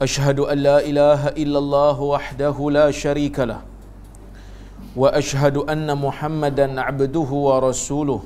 Ashhadu 0.00 0.50
an 0.50 0.58
la 0.58 0.78
ilaha 0.82 1.30
illallah 1.38 1.94
wahdahu 1.94 2.72
la 2.74 2.90
sharikalah 2.90 3.62
Wa 4.94 5.10
ashhadu 5.14 5.62
anna 5.70 5.94
muhammadan 5.94 6.74
abduhu 6.78 7.46
wa 7.46 7.62
rasuluh 7.62 8.22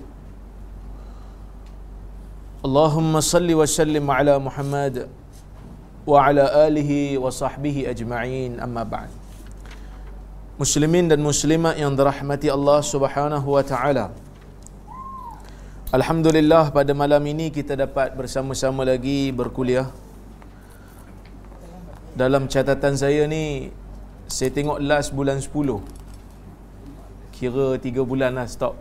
Allahumma 2.65 3.21
salli 3.21 3.53
wa 3.55 3.69
sallim 3.69 4.09
ala 4.09 4.41
muhammad 4.41 5.09
Wa 6.09 6.25
ala 6.29 6.65
alihi 6.65 7.21
wa 7.21 7.29
sahbihi 7.29 7.85
ajma'in 7.93 8.61
amma 8.65 8.85
ba'd 8.85 9.13
Muslimin 10.59 11.07
dan 11.07 11.23
Muslimat 11.23 11.79
yang 11.79 11.95
dirahmati 11.95 12.51
Allah 12.51 12.82
subhanahu 12.82 13.47
wa 13.47 13.63
ta'ala. 13.63 14.10
Alhamdulillah 15.95 16.75
pada 16.75 16.91
malam 16.99 17.23
ini 17.30 17.55
kita 17.55 17.79
dapat 17.79 18.10
bersama-sama 18.19 18.82
lagi 18.82 19.30
berkuliah. 19.30 19.87
Dalam 22.19 22.51
catatan 22.51 22.99
saya 22.99 23.30
ni 23.30 23.71
saya 24.27 24.51
tengok 24.51 24.83
last 24.83 25.15
bulan 25.15 25.38
10. 25.38 25.79
Kira 27.30 27.79
3 27.79 28.02
bulan 28.02 28.35
lah 28.35 28.51
stop. 28.51 28.75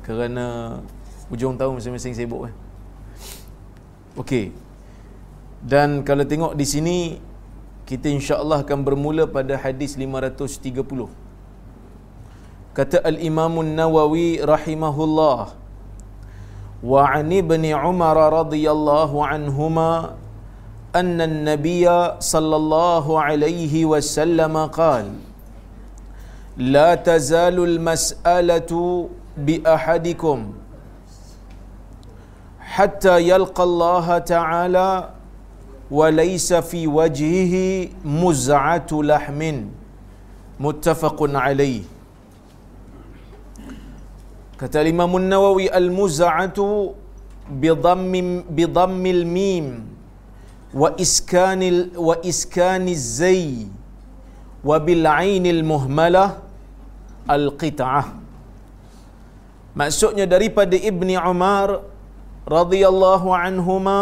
Kerana 0.00 0.80
hujung 1.28 1.60
tahun 1.60 1.76
masing-masing 1.76 2.16
sibuk 2.16 2.48
kan. 2.48 2.54
Okey. 4.16 4.56
Dan 5.60 6.00
kalau 6.08 6.24
tengok 6.24 6.56
di 6.56 6.64
sini 6.64 6.98
kita 7.84 8.08
insya-Allah 8.08 8.64
akan 8.64 8.88
bermula 8.88 9.28
pada 9.28 9.60
hadis 9.60 10.00
530. 10.00 11.12
Kata 12.72 13.04
Al-Imam 13.04 13.60
An-Nawawi 13.60 14.40
rahimahullah 14.40 15.52
wa 16.80 17.00
'an 17.04 17.28
ibn 17.28 17.68
Umar 17.76 18.16
radhiyallahu 18.16 19.20
anhuma 19.20 20.16
أن 20.96 21.20
النبي 21.20 21.86
صلى 22.18 22.56
الله 22.56 23.20
عليه 23.20 23.84
وسلم 23.84 24.54
قال 24.74 25.06
لا 26.56 26.94
تزال 26.94 27.56
المسألة 27.64 28.72
بأحدكم 29.36 30.38
حتى 32.60 33.14
يلقى 33.28 33.62
الله 33.62 34.18
تعالى 34.18 34.90
وليس 35.90 36.52
في 36.54 36.86
وجهه 36.86 37.54
مزعة 38.04 38.90
لحم. 38.92 39.40
متفق 40.60 41.18
عليه. 41.36 41.82
كتب 44.60 44.80
الإمام 44.80 45.16
النووي 45.16 45.76
المزعة 45.76 46.58
بضم 47.50 48.12
بضم 48.50 49.06
الميم. 49.06 49.66
wa 50.72 50.88
iskanil 51.04 51.78
wa 52.08 52.14
iskaniz 52.30 53.02
zai 53.20 53.66
wa 54.68 54.78
bil 54.86 55.04
ainil 55.06 55.62
muhmalah 55.72 56.28
al 57.36 57.46
qit'ah. 57.62 58.06
Maksudnya 59.80 60.26
daripada 60.34 60.76
ibni 60.90 61.14
umar 61.32 61.68
radhiyallahu 62.56 63.28
anhuma 63.34 64.00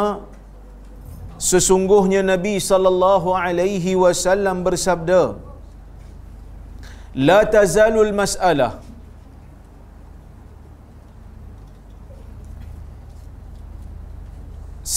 sesungguhnya 1.50 2.20
nabi 2.32 2.54
sallallahu 2.70 3.36
alaihi 3.36 3.92
wasallam 4.04 4.64
bersabda 4.66 5.22
la 7.28 7.40
tazalul 7.56 8.12
mas'alah. 8.20 8.72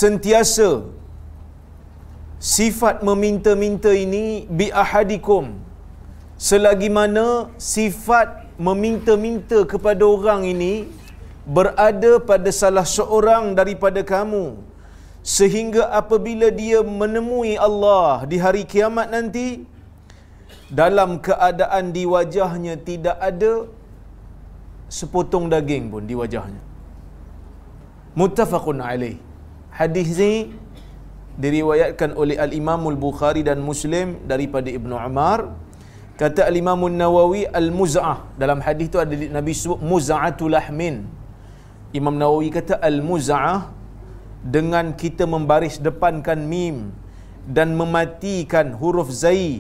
Sentiasa 0.02 0.70
sifat 2.42 3.06
meminta-minta 3.08 3.92
ini 4.06 4.26
bi 4.60 4.68
ahadikum. 4.84 5.46
Selagi 6.50 6.90
mana 6.98 7.28
sifat 7.74 8.30
meminta-minta 8.68 9.62
kepada 9.72 10.04
orang 10.16 10.42
ini 10.54 10.74
berada 11.56 12.12
pada 12.30 12.50
salah 12.62 12.86
seorang 12.98 13.54
daripada 13.60 14.02
kamu. 14.14 14.46
Sehingga 15.22 15.84
apabila 16.02 16.50
dia 16.62 16.80
menemui 17.02 17.54
Allah 17.68 18.26
di 18.32 18.42
hari 18.44 18.64
kiamat 18.72 19.08
nanti 19.14 19.48
dalam 20.82 21.22
keadaan 21.28 21.94
di 21.98 22.04
wajahnya 22.10 22.74
tidak 22.90 23.18
ada 23.30 23.54
sepotong 24.98 25.46
daging 25.54 25.94
pun 25.94 26.10
di 26.10 26.18
wajahnya. 26.22 26.64
Muttafaqun 28.18 28.82
alaih. 28.82 29.18
Hadis 29.80 30.10
ini 30.18 30.34
diriwayatkan 31.42 32.14
oleh 32.14 32.38
al-Imam 32.46 32.86
al-Bukhari 32.94 33.42
dan 33.42 33.60
Muslim 33.66 34.22
daripada 34.32 34.70
Ibnu 34.70 34.94
Umar. 34.94 35.58
Kata 36.22 36.46
al-Imam 36.46 36.86
nawawi 36.86 37.50
al-muz'ah. 37.50 38.38
Dalam 38.38 38.62
hadis 38.62 38.94
itu 38.94 39.02
ada 39.02 39.10
Nabi 39.10 39.54
sebut 39.58 39.82
muz'atul 39.82 40.54
lahmin. 40.54 41.10
Imam 41.92 42.16
Nawawi 42.16 42.56
kata 42.56 42.80
al-muz'ah 42.80 43.68
dengan 44.40 44.96
kita 44.96 45.28
membaris 45.28 45.76
depankan 45.88 46.48
mim 46.48 46.96
dan 47.44 47.76
mematikan 47.76 48.72
huruf 48.80 49.12
zai 49.12 49.60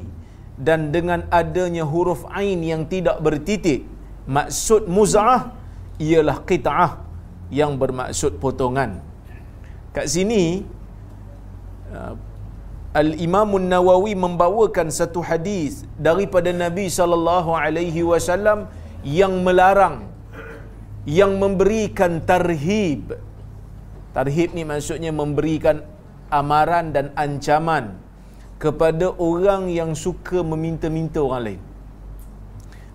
dan 0.56 0.96
dengan 0.96 1.28
adanya 1.28 1.84
huruf 1.84 2.24
ain 2.32 2.64
yang 2.64 2.88
tidak 2.88 3.20
bertitik. 3.20 3.84
Maksud 4.30 4.88
muz'ah 4.88 5.52
ialah 6.00 6.40
qita'ah 6.48 7.04
yang 7.52 7.76
bermaksud 7.76 8.40
potongan. 8.40 9.04
Kat 9.92 10.08
sini 10.08 10.64
Al-Imam 13.02 13.56
Nawawi 13.72 14.14
membawakan 14.26 14.88
satu 14.92 15.24
hadis 15.24 15.88
daripada 16.08 16.52
Nabi 16.52 16.86
sallallahu 16.92 17.52
alaihi 17.56 18.04
wasallam 18.12 18.68
yang 19.20 19.34
melarang 19.48 19.98
yang 21.08 21.40
memberikan 21.44 22.22
tarhib 22.32 23.16
Tarhib 24.12 24.52
ni 24.58 24.64
maksudnya 24.68 25.12
memberikan 25.16 25.88
amaran 26.28 26.92
dan 26.96 27.16
ancaman 27.16 27.96
kepada 28.60 29.08
orang 29.16 29.72
yang 29.72 29.92
suka 29.96 30.44
meminta-minta 30.44 31.24
orang 31.24 31.44
lain. 31.48 31.62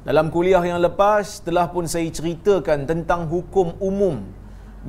Dalam 0.07 0.27
kuliah 0.35 0.63
yang 0.63 0.79
lepas 0.87 1.41
telah 1.47 1.67
pun 1.73 1.89
saya 1.89 2.07
ceritakan 2.19 2.85
tentang 2.91 3.27
hukum 3.33 3.75
umum 3.81 4.23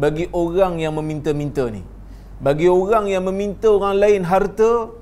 bagi 0.04 0.28
orang 0.44 0.78
yang 0.84 0.94
meminta-minta 1.00 1.66
ni. 1.72 1.82
Bagi 2.46 2.68
orang 2.70 3.06
yang 3.14 3.24
meminta 3.30 3.68
orang 3.78 3.96
lain 4.04 4.22
harta 4.32 4.94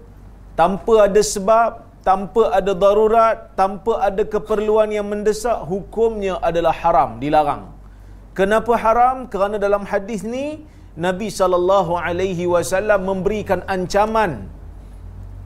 tanpa 0.59 0.93
ada 1.07 1.21
sebab, 1.33 1.71
tanpa 2.07 2.43
ada 2.57 2.71
darurat, 2.83 3.37
tanpa 3.59 3.99
ada 4.07 4.23
keperluan 4.23 4.87
yang 4.97 5.07
mendesak, 5.11 5.57
hukumnya 5.71 6.39
adalah 6.39 6.71
haram, 6.71 7.19
dilarang. 7.23 7.63
Kenapa 8.39 8.73
haram? 8.83 9.27
Kerana 9.31 9.59
dalam 9.65 9.83
hadis 9.91 10.23
ni 10.23 10.63
Nabi 10.95 11.27
sallallahu 11.39 11.99
alaihi 11.99 12.47
wasallam 12.47 13.03
memberikan 13.03 13.59
ancaman 13.75 14.47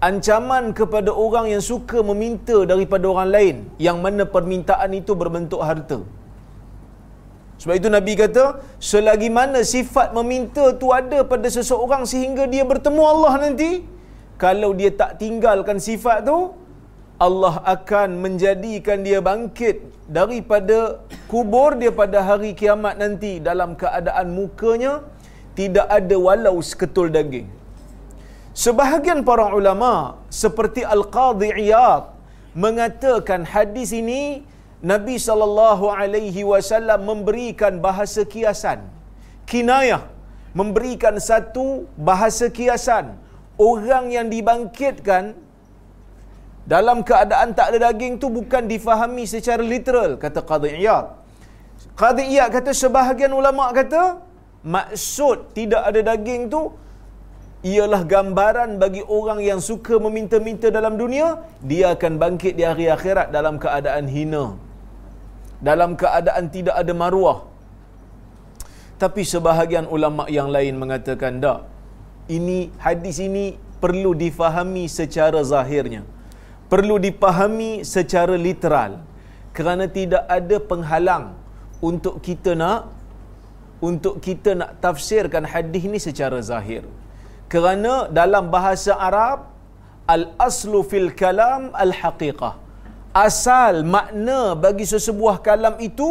ancaman 0.08 0.72
kepada 0.80 1.12
orang 1.26 1.46
yang 1.54 1.64
suka 1.72 2.00
meminta 2.10 2.58
daripada 2.72 3.06
orang 3.14 3.30
lain 3.36 3.56
yang 3.86 3.98
mana 4.06 4.24
permintaan 4.36 4.92
itu 4.96 5.12
berbentuk 5.22 5.60
harta. 5.70 6.00
Sebab 7.60 7.76
itu 7.80 7.90
Nabi 7.92 8.14
kata, 8.16 8.44
selagi 8.92 9.30
mana 9.38 9.60
sifat 9.74 10.16
meminta 10.18 10.66
tu 10.82 10.96
ada 11.00 11.20
pada 11.32 11.48
seseorang 11.58 12.04
sehingga 12.12 12.48
dia 12.54 12.64
bertemu 12.64 13.04
Allah 13.14 13.34
nanti, 13.44 13.72
kalau 14.44 14.72
dia 14.80 14.92
tak 15.02 15.20
tinggalkan 15.22 15.78
sifat 15.88 16.24
tu, 16.30 16.56
Allah 17.20 17.56
akan 17.76 18.10
menjadikan 18.24 19.04
dia 19.04 19.20
bangkit 19.20 19.84
daripada 20.08 21.04
kubur 21.32 21.76
dia 21.76 21.92
pada 21.92 22.24
hari 22.24 22.56
kiamat 22.56 22.96
nanti 22.96 23.44
dalam 23.44 23.76
keadaan 23.76 24.32
mukanya 24.32 25.04
tidak 25.52 25.88
ada 25.92 26.16
walau 26.16 26.56
seketul 26.64 27.12
daging. 27.12 27.52
Sebahagian 28.56 29.28
para 29.28 29.52
ulama 29.52 30.16
seperti 30.32 30.88
Al-Qadhi 30.96 31.52
Iyad 31.68 32.16
mengatakan 32.56 33.44
hadis 33.44 33.92
ini 33.92 34.48
Nabi 34.80 35.20
sallallahu 35.20 35.92
alaihi 35.92 36.48
wasallam 36.48 37.04
memberikan 37.04 37.84
bahasa 37.84 38.24
kiasan. 38.24 38.80
Kinayah 39.44 40.08
memberikan 40.56 41.20
satu 41.20 41.84
bahasa 42.10 42.48
kiasan. 42.48 43.20
Orang 43.60 44.08
yang 44.16 44.32
dibangkitkan 44.32 45.36
dalam 46.64 47.04
keadaan 47.04 47.52
tak 47.58 47.76
ada 47.76 47.92
daging 47.92 48.16
tu 48.24 48.32
bukan 48.32 48.64
difahami 48.72 49.28
secara 49.28 49.60
literal 49.60 50.16
kata 50.16 50.40
Qadhi 50.48 50.80
Iyad. 50.80 51.06
Qadhi 52.00 52.24
Iyad 52.32 52.50
kata 52.56 52.72
sebahagian 52.72 53.36
ulama 53.36 53.68
kata 53.76 54.24
maksud 54.64 55.52
tidak 55.58 55.82
ada 55.92 56.00
daging 56.16 56.48
tu 56.48 56.72
ialah 57.68 58.08
gambaran 58.08 58.80
bagi 58.80 59.04
orang 59.04 59.44
yang 59.44 59.60
suka 59.60 60.00
meminta-minta 60.00 60.72
dalam 60.72 60.96
dunia 60.96 61.44
dia 61.60 61.92
akan 61.96 62.16
bangkit 62.16 62.56
di 62.56 62.64
hari 62.64 62.88
akhirat 62.88 63.36
dalam 63.36 63.60
keadaan 63.60 64.08
hina 64.08 64.69
dalam 65.68 65.94
keadaan 66.02 66.46
tidak 66.56 66.76
ada 66.82 66.94
maruah. 67.02 67.40
Tapi 69.02 69.24
sebahagian 69.24 69.86
ulama 69.96 70.24
yang 70.38 70.50
lain 70.56 70.76
mengatakan 70.82 71.40
tak 71.44 71.60
ini 72.38 72.58
hadis 72.86 73.18
ini 73.28 73.46
perlu 73.84 74.12
difahami 74.24 74.86
secara 75.00 75.40
zahirnya. 75.52 76.04
Perlu 76.72 76.96
dipahami 77.06 77.72
secara 77.94 78.36
literal. 78.48 79.02
Kerana 79.58 79.86
tidak 79.98 80.24
ada 80.38 80.58
penghalang 80.72 81.26
untuk 81.90 82.16
kita 82.28 82.54
nak 82.62 82.82
untuk 83.90 84.16
kita 84.26 84.52
nak 84.60 84.72
tafsirkan 84.84 85.44
hadis 85.54 85.84
ini 85.90 86.00
secara 86.08 86.40
zahir. 86.52 86.84
Kerana 87.52 87.94
dalam 88.20 88.52
bahasa 88.56 88.94
Arab 89.10 89.48
al 90.16 90.24
aslu 90.48 90.80
fil 90.92 91.10
kalam 91.22 91.72
al 91.84 91.94
haqiqah 92.02 92.54
asal 93.26 93.84
makna 93.96 94.40
bagi 94.66 94.86
sesebuah 94.92 95.36
kalam 95.48 95.76
itu 95.88 96.10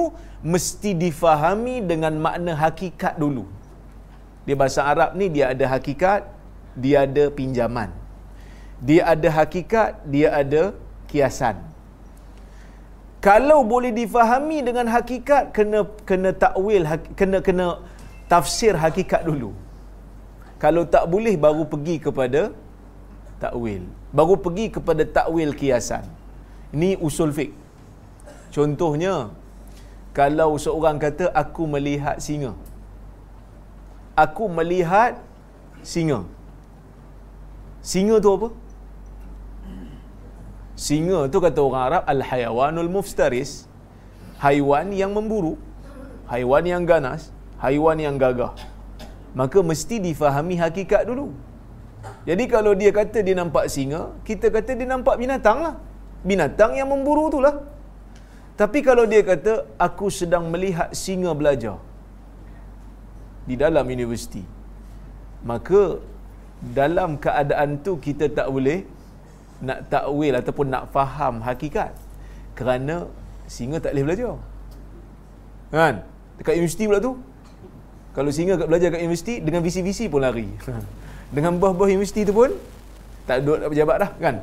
mesti 0.52 0.90
difahami 1.05 1.76
dengan 1.90 2.14
makna 2.26 2.52
hakikat 2.62 3.14
dulu. 3.22 3.44
Di 4.46 4.52
bahasa 4.60 4.81
Arab 4.90 5.10
ni 5.20 5.26
dia 5.34 5.46
ada 5.52 5.64
hakikat 5.75 6.20
dia 6.82 6.96
ada 7.06 7.25
pinjaman. 7.38 7.90
Dia 8.88 9.02
ada 9.12 9.28
hakikat 9.38 9.90
dia 10.12 10.28
ada 10.43 10.62
kiasan. 11.10 11.56
Kalau 13.26 13.60
boleh 13.72 13.90
difahami 14.00 14.58
dengan 14.69 14.87
hakikat 14.94 15.50
kena 15.56 15.81
kena 16.08 16.31
takwil 16.44 16.84
kena 17.19 17.38
kena 17.46 17.66
tafsir 18.32 18.75
hakikat 18.84 19.26
dulu. 19.31 19.50
Kalau 20.62 20.82
tak 20.94 21.05
boleh 21.12 21.34
baru 21.44 21.64
pergi 21.72 21.96
kepada 22.06 22.43
takwil. 23.43 23.82
Baru 24.19 24.34
pergi 24.44 24.66
kepada 24.76 25.02
takwil 25.19 25.50
kiasan 25.60 26.18
ini 26.76 26.91
usul 27.09 27.31
fik 27.38 27.50
contohnya 28.56 29.15
kalau 30.19 30.50
seorang 30.65 30.97
kata 30.99 31.31
aku 31.43 31.62
melihat 31.75 32.17
singa. 32.19 32.53
Aku 34.19 34.44
melihat 34.50 35.12
singa. 35.91 36.26
Singa 37.91 38.17
tu 38.25 38.31
apa? 38.35 38.49
Singa 40.87 41.20
tu 41.31 41.38
kata 41.47 41.61
orang 41.62 41.82
Arab 41.87 42.03
al 42.15 42.23
hayawanul 42.31 42.91
muftaris. 42.97 43.70
Haiwan 44.43 44.91
yang 44.94 45.15
memburu 45.15 45.55
haiwan 46.32 46.62
yang 46.73 46.82
ganas 46.91 47.23
haiwan 47.62 47.99
yang 48.06 48.19
gagah. 48.23 48.53
Maka 49.38 49.59
mesti 49.70 49.97
difahami 50.03 50.55
hakikat 50.62 51.03
dulu. 51.11 51.31
Jadi 52.29 52.44
kalau 52.50 52.73
dia 52.81 52.91
kata 52.99 53.19
dia 53.26 53.35
nampak 53.38 53.67
singa, 53.75 54.03
kita 54.29 54.47
kata 54.56 54.79
dia 54.79 54.88
nampak 54.94 55.15
binatang 55.23 55.59
lah. 55.67 55.75
Binatang 56.26 56.75
yang 56.79 56.91
memburu 56.91 57.31
tu 57.31 57.38
lah. 57.38 57.55
Tapi 58.59 58.82
kalau 58.82 59.06
dia 59.06 59.23
kata, 59.23 59.67
aku 59.79 60.11
sedang 60.11 60.50
melihat 60.50 60.91
singa 60.91 61.31
belajar 61.31 61.79
di 63.47 63.55
dalam 63.55 63.87
universiti, 63.87 64.43
maka 65.47 66.03
dalam 66.59 67.15
keadaan 67.23 67.79
tu 67.87 68.03
kita 68.03 68.26
tak 68.35 68.50
boleh 68.50 68.82
nak 69.62 69.87
takwil 69.87 70.35
ataupun 70.35 70.67
nak 70.75 70.91
faham 70.91 71.38
hakikat. 71.47 71.94
Kerana 72.59 73.06
singa 73.47 73.79
tak 73.79 73.94
boleh 73.94 74.05
belajar. 74.11 74.35
Kan? 75.70 75.94
Dekat 76.43 76.59
universiti 76.59 76.85
pula 76.91 76.99
tu, 76.99 77.15
kalau 78.11 78.31
singa 78.35 78.59
kat 78.59 78.67
belajar 78.67 78.88
kat 78.91 79.00
universiti 79.06 79.35
dengan 79.38 79.62
visi-visi 79.62 80.11
pun 80.11 80.26
lari. 80.26 80.50
dengan 81.35 81.55
buah-buah 81.61 81.93
universiti 81.93 82.25
tu 82.25 82.32
pun 82.32 82.50
tak 83.29 83.44
duduk 83.44 83.59
tak 83.62 83.70
pejabat 83.70 83.97
dah 84.00 84.11
kan. 84.19 84.35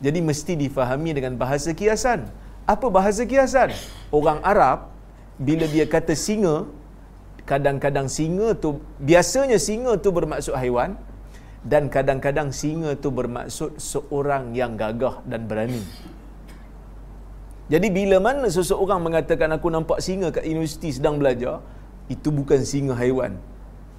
Jadi 0.00 0.18
mesti 0.24 0.52
difahami 0.56 1.10
dengan 1.16 1.36
bahasa 1.36 1.70
kiasan. 1.76 2.28
Apa 2.64 2.86
bahasa 2.88 3.22
kiasan? 3.28 3.76
Orang 4.08 4.40
Arab 4.40 4.92
bila 5.36 5.64
dia 5.68 5.84
kata 5.84 6.16
singa 6.16 6.68
kadang-kadang 7.48 8.06
singa 8.06 8.54
tu 8.54 8.78
biasanya 9.00 9.58
singa 9.58 9.96
tu 9.98 10.12
bermaksud 10.14 10.54
haiwan 10.54 10.94
dan 11.66 11.92
kadang-kadang 11.94 12.48
singa 12.54 12.96
tu 12.96 13.08
bermaksud 13.12 13.76
seorang 13.76 14.56
yang 14.56 14.78
gagah 14.80 15.20
dan 15.28 15.44
berani. 15.50 15.82
Jadi 17.70 17.88
bila 17.92 18.16
mana 18.18 18.46
seseorang 18.50 18.98
mengatakan 18.98 19.50
aku 19.54 19.70
nampak 19.70 19.98
singa 20.02 20.34
kat 20.34 20.42
universiti 20.42 20.90
sedang 20.90 21.22
belajar, 21.22 21.62
itu 22.10 22.28
bukan 22.34 22.66
singa 22.66 22.94
haiwan. 22.98 23.38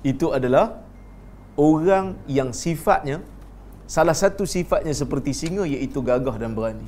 Itu 0.04 0.36
adalah 0.36 0.84
orang 1.56 2.20
yang 2.28 2.52
sifatnya 2.52 3.24
salah 3.96 4.16
satu 4.22 4.44
sifatnya 4.54 4.94
seperti 5.02 5.32
singa 5.40 5.64
iaitu 5.74 6.00
gagah 6.10 6.36
dan 6.42 6.52
berani. 6.58 6.88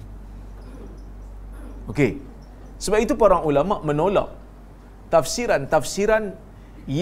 Okey. 1.92 2.12
Sebab 2.84 3.00
itu 3.06 3.14
para 3.24 3.38
ulama 3.50 3.76
menolak 3.90 4.30
tafsiran-tafsiran 5.14 6.24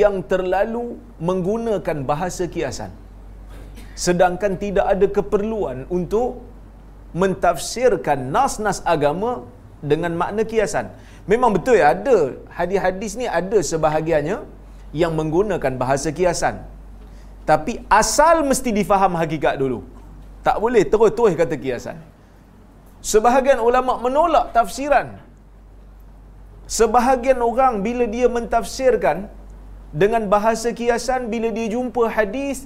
yang 0.02 0.16
terlalu 0.32 0.84
menggunakan 1.28 1.98
bahasa 2.10 2.46
kiasan. 2.56 2.92
Sedangkan 4.06 4.54
tidak 4.64 4.86
ada 4.94 5.08
keperluan 5.18 5.78
untuk 5.98 6.42
mentafsirkan 7.22 8.20
nas-nas 8.36 8.80
agama 8.94 9.32
dengan 9.92 10.14
makna 10.22 10.44
kiasan. 10.52 10.86
Memang 11.32 11.54
betul 11.56 11.78
ya 11.82 11.94
ada 11.96 12.18
hadis-hadis 12.58 13.12
ni 13.22 13.26
ada 13.40 13.58
sebahagiannya 13.72 14.38
yang 15.02 15.14
menggunakan 15.20 15.74
bahasa 15.82 16.10
kiasan. 16.20 16.56
Tapi 17.52 17.74
asal 18.02 18.36
mesti 18.50 18.70
difaham 18.80 19.14
hakikat 19.22 19.56
dulu. 19.62 19.80
Tak 20.48 20.58
boleh 20.64 20.84
terus-terus 20.92 21.34
kata 21.42 21.56
kiasan. 21.64 21.98
Sebahagian 23.12 23.60
ulama 23.70 23.94
menolak 24.06 24.46
tafsiran. 24.56 25.08
Sebahagian 26.78 27.40
orang 27.50 27.74
bila 27.86 28.06
dia 28.16 28.28
mentafsirkan 28.38 29.18
dengan 30.02 30.24
bahasa 30.34 30.70
kiasan 30.80 31.28
bila 31.34 31.50
dia 31.58 31.68
jumpa 31.76 32.04
hadis 32.18 32.60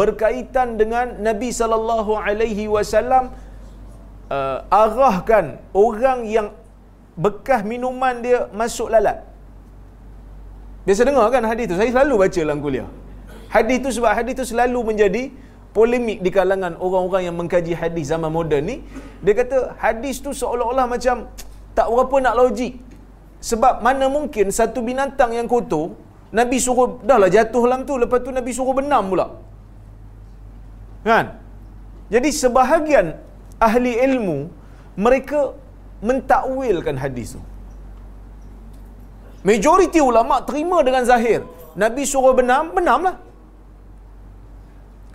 berkaitan 0.00 0.78
dengan 0.80 1.18
Nabi 1.28 1.50
sallallahu 1.60 2.12
alaihi 2.28 2.64
wasallam 2.74 3.24
uh, 4.36 4.58
arahkan 4.82 5.46
orang 5.86 6.20
yang 6.36 6.48
bekas 7.26 7.62
minuman 7.72 8.22
dia 8.26 8.38
masuk 8.60 8.88
lalat. 8.94 9.18
Biasa 10.86 11.02
dengar 11.08 11.26
kan 11.34 11.44
hadis 11.50 11.66
tu? 11.70 11.76
Saya 11.80 11.90
selalu 11.96 12.14
baca 12.22 12.40
dalam 12.46 12.60
kuliah. 12.66 12.88
Hadis 13.54 13.78
tu 13.84 13.90
sebab 13.96 14.12
hadis 14.18 14.34
tu 14.40 14.44
selalu 14.52 14.80
menjadi 14.92 15.22
polemik 15.76 16.18
di 16.24 16.30
kalangan 16.36 16.74
orang-orang 16.86 17.22
yang 17.28 17.36
mengkaji 17.40 17.72
hadis 17.82 18.12
zaman 18.12 18.30
moden 18.36 18.62
ni. 18.70 18.76
Dia 19.24 19.34
kata 19.40 19.78
hadis 19.84 20.20
tu 20.24 20.30
seolah-olah 20.40 20.86
macam 20.94 21.28
tak 21.76 21.86
berapa 21.92 22.16
nak 22.24 22.34
logik. 22.40 22.74
Sebab 23.50 23.74
mana 23.86 24.10
mungkin 24.10 24.50
satu 24.50 24.82
binatang 24.82 25.30
yang 25.38 25.46
kotor, 25.46 25.94
Nabi 26.38 26.58
suruh, 26.60 27.00
dah 27.08 27.16
lah 27.22 27.30
jatuh 27.30 27.62
dalam 27.64 27.86
tu, 27.88 27.94
lepas 28.02 28.20
tu 28.26 28.30
Nabi 28.34 28.50
suruh 28.52 28.74
benam 28.76 29.04
pula. 29.12 29.26
Kan? 31.06 31.38
Jadi 32.14 32.28
sebahagian 32.34 33.06
ahli 33.68 33.92
ilmu, 34.08 34.38
mereka 34.98 35.54
mentakwilkan 36.02 36.98
hadis 36.98 37.38
tu. 37.38 37.40
Majoriti 39.46 40.02
ulama 40.02 40.42
terima 40.42 40.82
dengan 40.82 41.06
zahir. 41.06 41.46
Nabi 41.78 42.02
suruh 42.02 42.34
benam, 42.34 42.74
benamlah. 42.74 43.27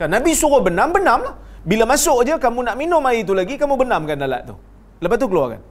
Kan 0.03 0.11
Nabi 0.11 0.31
suruh 0.35 0.59
benam, 0.59 0.91
benamlah. 0.91 1.39
Bila 1.63 1.87
masuk 1.87 2.27
aja 2.27 2.35
kamu 2.35 2.59
nak 2.67 2.75
minum 2.75 2.99
air 3.07 3.23
itu 3.23 3.31
lagi, 3.31 3.55
kamu 3.55 3.79
benamkan 3.79 4.19
alat 4.19 4.51
tu. 4.51 4.55
Lepas 4.99 5.15
tu 5.15 5.27
keluarkan. 5.31 5.63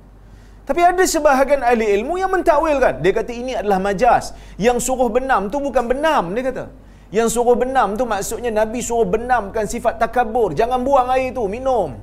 Tapi 0.64 0.80
ada 0.80 1.04
sebahagian 1.04 1.60
ahli 1.60 1.86
ilmu 2.00 2.16
yang 2.16 2.32
mentakwilkan. 2.32 3.04
Dia 3.04 3.12
kata 3.12 3.28
ini 3.28 3.52
adalah 3.60 3.76
majas. 3.76 4.32
Yang 4.56 4.88
suruh 4.88 5.12
benam 5.12 5.52
tu 5.52 5.60
bukan 5.60 5.84
benam, 5.84 6.32
dia 6.32 6.48
kata. 6.48 6.64
Yang 7.12 7.28
suruh 7.36 7.56
benam 7.60 7.92
tu 8.00 8.08
maksudnya 8.08 8.48
Nabi 8.48 8.80
suruh 8.80 9.04
benamkan 9.04 9.68
sifat 9.68 10.00
takabur. 10.00 10.56
Jangan 10.56 10.80
buang 10.80 11.12
air 11.12 11.28
tu, 11.36 11.44
minum. 11.44 12.00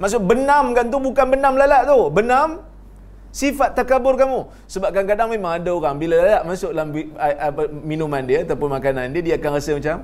Maksud 0.00 0.24
benam 0.24 0.72
kan 0.72 0.88
tu 0.88 0.96
bukan 0.96 1.26
benam 1.28 1.60
lalat 1.60 1.84
tu. 1.92 2.00
Benam 2.08 2.64
sifat 3.32 3.76
takabur 3.76 4.16
kamu. 4.16 4.48
Sebab 4.66 4.90
kadang-kadang 4.92 5.28
memang 5.32 5.60
ada 5.60 5.70
orang 5.72 5.96
bila 6.00 6.16
lalat 6.20 6.42
masuk 6.44 6.72
dalam 6.72 6.92
minuman 7.84 8.22
dia 8.24 8.44
ataupun 8.44 8.68
makanan 8.72 9.12
dia, 9.12 9.22
dia 9.22 9.34
akan 9.36 9.50
rasa 9.56 9.72
macam 9.76 9.98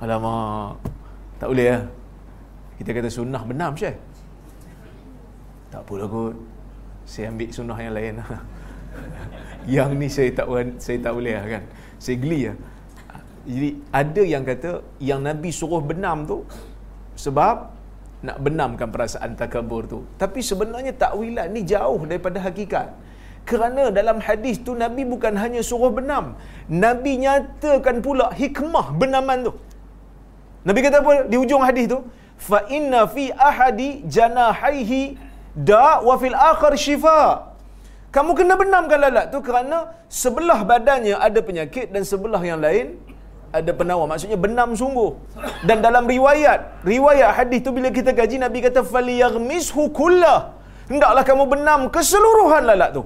Alamak, 0.00 0.80
tak 1.36 1.48
boleh 1.52 1.68
lah. 1.68 1.84
Kita 2.80 2.90
kata 2.96 3.08
sunnah 3.12 3.42
benam 3.44 3.76
Syekh. 3.76 4.00
Tak 5.68 5.84
apalah 5.84 6.08
kot. 6.08 6.34
Saya 7.04 7.28
ambil 7.28 7.52
sunnah 7.52 7.76
yang 7.76 7.92
lain 7.92 8.14
lah. 8.16 8.28
yang 9.76 9.90
ni 10.00 10.08
saya 10.08 10.32
tak 10.32 10.48
saya 10.80 10.96
tak 11.04 11.12
boleh 11.12 11.36
lah 11.36 11.46
kan. 11.60 11.62
Saya 12.00 12.16
geli 12.16 12.48
lah. 12.48 12.56
Jadi 13.44 13.68
ada 13.92 14.22
yang 14.24 14.42
kata 14.48 14.70
yang 15.04 15.20
Nabi 15.20 15.52
suruh 15.52 15.84
benam 15.84 16.24
tu 16.24 16.48
sebab 17.16 17.79
nak 18.26 18.36
benamkan 18.44 18.88
perasaan 18.94 19.32
takabur 19.40 19.82
tu. 19.92 19.98
Tapi 20.22 20.40
sebenarnya 20.44 20.92
takwilan 21.02 21.48
ni 21.56 21.62
jauh 21.72 22.00
daripada 22.10 22.38
hakikat. 22.46 22.88
Kerana 23.48 23.88
dalam 23.98 24.20
hadis 24.26 24.60
tu 24.66 24.72
Nabi 24.76 25.02
bukan 25.12 25.34
hanya 25.42 25.60
suruh 25.64 25.92
benam. 25.98 26.36
Nabi 26.68 27.12
nyatakan 27.24 28.04
pula 28.04 28.28
hikmah 28.40 28.86
benaman 29.00 29.48
tu. 29.48 29.52
Nabi 30.68 30.78
kata 30.84 31.00
apa 31.00 31.12
di 31.32 31.36
ujung 31.40 31.64
hadis 31.64 31.88
tu? 31.88 31.98
Fa 32.48 32.68
inna 32.68 33.08
fi 33.14 33.32
ahadi 33.32 34.04
janahaihi 34.16 35.16
da 35.56 36.04
wa 36.04 36.14
fil 36.20 36.36
akhir 36.36 36.72
shifa. 36.76 37.20
Kamu 38.14 38.32
kena 38.38 38.54
benamkan 38.60 39.00
lalat 39.00 39.26
tu 39.32 39.38
kerana 39.48 39.96
sebelah 40.10 40.60
badannya 40.70 41.16
ada 41.26 41.40
penyakit 41.48 41.94
dan 41.94 42.02
sebelah 42.02 42.42
yang 42.42 42.60
lain 42.60 42.98
ada 43.58 43.72
penawar. 43.74 44.06
Maksudnya 44.10 44.38
benam 44.38 44.78
sungguh. 44.78 45.10
Dan 45.68 45.82
dalam 45.86 46.06
riwayat, 46.06 46.86
riwayat 46.86 47.30
hadis 47.38 47.60
tu 47.66 47.70
bila 47.74 47.90
kita 47.98 48.14
kaji 48.14 48.38
Nabi 48.38 48.58
kata 48.66 48.86
falyaghmishu 48.86 49.90
kullah. 49.90 50.54
Hendaklah 50.90 51.22
kamu 51.26 51.44
benam 51.46 51.80
keseluruhan 51.94 52.62
lalat 52.70 52.90
tu. 52.98 53.02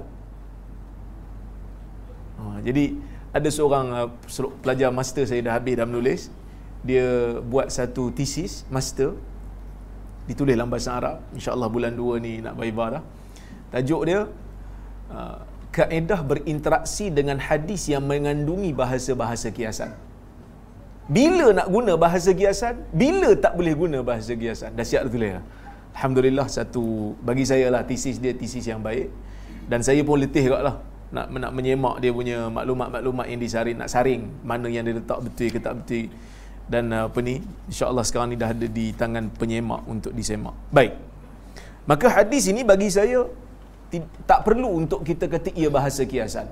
Ha, 2.41 2.61
jadi 2.65 2.97
ada 3.35 3.49
seorang 3.57 3.87
uh, 3.93 4.09
pelajar 4.63 4.89
master 4.89 5.25
saya 5.29 5.41
dah 5.45 5.53
habis 5.57 5.75
dah 5.77 5.85
menulis. 5.89 6.21
Dia 6.85 7.41
buat 7.41 7.73
satu 7.73 8.13
thesis 8.13 8.65
master 8.69 9.17
ditulis 10.29 10.53
dalam 10.53 10.69
bahasa 10.69 10.93
Arab. 10.97 11.17
Insya-Allah 11.37 11.69
bulan 11.69 11.93
2 11.97 12.25
ni 12.25 12.33
nak 12.45 12.53
baiba 12.57 13.01
dah. 13.01 13.03
Tajuk 13.73 14.01
dia 14.05 14.19
uh, 15.09 15.37
kaedah 15.75 16.21
berinteraksi 16.23 17.11
dengan 17.11 17.41
hadis 17.41 17.89
yang 17.91 18.05
mengandungi 18.05 18.71
bahasa-bahasa 18.71 19.49
kiasan. 19.51 20.04
Bila 21.05 21.53
nak 21.53 21.67
guna 21.69 21.93
bahasa 21.93 22.33
kiasan, 22.33 22.81
bila 22.89 23.37
tak 23.37 23.53
boleh 23.53 23.77
guna 23.77 24.01
bahasa 24.01 24.33
kiasan. 24.33 24.73
Dah 24.73 24.85
siap 24.85 25.05
tulis 25.05 25.37
lah. 25.37 25.45
Alhamdulillah 25.95 26.47
satu 26.51 27.15
bagi 27.23 27.47
saya 27.47 27.71
lah 27.71 27.87
tesis 27.87 28.19
dia 28.19 28.35
tesis 28.35 28.67
yang 28.67 28.83
baik 28.83 29.07
dan 29.71 29.79
saya 29.79 30.03
pun 30.03 30.19
letih 30.19 30.43
juga 30.51 30.59
lah 30.59 30.75
nak 31.15 31.31
nak 31.31 31.51
menyemak 31.55 32.03
dia 32.03 32.11
punya 32.11 32.51
maklumat-maklumat 32.51 33.31
yang 33.31 33.39
disaring 33.39 33.79
nak 33.79 33.87
saring 33.87 34.27
mana 34.43 34.67
yang 34.67 34.83
dia 34.83 34.99
letak 34.99 35.23
betul 35.23 35.47
ke 35.55 35.59
tak 35.63 35.79
betul 35.79 36.11
dan 36.67 36.91
uh, 36.91 37.07
apa 37.07 37.19
ni 37.23 37.39
insya-Allah 37.71 38.03
sekarang 38.03 38.33
ni 38.33 38.37
dah 38.41 38.51
ada 38.51 38.67
di 38.67 38.91
tangan 38.91 39.31
penyemak 39.39 39.87
untuk 39.87 40.11
disemak. 40.11 40.51
Baik. 40.73 40.99
Maka 41.87 42.11
hadis 42.11 42.49
ini 42.51 42.67
bagi 42.67 42.89
saya 42.91 43.23
tak 44.27 44.43
perlu 44.43 44.83
untuk 44.83 45.05
kita 45.05 45.29
kata 45.31 45.53
ia 45.55 45.69
bahasa 45.71 46.03
kiasan. 46.03 46.49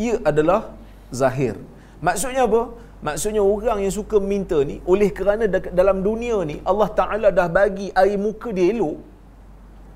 Ia 0.00 0.18
adalah 0.26 0.72
zahir. 1.12 1.54
Maksudnya 2.00 2.48
apa? 2.48 2.72
Maksudnya 3.06 3.42
orang 3.54 3.78
yang 3.84 3.94
suka 3.98 4.16
minta 4.32 4.58
ni 4.70 4.76
oleh 4.92 5.08
kerana 5.18 5.44
dalam 5.80 5.98
dunia 6.08 6.38
ni 6.50 6.56
Allah 6.70 6.88
Taala 6.98 7.28
dah 7.38 7.48
bagi 7.58 7.88
air 8.02 8.18
muka 8.26 8.48
dia 8.56 8.66
elok 8.72 8.98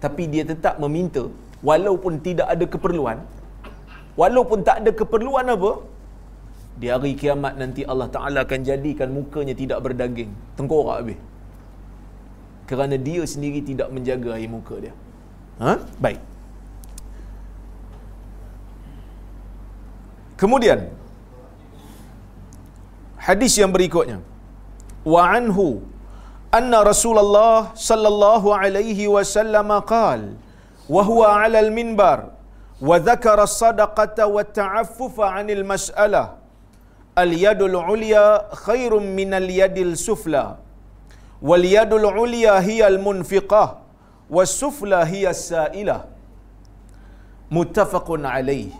tapi 0.04 0.22
dia 0.32 0.44
tetap 0.52 0.80
meminta 0.84 1.24
walaupun 1.68 2.14
tidak 2.26 2.48
ada 2.54 2.64
keperluan. 2.74 3.18
Walaupun 4.20 4.58
tak 4.68 4.76
ada 4.80 4.90
keperluan 5.00 5.46
apa 5.56 5.72
di 6.80 6.86
hari 6.92 7.12
kiamat 7.20 7.54
nanti 7.60 7.82
Allah 7.92 8.08
Taala 8.14 8.38
akan 8.46 8.60
jadikan 8.68 9.08
mukanya 9.16 9.54
tidak 9.62 9.78
berdaging. 9.84 10.30
Tengkorak 10.58 10.96
habis. 11.00 11.18
Kerana 12.70 12.96
dia 13.08 13.22
sendiri 13.32 13.60
tidak 13.70 13.88
menjaga 13.94 14.30
air 14.36 14.50
muka 14.56 14.76
dia. 14.84 14.94
Ha? 15.64 15.72
Baik. 16.04 16.20
Kemudian 20.40 20.78
hadis 23.26 23.54
yang 23.62 23.72
berikutnya. 23.76 24.18
Wa 25.12 25.22
anhu 25.36 25.66
anna 26.58 26.78
rasulullah 26.90 27.56
sallallahu 27.88 28.48
alaihi 28.62 29.10
wasallam 29.16 29.70
qaal 29.92 30.22
wa 30.94 31.02
huwa 31.08 31.28
ala 31.42 31.58
al 31.66 31.70
minbar 31.78 32.18
wa 32.88 32.98
dhakara 33.08 33.46
sadaqata 33.60 34.24
wa 34.36 34.44
ta'affufa 34.58 35.24
'anil 35.36 35.64
mas'alah 35.72 36.26
al 37.24 37.32
yadul 37.44 37.76
ulya 37.94 38.24
khairum 38.66 39.04
min 39.18 39.32
al 39.42 39.48
yadil 39.60 39.92
sufla 40.08 40.44
wal 41.50 41.64
yadul 41.76 42.06
ulya 42.24 42.54
hiya 42.68 42.86
al 42.92 42.98
munfiqah 43.06 43.68
was 44.36 44.52
sufla 44.62 45.00
hiya 45.12 45.30
as 45.34 45.42
sa'ilah 45.52 46.00
muttafaqun 47.56 48.24
alaih 48.36 48.70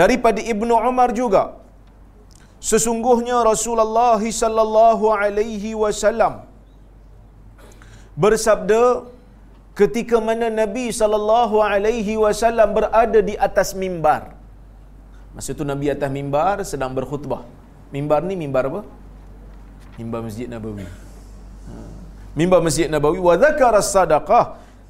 daripada 0.00 0.40
ibnu 0.54 0.74
umar 0.90 1.10
juga 1.20 1.42
Sesungguhnya 2.58 3.38
Rasulullah 3.46 4.18
sallallahu 4.18 5.06
alaihi 5.14 5.78
wasallam 5.82 6.42
bersabda 8.18 8.82
ketika 9.80 10.18
mana 10.28 10.50
Nabi 10.50 10.90
sallallahu 11.00 11.62
alaihi 11.62 12.18
wasallam 12.24 12.74
berada 12.78 13.20
di 13.30 13.34
atas 13.48 13.78
mimbar. 13.82 14.34
Masa 15.34 15.54
itu 15.54 15.62
Nabi 15.62 15.86
atas 15.94 16.10
mimbar 16.10 16.56
sedang 16.66 16.90
berkhutbah. 16.98 17.42
Mimbar 17.94 18.20
ni 18.26 18.34
mimbar 18.42 18.64
apa? 18.70 18.82
Mimbar 19.98 20.20
Masjid 20.26 20.50
Nabawi. 20.50 20.82
Ha. 20.82 21.74
Mimbar 22.38 22.60
Masjid 22.66 22.90
Nabawi 22.90 23.22
wa 23.28 23.34
dzakara 23.38 23.80
sadaqah 23.94 24.44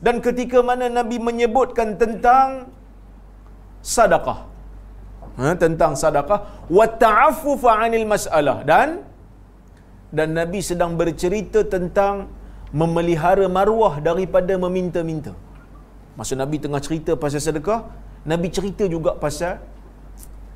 dan 0.07 0.25
ketika 0.25 0.59
mana 0.65 0.89
Nabi 0.89 1.21
menyebutkan 1.29 2.01
tentang 2.01 2.73
sedekah 3.85 4.48
ha, 5.41 5.55
tentang 5.65 5.93
sedekah 6.03 6.67
wa 6.79 6.87
ta'affufa 7.05 7.71
'anil 7.81 8.07
mas'alah 8.13 8.59
dan 8.71 8.89
dan 10.19 10.29
Nabi 10.41 10.61
sedang 10.71 10.93
bercerita 11.01 11.61
tentang 11.75 12.33
memelihara 12.81 13.47
maruah 13.57 14.01
daripada 14.09 14.53
meminta-minta. 14.65 15.33
Masa 16.19 16.35
Nabi 16.43 16.57
tengah 16.65 16.81
cerita 16.87 17.13
pasal 17.23 17.41
sedekah, 17.45 17.81
Nabi 18.31 18.49
cerita 18.57 18.85
juga 18.95 19.13
pasal 19.25 19.61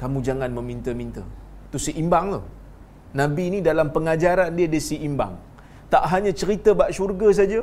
kamu 0.01 0.19
jangan 0.29 0.51
meminta-minta. 0.59 1.23
Itu 1.69 1.79
seimbang 1.87 2.27
tu. 2.35 2.41
Nabi 3.21 3.45
ni 3.55 3.59
dalam 3.69 3.89
pengajaran 3.95 4.51
dia 4.57 4.69
dia 4.73 4.83
seimbang. 4.83 5.37
Tak 5.93 6.05
hanya 6.12 6.33
cerita 6.41 6.73
bab 6.73 6.89
syurga 6.97 7.29
saja, 7.41 7.61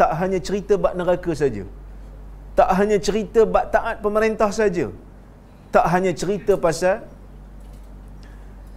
tak 0.00 0.10
hanya 0.22 0.38
cerita 0.38 0.74
bab 0.78 0.94
neraka 0.98 1.32
saja. 1.42 1.66
Tak 2.58 2.70
hanya 2.78 2.96
cerita 3.06 3.42
bab 3.54 3.66
taat 3.74 3.98
pemerintah 3.98 4.50
saja, 4.54 4.86
tak 5.74 5.90
hanya 5.90 6.14
cerita 6.14 6.54
pasal 6.54 7.02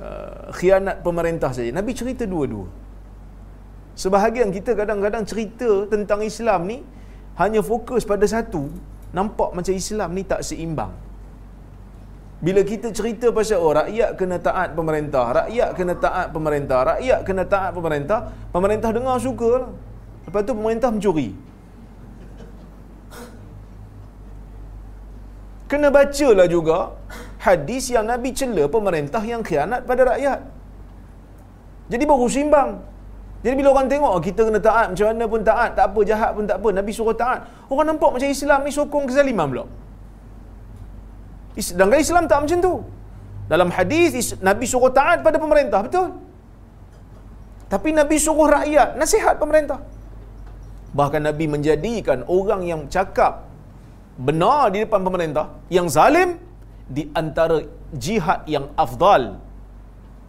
uh, 0.01 0.49
khianat 0.57 1.05
pemerintah 1.05 1.53
saja. 1.53 1.69
Nabi 1.69 1.93
cerita 1.93 2.25
dua-dua. 2.25 2.65
Sebahagian 3.93 4.49
kita 4.49 4.73
kadang-kadang 4.73 5.21
cerita 5.29 5.85
tentang 5.93 6.25
Islam 6.25 6.65
ni 6.65 6.77
hanya 7.37 7.61
fokus 7.61 8.01
pada 8.01 8.25
satu, 8.25 8.65
nampak 9.13 9.53
macam 9.53 9.73
Islam 9.77 10.09
ni 10.17 10.25
tak 10.25 10.41
seimbang. 10.41 10.93
Bila 12.37 12.61
kita 12.61 12.93
cerita 12.93 13.33
pasal 13.33 13.61
oh 13.61 13.73
rakyat 13.73 14.13
kena 14.17 14.37
taat 14.37 14.73
pemerintah, 14.77 15.25
rakyat 15.45 15.69
kena 15.77 15.93
taat 15.97 16.27
pemerintah, 16.33 16.79
rakyat 16.97 17.19
kena 17.25 17.43
taat 17.45 17.71
pemerintah, 17.77 18.19
pemerintah 18.53 18.89
dengar 18.93 19.17
suka 19.17 19.49
lah. 19.65 19.71
Lepas 20.25 20.41
tu 20.45 20.53
pemerintah 20.53 20.89
mencuri. 20.93 21.33
Kena 25.71 25.87
bacalah 25.97 26.47
juga 26.55 26.79
hadis 27.47 27.85
yang 27.95 28.05
Nabi 28.11 28.29
cela 28.39 28.63
pemerintah 28.75 29.23
yang 29.31 29.41
khianat 29.47 29.81
pada 29.89 30.03
rakyat. 30.11 30.39
Jadi 31.91 32.03
baru 32.11 32.27
seimbang. 32.35 32.69
Jadi 33.45 33.53
bila 33.59 33.69
orang 33.73 33.87
tengok 33.91 34.11
oh, 34.11 34.21
kita 34.27 34.41
kena 34.47 34.59
taat 34.59 34.87
macam 34.91 35.07
mana 35.07 35.25
pun 35.33 35.41
taat, 35.49 35.69
tak 35.77 35.85
apa 35.89 35.99
jahat 36.09 36.31
pun 36.35 36.43
tak 36.49 36.57
apa, 36.59 36.69
Nabi 36.79 36.91
suruh 36.91 37.15
taat. 37.15 37.39
Orang 37.71 37.87
nampak 37.89 38.09
macam 38.15 38.27
Islam 38.27 38.59
ni 38.67 38.71
sokong 38.75 39.05
kezaliman 39.07 39.47
pula. 39.51 39.65
Sedangkan 41.55 41.99
Islam 42.05 42.23
tak 42.31 42.39
macam 42.43 42.59
tu. 42.67 42.73
Dalam 43.47 43.69
hadis 43.71 44.35
Nabi 44.43 44.65
suruh 44.67 44.91
taat 44.91 45.23
pada 45.23 45.39
pemerintah, 45.39 45.79
betul? 45.85 46.07
Tapi 47.71 47.95
Nabi 47.95 48.15
suruh 48.19 48.49
rakyat 48.51 48.99
nasihat 48.99 49.39
pemerintah. 49.39 49.79
Bahkan 50.91 51.21
Nabi 51.29 51.45
menjadikan 51.47 52.27
orang 52.27 52.67
yang 52.67 52.81
cakap 52.91 53.46
benar 54.17 54.73
di 54.73 54.83
depan 54.83 55.01
pemerintah 55.05 55.61
yang 55.69 55.87
zalim 55.87 56.41
di 56.89 57.05
antara 57.13 57.61
jihad 57.93 58.43
yang 58.49 58.73
afdal. 58.73 59.37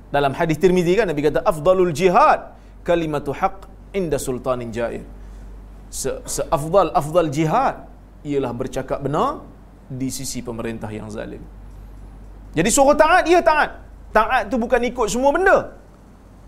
Dalam 0.09 0.33
hadis 0.33 0.57
Tirmizi 0.61 0.97
kan 0.97 1.09
Nabi 1.09 1.21
kata 1.25 1.40
afdalul 1.45 1.92
jihad 1.92 2.57
kalimatu 2.85 3.33
haq 3.33 3.68
inda 3.92 4.21
sultanin 4.21 4.73
jair. 4.73 5.04
Se, 5.88 6.21
se 6.28 6.45
afdal 6.52 6.92
afdal 6.92 7.33
jihad 7.33 7.88
ialah 8.25 8.52
bercakap 8.52 9.00
benar 9.00 9.45
di 9.88 10.09
sisi 10.12 10.45
pemerintah 10.45 10.88
yang 10.92 11.09
zalim. 11.09 11.40
Jadi 12.52 12.68
suruh 12.68 12.97
taat 12.97 13.25
ia 13.28 13.40
taat. 13.40 13.71
Taat 14.12 14.49
tu 14.52 14.57
bukan 14.57 14.80
ikut 14.85 15.09
semua 15.09 15.33
benda. 15.33 15.76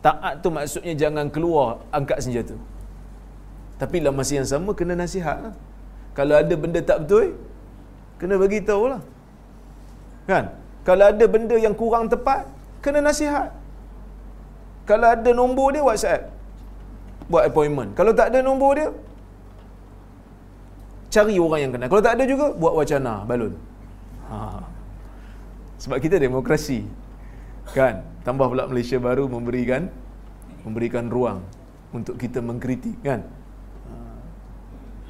Taat 0.01 0.41
tu 0.41 0.49
maksudnya 0.49 0.97
jangan 0.97 1.29
keluar 1.29 1.85
angkat 1.93 2.25
senjata. 2.25 2.57
Tapi 3.81 4.01
dalam 4.01 4.17
masa 4.17 4.33
yang 4.37 4.49
sama 4.49 4.73
kena 4.77 4.97
nasihat 4.97 5.41
lah. 5.41 5.55
Kalau 6.19 6.35
ada 6.43 6.55
benda 6.63 6.81
tak 6.91 6.99
betul, 7.07 7.39
kena 8.19 8.35
bagi 8.43 8.59
tahu 8.61 8.85
lah. 8.93 9.01
Kan? 10.31 10.45
Kalau 10.89 11.05
ada 11.13 11.25
benda 11.35 11.57
yang 11.57 11.75
kurang 11.77 12.11
tepat, 12.13 12.49
kena 12.85 13.01
nasihat. 13.05 13.51
Kalau 14.89 15.07
ada 15.15 15.31
nombor 15.31 15.77
dia 15.77 15.83
WhatsApp. 15.87 16.23
buat 17.31 17.47
appointment. 17.47 17.95
Kalau 17.95 18.11
tak 18.11 18.35
ada 18.35 18.43
nombor 18.43 18.75
dia, 18.75 18.91
cari 21.15 21.39
orang 21.39 21.61
yang 21.63 21.71
kenal. 21.71 21.87
Kalau 21.87 22.03
tak 22.03 22.15
ada 22.19 22.25
juga, 22.27 22.47
buat 22.59 22.75
wacana, 22.75 23.23
balun. 23.23 23.55
Ha. 24.27 24.67
Sebab 25.79 25.99
kita 26.03 26.19
demokrasi. 26.19 26.91
Kan? 27.71 28.03
Tambah 28.27 28.51
pula 28.51 28.67
Malaysia 28.67 28.99
baru 28.99 29.31
memberikan 29.31 29.87
memberikan 30.67 31.07
ruang 31.09 31.41
untuk 31.95 32.19
kita 32.21 32.43
mengkritik, 32.43 32.99
kan? 33.01 33.25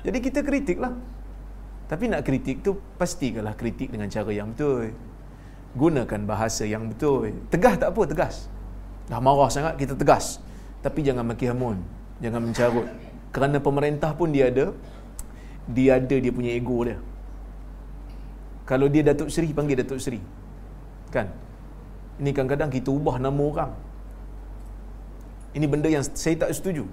Jadi 0.00 0.19
kita 0.21 0.40
kritik 0.40 0.80
lah. 0.80 0.97
Tapi 1.90 2.07
nak 2.07 2.23
kritik 2.23 2.62
tu 2.62 2.78
pastikanlah 2.97 3.59
kritik 3.59 3.90
dengan 3.90 4.07
cara 4.07 4.30
yang 4.30 4.54
betul. 4.54 4.95
Gunakan 5.75 6.21
bahasa 6.26 6.62
yang 6.66 6.87
betul. 6.90 7.35
Tegas 7.50 7.78
tak 7.83 7.90
apa, 7.90 8.02
tegas. 8.07 8.35
Dah 9.11 9.19
marah 9.19 9.50
sangat, 9.50 9.75
kita 9.75 9.99
tegas. 9.99 10.38
Tapi 10.80 11.02
jangan 11.02 11.26
maki 11.26 11.50
hamun. 11.50 11.83
Jangan 12.23 12.40
mencarut. 12.47 12.87
Kerana 13.35 13.59
pemerintah 13.59 14.14
pun 14.14 14.30
dia 14.30 14.50
ada 14.50 14.75
dia 15.71 16.02
ada 16.02 16.16
dia 16.19 16.33
punya 16.35 16.50
ego 16.54 16.83
dia. 16.83 16.99
Kalau 18.66 18.87
dia 18.87 19.02
Datuk 19.02 19.30
Seri, 19.30 19.50
panggil 19.50 19.78
Datuk 19.83 19.99
Seri. 19.99 20.23
Kan? 21.11 21.26
Ini 22.23 22.30
kadang-kadang 22.30 22.71
kita 22.71 22.90
ubah 22.95 23.19
nama 23.19 23.42
orang. 23.42 23.73
Ini 25.50 25.66
benda 25.66 25.90
yang 25.90 26.07
saya 26.07 26.38
tak 26.38 26.54
setuju. 26.54 26.87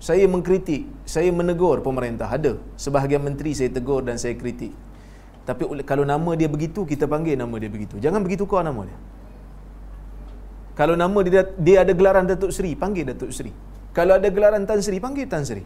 Saya 0.00 0.24
mengkritik, 0.24 0.88
saya 1.04 1.28
menegur 1.28 1.84
pemerintah. 1.84 2.24
Ada. 2.24 2.56
Sebahagian 2.80 3.20
menteri 3.20 3.52
saya 3.52 3.68
tegur 3.68 4.00
dan 4.00 4.16
saya 4.16 4.32
kritik. 4.32 4.72
Tapi 5.44 5.84
kalau 5.84 6.08
nama 6.08 6.32
dia 6.40 6.48
begitu, 6.48 6.88
kita 6.88 7.04
panggil 7.04 7.36
nama 7.36 7.52
dia 7.60 7.68
begitu. 7.68 8.00
Jangan 8.00 8.24
begitu 8.24 8.48
kau 8.48 8.64
nama 8.64 8.88
dia. 8.88 8.96
Kalau 10.72 10.96
nama 10.96 11.18
dia, 11.20 11.44
dia 11.60 11.84
ada 11.84 11.92
gelaran 11.92 12.24
Datuk 12.24 12.48
Seri, 12.48 12.72
panggil 12.72 13.04
Datuk 13.12 13.28
Seri. 13.28 13.52
Kalau 13.92 14.16
ada 14.16 14.28
gelaran 14.32 14.64
Tan 14.64 14.80
Seri, 14.80 14.96
panggil 14.96 15.28
Tan 15.28 15.44
Seri. 15.44 15.60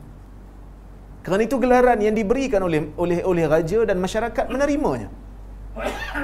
Kerana 1.23 1.47
itu 1.47 1.57
gelaran 1.57 1.99
yang 2.03 2.12
diberikan 2.12 2.61
oleh 2.67 2.91
oleh 3.00 3.23
oleh 3.23 3.45
raja 3.49 3.87
dan 3.87 3.97
masyarakat 4.03 4.50
menerimanya. 4.50 5.09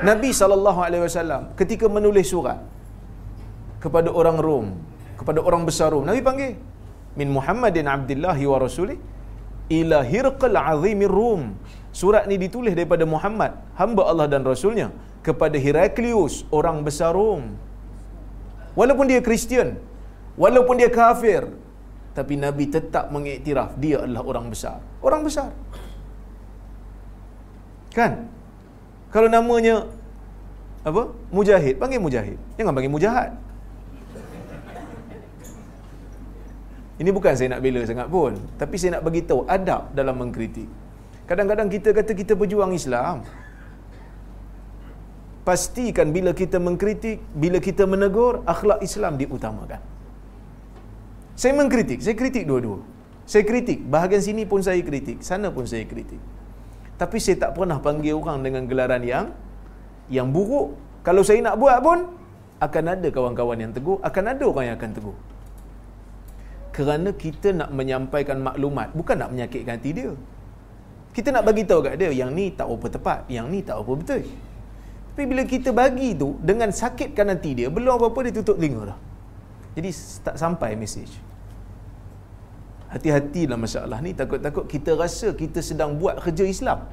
Nabi 0.02 0.34
saw 0.34 0.50
ketika 1.56 1.86
menulis 1.86 2.28
surat 2.28 2.58
kepada 3.80 4.12
orang 4.12 4.36
Rom, 4.36 4.66
kepada 5.16 5.40
orang 5.40 5.62
besar 5.64 5.94
Rom, 5.94 6.04
Nabi 6.04 6.20
panggil 6.20 6.52
min 7.20 7.28
Muhammadin 7.36 7.84
Abdullah 7.96 8.38
wa 8.52 8.58
Rasulih 8.64 8.98
ila 9.78 10.00
Hirqal 10.12 10.56
Azimir 10.56 11.12
Rom. 11.20 11.42
Surat 12.00 12.24
ni 12.30 12.36
ditulis 12.44 12.72
daripada 12.78 13.04
Muhammad, 13.14 13.52
hamba 13.80 14.02
Allah 14.10 14.26
dan 14.32 14.42
Rasulnya 14.46 14.88
kepada 15.26 15.56
Heraklius, 15.64 16.46
orang 16.58 16.80
besar 16.86 17.12
Rom. 17.18 17.44
Walaupun 18.78 19.10
dia 19.10 19.20
Kristian, 19.28 19.76
walaupun 20.38 20.78
dia 20.80 20.88
kafir, 20.88 21.42
tapi 22.14 22.34
Nabi 22.38 22.64
tetap 22.76 23.10
mengiktiraf 23.14 23.74
dia 23.82 23.98
adalah 24.06 24.22
orang 24.30 24.46
besar. 24.54 24.78
Orang 25.02 25.26
besar. 25.26 25.50
Kan? 27.90 28.30
Kalau 29.10 29.26
namanya 29.26 29.90
apa? 30.86 31.10
Mujahid, 31.34 31.74
panggil 31.82 32.00
Mujahid. 32.06 32.38
Jangan 32.54 32.72
panggil 32.72 32.92
Mujahad. 32.94 33.30
Ini 37.00 37.10
bukan 37.16 37.32
saya 37.32 37.56
nak 37.56 37.64
bela 37.64 37.80
sangat 37.88 38.12
pun, 38.12 38.36
tapi 38.60 38.76
saya 38.76 39.00
nak 39.00 39.08
bagi 39.08 39.24
tahu 39.24 39.48
adab 39.48 39.88
dalam 39.96 40.20
mengkritik. 40.20 40.68
Kadang-kadang 41.24 41.72
kita 41.72 41.96
kata 41.96 42.12
kita 42.12 42.36
berjuang 42.36 42.76
Islam. 42.76 43.24
Pastikan 45.48 46.12
bila 46.12 46.36
kita 46.36 46.60
mengkritik, 46.60 47.24
bila 47.32 47.56
kita 47.56 47.88
menegur, 47.88 48.44
akhlak 48.44 48.84
Islam 48.84 49.16
diutamakan. 49.16 49.80
Saya 51.40 51.56
mengkritik, 51.56 52.04
saya 52.04 52.12
kritik 52.12 52.44
dua-dua. 52.44 52.84
Saya 53.24 53.48
kritik, 53.48 53.80
bahagian 53.88 54.20
sini 54.20 54.44
pun 54.44 54.60
saya 54.60 54.84
kritik, 54.84 55.24
sana 55.24 55.48
pun 55.48 55.64
saya 55.64 55.88
kritik. 55.88 56.20
Tapi 57.00 57.16
saya 57.16 57.48
tak 57.48 57.56
pernah 57.56 57.80
panggil 57.80 58.12
orang 58.12 58.44
dengan 58.44 58.68
gelaran 58.68 59.00
yang 59.00 59.32
yang 60.12 60.28
buruk. 60.28 60.76
Kalau 61.00 61.24
saya 61.24 61.40
nak 61.40 61.56
buat 61.56 61.80
pun, 61.80 62.12
akan 62.60 62.84
ada 62.92 63.08
kawan-kawan 63.08 63.56
yang 63.56 63.72
tegur, 63.72 63.96
akan 64.04 64.24
ada 64.36 64.44
orang 64.44 64.64
yang 64.68 64.76
akan 64.76 64.92
tegur. 64.92 65.16
Kerana 66.70 67.10
kita 67.10 67.50
nak 67.50 67.70
menyampaikan 67.74 68.38
maklumat, 68.38 68.94
bukan 68.94 69.16
nak 69.18 69.30
menyakitkan 69.34 69.78
hati 69.78 69.90
dia. 69.90 70.10
Kita 71.10 71.34
nak 71.34 71.42
bagi 71.42 71.66
tahu 71.66 71.82
kat 71.82 71.98
dia, 71.98 72.10
yang 72.14 72.30
ni 72.30 72.54
tak 72.54 72.70
apa 72.70 72.86
tepat, 72.86 73.18
yang 73.26 73.50
ni 73.50 73.66
tak 73.66 73.82
apa 73.82 73.92
betul. 73.98 74.22
Tapi 75.10 75.24
bila 75.26 75.42
kita 75.42 75.74
bagi 75.74 76.14
tu, 76.14 76.38
dengan 76.38 76.70
sakitkan 76.70 77.34
hati 77.34 77.58
dia, 77.58 77.68
belum 77.68 77.98
apa-apa 77.98 78.30
dia 78.30 78.32
tutup 78.38 78.56
telinga 78.56 78.94
dah. 78.94 78.98
Jadi 79.74 79.90
tak 80.22 80.36
sampai 80.38 80.78
message. 80.78 81.10
Hati-hatilah 82.90 83.54
masalah 83.54 83.98
ni 84.02 84.10
takut-takut 84.14 84.66
kita 84.66 84.98
rasa 84.98 85.30
kita 85.30 85.62
sedang 85.62 85.94
buat 85.94 86.18
kerja 86.18 86.42
Islam. 86.42 86.90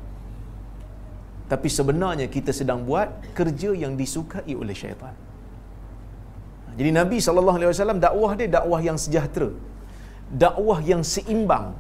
Tapi 1.50 1.70
sebenarnya 1.72 2.28
kita 2.30 2.54
sedang 2.54 2.86
buat 2.86 3.34
kerja 3.34 3.74
yang 3.74 3.98
disukai 3.98 4.54
oleh 4.54 4.76
syaitan. 4.78 5.16
Jadi 6.78 6.90
Nabi 6.94 7.18
SAW 7.18 7.98
dakwah 7.98 8.32
dia 8.38 8.50
dakwah 8.58 8.80
yang 8.88 8.98
sejahtera. 9.04 9.50
Dakwah 10.44 10.80
yang 10.92 11.02
seimbang. 11.02 11.74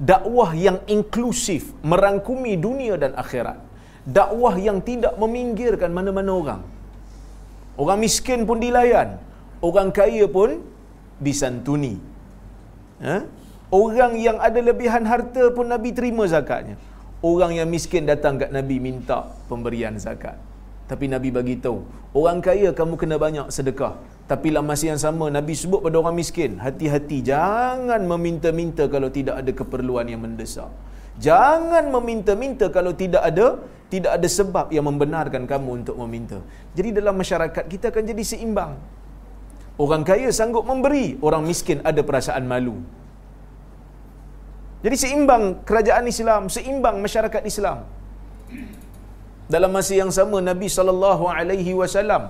Dakwah 0.00 0.50
yang 0.56 0.78
inklusif. 0.88 1.76
Merangkumi 1.84 2.56
dunia 2.56 2.96
dan 2.96 3.12
akhirat. 3.12 3.60
Dakwah 4.08 4.56
yang 4.56 4.80
tidak 4.80 5.14
meminggirkan 5.20 5.92
mana-mana 5.92 6.32
orang. 6.32 6.62
Orang 7.76 7.98
miskin 8.00 8.48
pun 8.48 8.56
dilayan. 8.56 9.20
Orang 9.60 9.92
kaya 9.92 10.24
pun 10.36 10.64
disantuni. 11.20 12.00
Ha? 13.04 13.28
Orang 13.68 14.16
yang 14.16 14.40
ada 14.40 14.60
lebihan 14.64 15.04
harta 15.04 15.52
pun 15.52 15.68
Nabi 15.68 15.92
terima 15.92 16.24
zakatnya. 16.24 16.80
Orang 17.20 17.52
yang 17.52 17.68
miskin 17.68 18.08
datang 18.08 18.40
kat 18.40 18.50
Nabi 18.54 18.80
minta 18.80 19.28
pemberian 19.50 19.92
zakat. 20.00 20.38
Tapi 20.88 21.04
Nabi 21.10 21.28
bagi 21.28 21.60
tahu, 21.60 21.84
orang 22.16 22.38
kaya 22.40 22.72
kamu 22.72 22.94
kena 22.96 23.16
banyak 23.20 23.46
sedekah. 23.52 23.98
Tapi 24.30 24.46
dalam 24.52 24.68
masa 24.70 24.84
yang 24.92 25.00
sama 25.00 25.26
Nabi 25.36 25.56
sebut 25.56 25.80
pada 25.84 25.96
orang 26.00 26.16
miskin, 26.20 26.60
hati-hati 26.64 27.18
jangan 27.30 28.00
meminta-minta 28.12 28.84
kalau 28.94 29.08
tidak 29.18 29.40
ada 29.40 29.52
keperluan 29.60 30.04
yang 30.12 30.20
mendesak. 30.24 30.68
Jangan 31.26 31.84
meminta-minta 31.94 32.66
kalau 32.76 32.92
tidak 33.02 33.22
ada 33.30 33.46
tidak 33.92 34.12
ada 34.16 34.28
sebab 34.38 34.66
yang 34.76 34.84
membenarkan 34.88 35.42
kamu 35.52 35.70
untuk 35.80 35.96
meminta. 36.04 36.38
Jadi 36.76 37.00
dalam 37.00 37.16
masyarakat 37.22 37.64
kita 37.72 37.88
akan 37.92 38.04
jadi 38.12 38.22
seimbang. 38.32 38.72
Orang 39.84 40.02
kaya 40.10 40.28
sanggup 40.38 40.64
memberi, 40.70 41.06
orang 41.26 41.42
miskin 41.50 41.80
ada 41.90 42.02
perasaan 42.08 42.44
malu. 42.52 42.76
Jadi 44.84 44.96
seimbang 45.04 45.44
kerajaan 45.68 46.04
Islam, 46.12 46.42
seimbang 46.56 46.96
masyarakat 47.06 47.42
Islam. 47.52 47.78
Dalam 49.54 49.70
masa 49.72 49.96
yang 49.96 50.12
sama 50.18 50.38
Nabi 50.50 50.68
sallallahu 50.76 51.24
alaihi 51.32 51.72
wasallam 51.80 52.22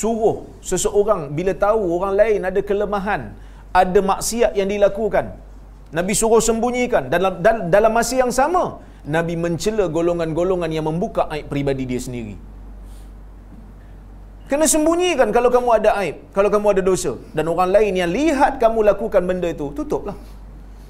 suruh 0.00 0.36
seseorang 0.70 1.20
bila 1.38 1.52
tahu 1.64 1.82
orang 1.96 2.14
lain 2.20 2.40
ada 2.50 2.60
kelemahan, 2.70 3.22
ada 3.82 4.00
maksiat 4.10 4.52
yang 4.60 4.68
dilakukan, 4.74 5.26
Nabi 5.98 6.12
suruh 6.20 6.42
sembunyikan 6.48 7.04
dalam 7.14 7.32
dalam 7.74 7.92
masa 7.98 8.14
yang 8.22 8.32
sama 8.40 8.64
Nabi 9.16 9.34
mencela 9.44 9.84
golongan-golongan 9.96 10.70
yang 10.76 10.86
membuka 10.90 11.24
aib 11.34 11.46
pribadi 11.52 11.84
dia 11.90 12.00
sendiri. 12.06 12.34
Kena 14.50 14.66
sembunyikan 14.72 15.28
kalau 15.36 15.50
kamu 15.54 15.68
ada 15.78 15.90
aib, 16.02 16.16
kalau 16.36 16.50
kamu 16.54 16.66
ada 16.74 16.82
dosa 16.88 17.12
dan 17.36 17.44
orang 17.52 17.70
lain 17.76 17.94
yang 18.00 18.10
lihat 18.18 18.52
kamu 18.62 18.78
lakukan 18.90 19.22
benda 19.30 19.48
itu, 19.56 19.66
tutuplah. 19.78 20.18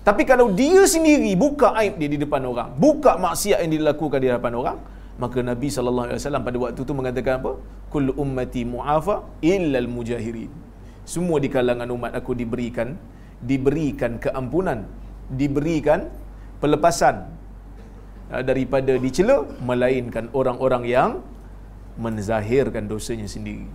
Tapi 0.09 0.23
kalau 0.31 0.47
dia 0.61 0.83
sendiri 0.95 1.33
buka 1.45 1.69
aib 1.81 1.95
dia 2.01 2.11
di 2.15 2.19
depan 2.25 2.43
orang, 2.51 2.69
buka 2.85 3.13
maksiat 3.27 3.59
yang 3.65 3.73
dilakukan 3.77 4.19
di 4.25 4.29
depan 4.33 4.53
orang, 4.61 4.77
maka 5.23 5.39
Nabi 5.51 5.69
sallallahu 5.77 6.07
alaihi 6.09 6.21
wasallam 6.21 6.45
pada 6.49 6.59
waktu 6.63 6.81
itu 6.87 6.95
mengatakan 7.01 7.35
apa? 7.41 7.53
Kullu 7.93 8.13
ummati 8.25 8.63
mu'afa 8.75 9.17
illa 9.53 9.79
al-mujahirin. 9.85 10.53
Semua 11.15 11.39
di 11.45 11.49
kalangan 11.57 11.89
umat 11.97 12.13
aku 12.19 12.33
diberikan 12.41 12.89
diberikan 13.51 14.13
keampunan, 14.25 14.89
diberikan 15.41 16.09
pelepasan 16.63 17.17
ah, 18.33 18.43
daripada 18.51 18.93
dicela 18.97 19.45
melainkan 19.71 20.33
orang-orang 20.33 20.85
yang 20.89 21.11
menzahirkan 22.05 22.85
dosanya 22.93 23.29
sendiri. 23.29 23.69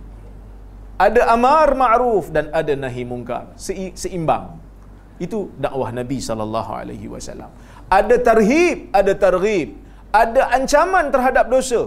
Ada 1.02 1.34
amar 1.34 1.74
ma'ruf 1.74 2.30
dan 2.30 2.46
ada 2.54 2.74
nahi 2.78 3.02
mungkar. 3.02 3.58
Seimbang. 3.58 4.62
Itu 5.18 5.50
dakwah 5.58 5.90
Nabi 5.90 6.18
sallallahu 6.22 6.70
alaihi 6.70 7.10
wasallam. 7.10 7.50
Ada 7.90 8.16
tarhib, 8.22 8.86
ada 8.94 9.12
targhib. 9.24 9.81
Ada 10.12 10.42
ancaman 10.56 11.08
terhadap 11.14 11.46
dosa. 11.54 11.80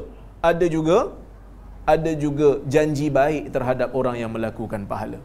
Ada 0.49 0.65
juga 0.75 0.97
ada 1.85 2.11
juga 2.23 2.49
janji 2.73 3.07
baik 3.19 3.53
terhadap 3.55 3.89
orang 3.99 4.15
yang 4.21 4.31
melakukan 4.35 4.81
pahala. 4.91 5.19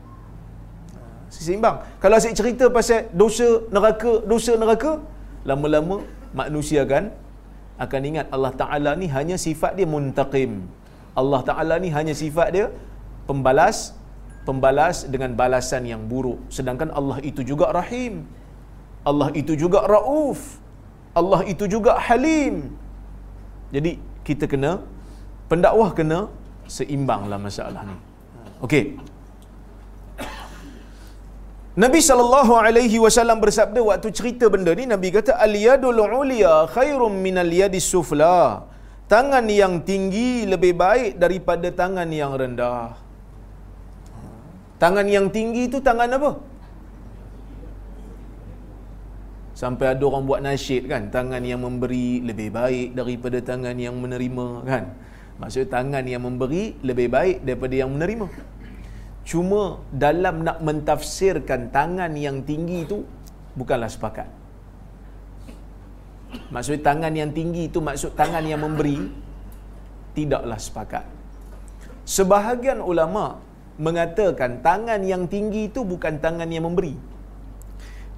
Seimbang. 1.33 1.77
Kalau 2.03 2.17
saya 2.23 2.37
cerita 2.41 2.69
pasal 2.77 3.09
dosa 3.23 3.49
neraka, 3.75 4.13
dosa 4.33 4.53
neraka, 4.63 4.93
lama-lama 5.49 5.97
manusia 6.41 6.83
kan 6.93 7.05
akan 7.85 8.01
ingat 8.11 8.27
Allah 8.37 8.53
Taala 8.61 8.93
ni 9.03 9.09
hanya 9.17 9.37
sifat 9.47 9.73
dia 9.79 9.89
muntaqim. 9.95 10.53
Allah 11.21 11.41
Ta'ala 11.43 11.75
ni 11.83 11.89
hanya 11.97 12.15
sifat 12.15 12.49
dia 12.55 12.67
pembalas 13.27 13.79
pembalas 14.49 15.05
dengan 15.13 15.35
balasan 15.41 15.85
yang 15.93 16.03
buruk 16.11 16.39
sedangkan 16.57 16.91
Allah 16.99 17.19
itu 17.31 17.43
juga 17.51 17.67
rahim 17.79 18.25
Allah 19.11 19.29
itu 19.41 19.53
juga 19.63 19.85
rauf 19.93 20.41
Allah 21.21 21.41
itu 21.53 21.65
juga 21.75 21.99
halim 22.07 22.73
jadi 23.75 23.91
kita 24.29 24.45
kena 24.53 24.73
pendakwah 25.51 25.91
kena 25.99 26.19
seimbanglah 26.77 27.39
masalah 27.47 27.83
ni. 27.89 27.97
Okey. 28.67 28.85
Nabi 31.83 32.01
sallallahu 32.09 32.53
alaihi 32.67 32.99
wasallam 33.05 33.39
bersabda 33.45 33.81
waktu 33.89 34.09
cerita 34.19 34.47
benda 34.55 34.73
ni 34.79 34.85
Nabi 34.95 35.09
kata 35.17 35.33
al 35.47 35.55
yadul 35.67 36.01
ulia 36.23 36.55
khairum 36.77 37.15
min 37.27 37.37
al 37.45 37.53
yadis 37.61 37.87
sufla. 37.95 38.67
Tangan 39.13 39.47
yang 39.61 39.75
tinggi 39.91 40.31
lebih 40.53 40.73
baik 40.83 41.13
daripada 41.23 41.69
tangan 41.81 42.11
yang 42.21 42.33
rendah. 42.43 42.95
Tangan 44.83 45.07
yang 45.17 45.27
tinggi 45.37 45.63
itu 45.71 45.79
tangan 45.89 46.11
apa 46.19 46.31
Sampai 49.61 49.93
ada 49.93 50.01
orang 50.09 50.25
buat 50.25 50.41
nasyid 50.41 50.89
kan 50.89 51.13
Tangan 51.13 51.45
yang 51.45 51.61
memberi 51.61 52.25
lebih 52.25 52.49
baik 52.49 52.97
daripada 52.97 53.45
tangan 53.45 53.77
yang 53.77 53.93
menerima 54.01 54.47
kan. 54.65 54.85
Maksudnya 55.37 55.69
tangan 55.69 56.05
yang 56.09 56.25
memberi 56.25 56.81
lebih 56.81 57.13
baik 57.13 57.45
daripada 57.45 57.75
yang 57.77 57.93
menerima. 57.93 58.25
Cuma 59.21 59.85
dalam 59.93 60.49
nak 60.49 60.65
mentafsirkan 60.65 61.69
tangan 61.69 62.17
yang 62.17 62.41
tinggi 62.41 62.89
itu 62.89 63.05
Bukanlah 63.53 63.93
sepakat. 63.93 64.31
Maksudnya 66.55 66.81
tangan 66.87 67.13
yang 67.13 67.35
tinggi 67.35 67.69
itu 67.69 67.83
maksud 67.85 68.17
tangan 68.17 68.47
yang 68.47 68.65
memberi 68.65 69.13
Tidaklah 70.17 70.57
sepakat. 70.57 71.05
Sebahagian 72.09 72.81
ulama 72.81 73.45
mengatakan 73.77 74.65
tangan 74.65 75.05
yang 75.05 75.29
tinggi 75.29 75.69
itu 75.69 75.85
bukan 75.85 76.17
tangan 76.17 76.49
yang 76.49 76.65
memberi 76.65 76.97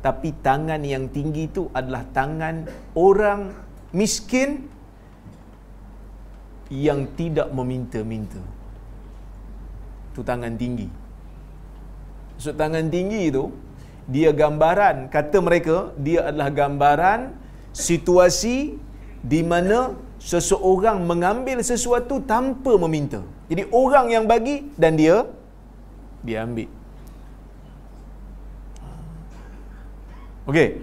tapi 0.02 0.34
tangan 0.42 0.82
yang 0.82 1.06
tinggi 1.14 1.46
itu 1.46 1.70
adalah 1.70 2.02
tangan 2.10 2.66
orang 2.98 3.54
miskin 3.94 4.66
yang 6.68 7.06
tidak 7.14 7.48
meminta-minta. 7.54 8.42
Itu 10.10 10.26
tangan 10.26 10.58
tinggi. 10.58 10.90
Maksud 12.34 12.58
tangan 12.58 12.90
tinggi 12.90 13.30
itu, 13.30 13.54
dia 14.10 14.34
gambaran, 14.34 15.06
kata 15.06 15.38
mereka, 15.38 15.94
dia 15.94 16.26
adalah 16.26 16.50
gambaran 16.50 17.38
situasi 17.70 18.74
di 19.22 19.40
mana 19.46 19.94
seseorang 20.18 21.06
mengambil 21.06 21.62
sesuatu 21.62 22.18
tanpa 22.26 22.74
meminta. 22.74 23.22
Jadi 23.46 23.70
orang 23.70 24.10
yang 24.10 24.24
bagi 24.26 24.66
dan 24.74 24.98
dia, 24.98 25.30
dia 26.26 26.42
ambil. 26.42 26.81
Okey. 30.42 30.82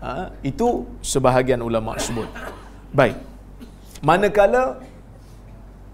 Ha, 0.00 0.32
itu 0.40 0.88
sebahagian 1.04 1.60
ulama 1.60 1.92
sebut. 2.00 2.24
Baik. 2.96 3.20
Manakala 4.00 4.80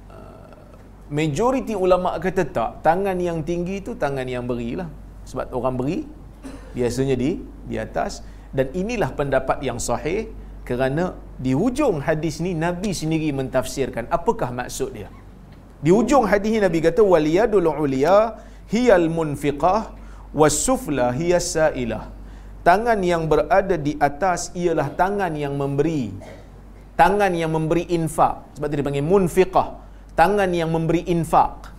uh, 0.06 0.78
majoriti 1.10 1.74
ulama 1.74 2.14
kata 2.22 2.46
tak, 2.46 2.70
tangan 2.86 3.18
yang 3.18 3.42
tinggi 3.42 3.82
itu 3.82 3.98
tangan 3.98 4.30
yang 4.30 4.46
berilah. 4.46 4.86
Sebab 5.26 5.50
orang 5.50 5.74
beri 5.74 5.98
biasanya 6.70 7.18
di 7.18 7.42
di 7.66 7.76
atas 7.82 8.22
dan 8.54 8.70
inilah 8.70 9.10
pendapat 9.18 9.58
yang 9.66 9.82
sahih 9.82 10.30
kerana 10.62 11.18
di 11.34 11.50
hujung 11.50 11.98
hadis 11.98 12.38
ni 12.38 12.54
Nabi 12.54 12.94
sendiri 12.94 13.34
mentafsirkan 13.34 14.06
apakah 14.06 14.54
maksud 14.54 14.94
dia. 14.94 15.10
Di 15.82 15.90
hujung 15.90 16.30
hadis 16.30 16.54
ni 16.54 16.62
Nabi 16.62 16.78
kata 16.78 17.02
waliyadul 17.02 17.66
uliya 17.74 18.38
hiyal 18.70 19.10
munfiqah 19.10 20.05
wasufla 20.36 21.16
hiya 21.16 21.40
sailah. 21.40 22.12
Tangan 22.60 23.00
yang 23.00 23.24
berada 23.30 23.80
di 23.80 23.96
atas 23.96 24.52
ialah 24.52 24.92
tangan 24.92 25.32
yang 25.32 25.54
memberi 25.56 26.12
tangan 26.98 27.30
yang 27.36 27.52
memberi 27.52 27.84
infak. 27.92 28.56
Sebab 28.56 28.66
itu 28.72 28.76
dipanggil 28.80 29.04
munfiqah. 29.04 29.68
Tangan 30.16 30.50
yang 30.50 30.72
memberi 30.72 31.04
infak. 31.12 31.76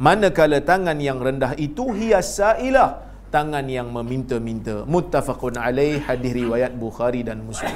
Manakala 0.00 0.62
tangan 0.64 0.96
yang 0.96 1.18
rendah 1.20 1.52
itu 1.58 1.90
hiya 1.92 2.22
sailah. 2.22 3.04
Tangan 3.34 3.66
yang 3.66 3.90
meminta-minta. 3.90 4.86
Muttafaqun 4.86 5.58
alaih 5.58 6.00
hadis 6.06 6.32
riwayat 6.34 6.72
bukhari 6.74 7.26
dan 7.26 7.42
muslim. 7.42 7.74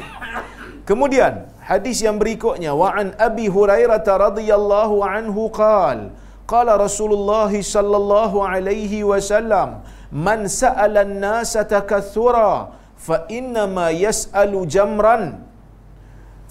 Kemudian 0.89 1.51
hadis 1.63 2.01
yang 2.01 2.17
berikutnya 2.21 2.73
wa 2.77 2.93
an 2.93 3.13
abi 3.17 3.49
hurairah 3.49 4.05
radhiyallahu 4.05 5.01
anhu 5.01 5.49
qala 5.49 6.13
qala 6.45 6.77
rasulullah 6.77 7.49
sallallahu 7.49 8.45
alaihi 8.45 9.01
wasallam 9.01 9.81
man 10.15 10.47
sa'ala 10.47 11.03
an-nasa 11.07 11.67
takathura 11.75 12.71
fa 13.07 13.17
inna 13.39 13.67
ma 13.77 13.87
yas'alu 13.91 14.63
jamran 14.75 15.43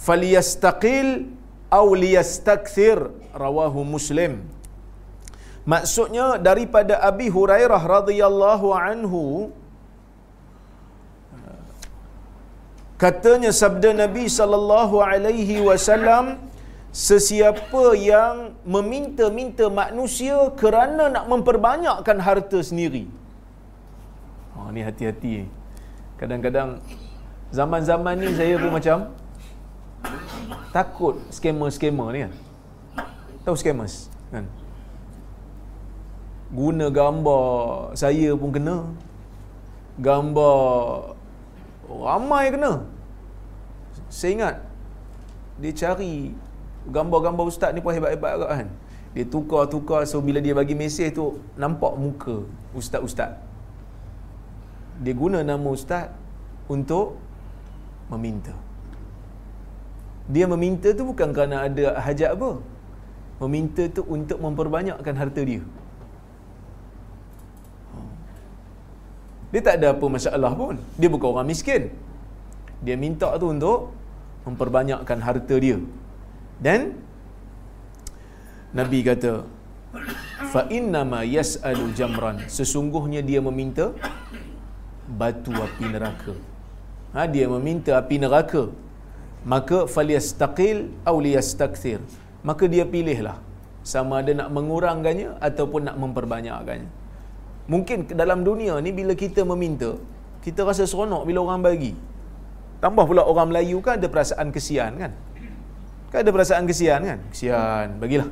falyastaqil 0.05 1.31
aw 1.79 1.87
liyastakthir 2.03 2.99
rawahu 3.43 3.87
muslim. 3.95 4.33
Maksudnya 5.73 6.27
daripada 6.47 6.99
Abi 7.09 7.27
Hurairah 7.35 7.81
radhiyallahu 7.95 8.67
anhu 8.75 9.23
katanya 13.03 13.51
sabda 13.61 13.95
Nabi 14.03 14.27
sallallahu 14.39 14.99
alaihi 14.99 15.63
wasallam 15.63 16.25
sesiapa 16.91 17.85
yang 17.95 18.59
meminta-minta 18.75 19.71
manusia 19.81 20.51
kerana 20.61 21.07
nak 21.15 21.25
memperbanyakkan 21.31 22.19
harta 22.27 22.59
sendiri 22.59 23.07
Oh, 24.53 24.69
ni 24.69 24.85
hati-hati. 24.85 25.49
Kadang-kadang 26.21 26.77
zaman-zaman 27.49 28.21
ni 28.21 28.29
saya 28.37 28.57
pun 28.61 28.69
macam 28.69 29.09
takut 30.69 31.17
skamer-skamer 31.33 32.07
ni 32.13 32.19
kan. 32.29 32.33
Tahu 33.43 33.55
scammers 33.59 34.07
kan? 34.29 34.45
Guna 36.53 36.87
gambar 36.93 37.43
saya 37.97 38.37
pun 38.37 38.49
kena. 38.53 38.77
Gambar 39.97 40.57
ramai 41.89 42.53
kena. 42.53 42.85
Saya 44.09 44.31
ingat 44.37 44.55
dia 45.57 45.73
cari 45.73 46.33
gambar-gambar 46.89 47.45
ustaz 47.49 47.73
ni 47.73 47.81
pun 47.81 47.93
hebat-hebat 47.93 48.31
agak 48.37 48.49
kan. 48.53 48.67
Dia 49.13 49.25
tukar-tukar 49.29 50.05
so 50.09 50.21
bila 50.21 50.41
dia 50.41 50.57
bagi 50.57 50.73
mesej 50.73 51.13
tu 51.13 51.41
nampak 51.53 51.93
muka 51.97 52.45
ustaz-ustaz 52.73 53.37
dia 55.03 55.13
guna 55.21 55.39
nama 55.51 55.67
ustaz 55.77 56.07
untuk 56.75 57.19
meminta. 58.11 58.55
Dia 60.33 60.45
meminta 60.53 60.89
tu 60.97 61.03
bukan 61.11 61.29
kerana 61.35 61.67
ada 61.67 61.99
hajat 62.05 62.29
apa. 62.35 62.51
Meminta 63.43 63.83
tu 63.95 64.01
untuk 64.15 64.39
memperbanyakkan 64.45 65.15
harta 65.21 65.41
dia. 65.49 65.63
Dia 69.51 69.61
tak 69.67 69.75
ada 69.79 69.87
apa 69.93 70.05
masalah 70.15 70.51
pun. 70.61 70.75
Dia 70.99 71.09
bukan 71.13 71.29
orang 71.35 71.47
miskin. 71.51 71.91
Dia 72.85 72.95
minta 73.03 73.27
tu 73.41 73.47
untuk 73.55 73.91
memperbanyakkan 74.47 75.19
harta 75.27 75.55
dia. 75.65 75.77
Dan 76.63 76.95
Nabi 78.79 78.99
kata, 79.05 79.45
fa 80.53 80.61
inna 80.77 81.01
ma 81.11 81.21
yas'alu 81.35 81.91
jamran. 81.99 82.39
Sesungguhnya 82.57 83.21
dia 83.29 83.43
meminta 83.43 83.91
batu 85.07 85.51
api 85.53 85.85
neraka. 85.93 86.33
Ha, 87.13 87.29
dia 87.29 87.45
meminta 87.51 87.95
api 87.99 88.17
neraka. 88.23 88.71
Maka 89.43 89.85
falyastaqil 89.91 90.91
aw 91.03 91.15
liyastakthir. 91.19 91.99
Maka 92.47 92.67
dia 92.67 92.87
pilihlah 92.87 93.37
sama 93.83 94.23
ada 94.23 94.31
nak 94.31 94.49
mengurangkannya 94.55 95.39
ataupun 95.43 95.87
nak 95.87 95.95
memperbanyakkannya. 95.99 96.89
Mungkin 97.67 98.11
dalam 98.11 98.43
dunia 98.47 98.79
ni 98.83 98.91
bila 98.95 99.15
kita 99.15 99.43
meminta, 99.47 99.95
kita 100.43 100.67
rasa 100.67 100.83
seronok 100.87 101.23
bila 101.27 101.43
orang 101.47 101.63
bagi. 101.63 101.93
Tambah 102.83 103.03
pula 103.07 103.23
orang 103.23 103.47
Melayu 103.51 103.79
kan 103.79 103.95
ada 103.95 104.07
perasaan 104.11 104.51
kesian 104.51 104.99
kan? 104.99 105.11
Kan 106.11 106.17
ada 106.23 106.31
perasaan 106.35 106.63
kesian 106.67 106.99
kan? 107.07 107.19
Kesian, 107.31 107.95
bagilah. 108.03 108.27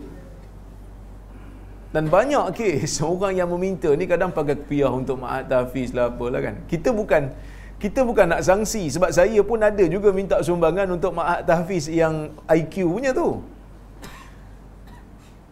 Dan 1.91 2.07
banyak 2.07 2.55
kes 2.55 2.99
orang 3.11 3.35
yang 3.35 3.51
meminta 3.51 3.91
ni 3.99 4.07
kadang 4.07 4.31
pakai 4.31 4.55
kepiah 4.55 4.91
untuk 4.91 5.19
ma'at 5.19 5.51
tahfiz 5.51 5.91
lah 5.91 6.07
apalah 6.07 6.39
kan. 6.39 6.55
Kita 6.71 6.95
bukan 6.95 7.31
kita 7.81 8.05
bukan 8.05 8.29
nak 8.29 8.45
sanksi 8.45 8.93
sebab 8.93 9.09
saya 9.09 9.41
pun 9.41 9.57
ada 9.57 9.81
juga 9.89 10.13
minta 10.13 10.37
sumbangan 10.39 10.87
untuk 10.95 11.11
ma'at 11.17 11.43
tahfiz 11.43 11.91
yang 11.91 12.31
IQ 12.47 12.87
punya 12.87 13.11
tu. 13.11 13.43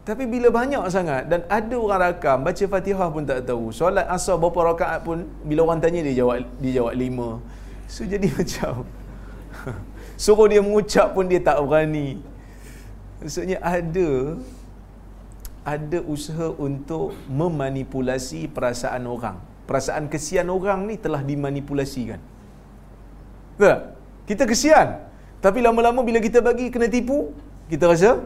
Tapi 0.08 0.25
bila 0.25 0.49
banyak 0.49 0.89
sangat 0.89 1.30
dan 1.30 1.45
ada 1.45 1.75
orang 1.78 2.02
rakam 2.02 2.41
baca 2.41 2.65
Fatihah 2.65 3.10
pun 3.13 3.30
tak 3.30 3.45
tahu. 3.45 3.69
Solat 3.69 4.10
asar 4.10 4.41
berapa 4.41 4.73
rakaat 4.73 5.06
pun 5.06 5.28
bila 5.45 5.69
orang 5.69 5.84
tanya 5.84 6.02
dia 6.02 6.23
jawab 6.23 6.41
dia 6.58 6.82
jawab 6.82 6.93
lima. 6.97 7.30
So 7.86 8.08
jadi 8.08 8.25
macam 8.38 8.88
suruh 10.17 10.47
dia 10.49 10.62
mengucap 10.65 11.13
pun 11.13 11.30
dia 11.30 11.38
tak 11.43 11.62
berani. 11.62 12.17
Maksudnya 13.21 13.62
ada 13.62 14.39
ada 15.63 16.00
usaha 16.06 16.50
untuk 16.56 17.13
memanipulasi 17.28 18.48
perasaan 18.50 19.06
orang 19.06 19.50
perasaan 19.69 20.10
kesian 20.10 20.50
orang 20.50 20.89
ni 20.89 20.98
telah 20.98 21.22
dimanipulasikan. 21.22 22.17
Tak? 23.62 23.80
Kita 24.26 24.50
kesian. 24.50 24.98
Tapi 25.45 25.62
lama-lama 25.62 26.02
bila 26.02 26.17
kita 26.17 26.41
bagi 26.41 26.74
kena 26.74 26.89
tipu, 26.89 27.38
kita 27.69 27.86
rasa 27.86 28.26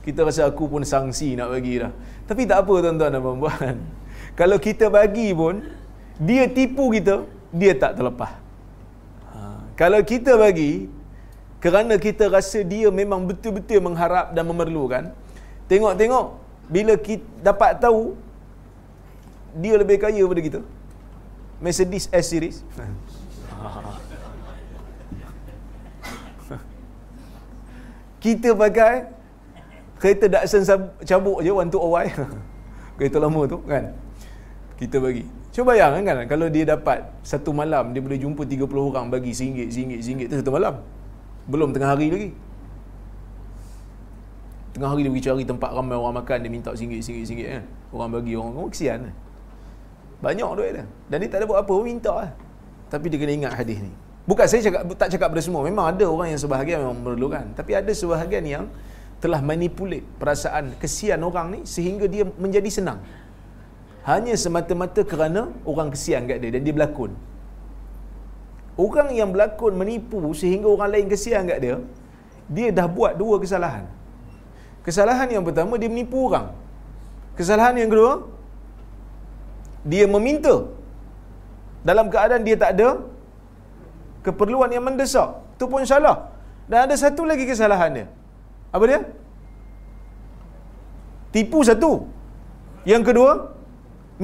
kita 0.00 0.24
rasa 0.24 0.48
aku 0.48 0.64
pun 0.72 0.80
sangsi 0.88 1.36
nak 1.36 1.52
bagi 1.52 1.84
dah. 1.84 1.92
Tapi 2.24 2.48
tak 2.48 2.64
apa 2.64 2.74
tuan-tuan 2.80 3.12
dan 3.12 3.20
puan 3.20 3.76
Kalau 4.40 4.56
kita 4.56 4.88
bagi 4.88 5.36
pun, 5.36 5.60
dia 6.16 6.48
tipu 6.48 6.88
kita, 6.96 7.28
dia 7.52 7.72
tak 7.76 8.00
terlepas. 8.00 8.36
Ha. 9.32 9.40
Kalau 9.80 10.00
kita 10.04 10.36
bagi, 10.36 10.92
kerana 11.60 11.96
kita 11.96 12.28
rasa 12.28 12.60
dia 12.64 12.92
memang 12.92 13.24
betul-betul 13.24 13.80
mengharap 13.80 14.36
dan 14.36 14.44
memerlukan, 14.44 15.04
tengok-tengok, 15.72 16.43
bila 16.74 16.98
kita 16.98 17.22
dapat 17.38 17.78
tahu, 17.78 18.18
dia 19.62 19.78
lebih 19.78 20.02
kaya 20.02 20.18
daripada 20.18 20.42
kita. 20.42 20.58
Mercedes 21.62 22.10
S-Series. 22.10 22.66
kita 28.24 28.58
pakai 28.58 29.06
kereta 30.02 30.26
Datsun 30.26 30.66
cabuk 31.06 31.38
je 31.46 31.54
one 31.54 31.70
to 31.70 31.78
OY 31.78 32.10
kereta 32.98 33.22
lama 33.22 33.46
tu 33.46 33.62
kan? 33.62 33.94
Kita 34.74 34.98
bagi. 34.98 35.22
Cuba 35.54 35.78
bayangkan 35.78 36.02
kan? 36.02 36.26
Kalau 36.26 36.50
dia 36.50 36.66
dapat 36.66 37.06
satu 37.22 37.54
malam 37.54 37.94
dia 37.94 38.02
boleh 38.02 38.18
jumpa 38.18 38.42
30 38.42 38.66
orang 38.74 39.06
bagi 39.14 39.30
singgit 39.30 39.70
singgit 39.70 40.02
singgit 40.02 40.26
tu 40.26 40.42
satu 40.42 40.50
malam. 40.50 40.82
Belum 41.46 41.70
tengah 41.70 41.94
hari 41.94 42.10
lagi 42.10 42.34
tengah 44.74 44.90
hari 44.90 45.06
dia 45.06 45.10
pergi 45.14 45.24
cari 45.30 45.42
tempat 45.46 45.70
ramai 45.70 45.94
orang 45.94 46.18
makan 46.18 46.36
dia 46.42 46.50
minta 46.50 46.70
singgit 46.74 47.00
singgit 47.06 47.24
singgit 47.30 47.46
kan 47.46 47.64
orang 47.94 48.08
bagi 48.18 48.34
orang 48.34 48.52
orang 48.58 48.70
kesian 48.74 48.98
kan 49.06 49.14
banyak 50.24 50.48
duit 50.56 50.72
dia. 50.72 50.84
Dan 51.06 51.16
dia 51.20 51.28
tak 51.28 51.38
ada 51.42 51.46
buat 51.46 51.60
apa 51.60 51.72
minta 51.84 52.12
lah 52.12 52.30
tapi 52.88 53.10
dia 53.10 53.18
kena 53.18 53.32
ingat 53.34 53.52
hadis 53.58 53.82
ni. 53.82 53.92
Bukan 54.24 54.46
saya 54.46 54.62
cakap 54.64 54.82
tak 54.96 55.08
cakap 55.12 55.28
pada 55.34 55.42
semua. 55.42 55.66
Memang 55.66 55.90
ada 55.90 56.06
orang 56.06 56.32
yang 56.32 56.40
sebahagian 56.40 56.78
memang 56.80 56.96
memerlukan. 57.02 57.44
Tapi 57.58 57.74
ada 57.74 57.92
sebahagian 57.92 58.44
yang 58.46 58.64
telah 59.18 59.42
manipulate 59.42 60.06
perasaan 60.20 60.78
kesian 60.78 61.20
orang 61.26 61.58
ni 61.58 61.60
sehingga 61.66 62.06
dia 62.06 62.24
menjadi 62.38 62.70
senang. 62.70 63.02
Hanya 64.06 64.36
semata-mata 64.36 65.00
kerana 65.02 65.50
orang 65.66 65.90
kesian 65.90 66.28
kat 66.28 66.38
dia 66.38 66.54
dan 66.54 66.62
dia 66.62 66.72
berlakon. 66.76 67.12
Orang 68.78 69.10
yang 69.10 69.34
berlakon 69.34 69.74
menipu 69.74 70.20
sehingga 70.36 70.70
orang 70.70 70.88
lain 70.94 71.06
kesian 71.10 71.50
kat 71.50 71.58
dia, 71.58 71.76
dia 72.46 72.68
dah 72.70 72.86
buat 72.86 73.16
dua 73.16 73.42
kesalahan. 73.42 73.90
Kesalahan 74.86 75.28
yang 75.34 75.44
pertama 75.48 75.80
dia 75.80 75.90
menipu 75.92 76.28
orang. 76.28 76.52
Kesalahan 77.38 77.74
yang 77.80 77.90
kedua 77.92 78.12
dia 79.92 80.04
meminta 80.14 80.54
dalam 81.88 82.06
keadaan 82.12 82.44
dia 82.46 82.56
tak 82.62 82.70
ada 82.76 82.88
keperluan 84.26 84.70
yang 84.76 84.84
mendesak. 84.88 85.28
Itu 85.56 85.68
pun 85.72 85.84
salah. 85.84 86.32
Dan 86.70 86.88
ada 86.88 86.94
satu 86.96 87.22
lagi 87.30 87.44
kesalahan 87.44 87.90
dia. 87.96 88.06
Apa 88.72 88.84
dia? 88.90 89.00
Tipu 91.34 91.60
satu. 91.68 92.08
Yang 92.88 93.02
kedua, 93.12 93.30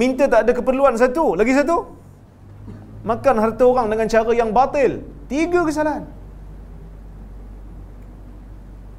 minta 0.01 0.25
tak 0.33 0.41
ada 0.49 0.53
keperluan 0.59 0.97
satu. 0.97 1.37
Lagi 1.41 1.53
satu, 1.53 1.77
makan 3.05 3.37
harta 3.45 3.65
orang 3.73 3.87
dengan 3.93 4.07
cara 4.15 4.33
yang 4.41 4.51
batil. 4.57 5.05
Tiga 5.29 5.61
kesalahan. 5.69 6.05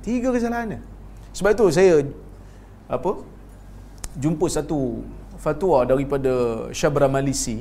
Tiga 0.06 0.30
kesalahan 0.36 0.68
dia. 0.78 0.82
Sebab 1.38 1.52
itu 1.56 1.66
saya 1.78 1.94
apa? 2.98 3.12
Jumpa 4.24 4.46
satu 4.56 4.80
fatwa 5.44 5.88
daripada 5.92 6.34
Syabra 6.80 7.08
Malisi, 7.16 7.58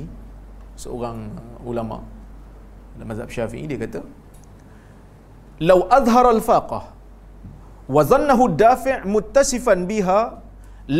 seorang 0.83 1.19
ulama 1.63 2.03
dalam 2.95 3.07
mazhab 3.11 3.29
Syafi'i 3.35 3.65
dia 3.71 3.79
kata, 3.79 4.01
"Lau 5.69 5.79
adhara 5.99 6.31
al-faqah 6.35 6.83
wa 7.95 8.01
dhannahu 8.11 8.43
dafi' 8.63 8.97
muttasifan 9.13 9.87
biha 9.91 10.19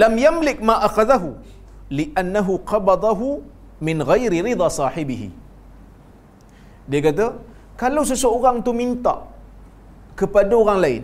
lam 0.02 0.14
yamlik 0.26 0.60
ma 0.70 0.76
akhadahu 0.88 1.30
li'annahu 2.00 2.54
qabadahu 2.72 3.28
min 3.88 3.98
ghairi 4.10 4.40
ridha 4.48 4.68
sahibihi 4.80 5.30
dia 6.92 7.02
kata 7.08 7.28
kalau 7.82 8.04
seseorang 8.12 8.58
tu 8.68 8.72
minta 8.82 9.16
kepada 10.20 10.54
orang 10.64 10.80
lain 10.86 11.04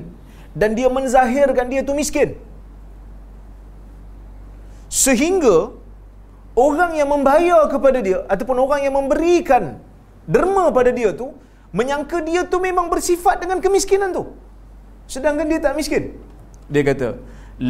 dan 0.61 0.71
dia 0.77 0.89
menzahirkan 0.97 1.65
dia 1.73 1.81
tu 1.89 1.95
miskin 2.01 2.29
sehingga 5.05 5.55
orang 6.67 6.91
yang 6.99 7.09
membayar 7.15 7.61
kepada 7.73 7.99
dia 8.07 8.19
ataupun 8.33 8.57
orang 8.65 8.81
yang 8.85 8.95
memberikan 8.99 9.63
derma 10.35 10.65
pada 10.77 10.91
dia 10.99 11.11
tu 11.21 11.27
menyangka 11.79 12.19
dia 12.29 12.41
tu 12.51 12.57
memang 12.67 12.87
bersifat 12.93 13.35
dengan 13.43 13.59
kemiskinan 13.65 14.11
tu 14.17 14.25
Sedangkan 15.13 15.47
dia 15.51 15.59
tak 15.65 15.73
miskin. 15.79 16.03
Dia 16.73 16.83
kata, 16.89 17.09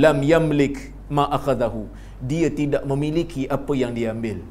lam 0.03 0.19
yamlik 0.31 0.77
ma 1.17 1.25
akhadahu. 1.37 1.85
Dia 2.29 2.49
tidak 2.59 2.83
memiliki 2.91 3.45
apa 3.57 3.73
yang 3.81 3.93
dia 3.97 4.09
ambil. 4.13 4.41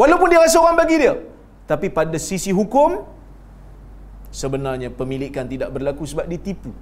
Walaupun 0.00 0.28
dia 0.32 0.40
rasa 0.40 0.58
orang 0.64 0.78
bagi 0.80 0.96
dia. 1.04 1.14
Tapi 1.70 1.92
pada 1.98 2.16
sisi 2.28 2.50
hukum, 2.58 3.04
sebenarnya 4.40 4.88
pemilikan 5.00 5.44
tidak 5.52 5.68
berlaku 5.76 6.08
sebab 6.08 6.24
ditipu. 6.32 6.72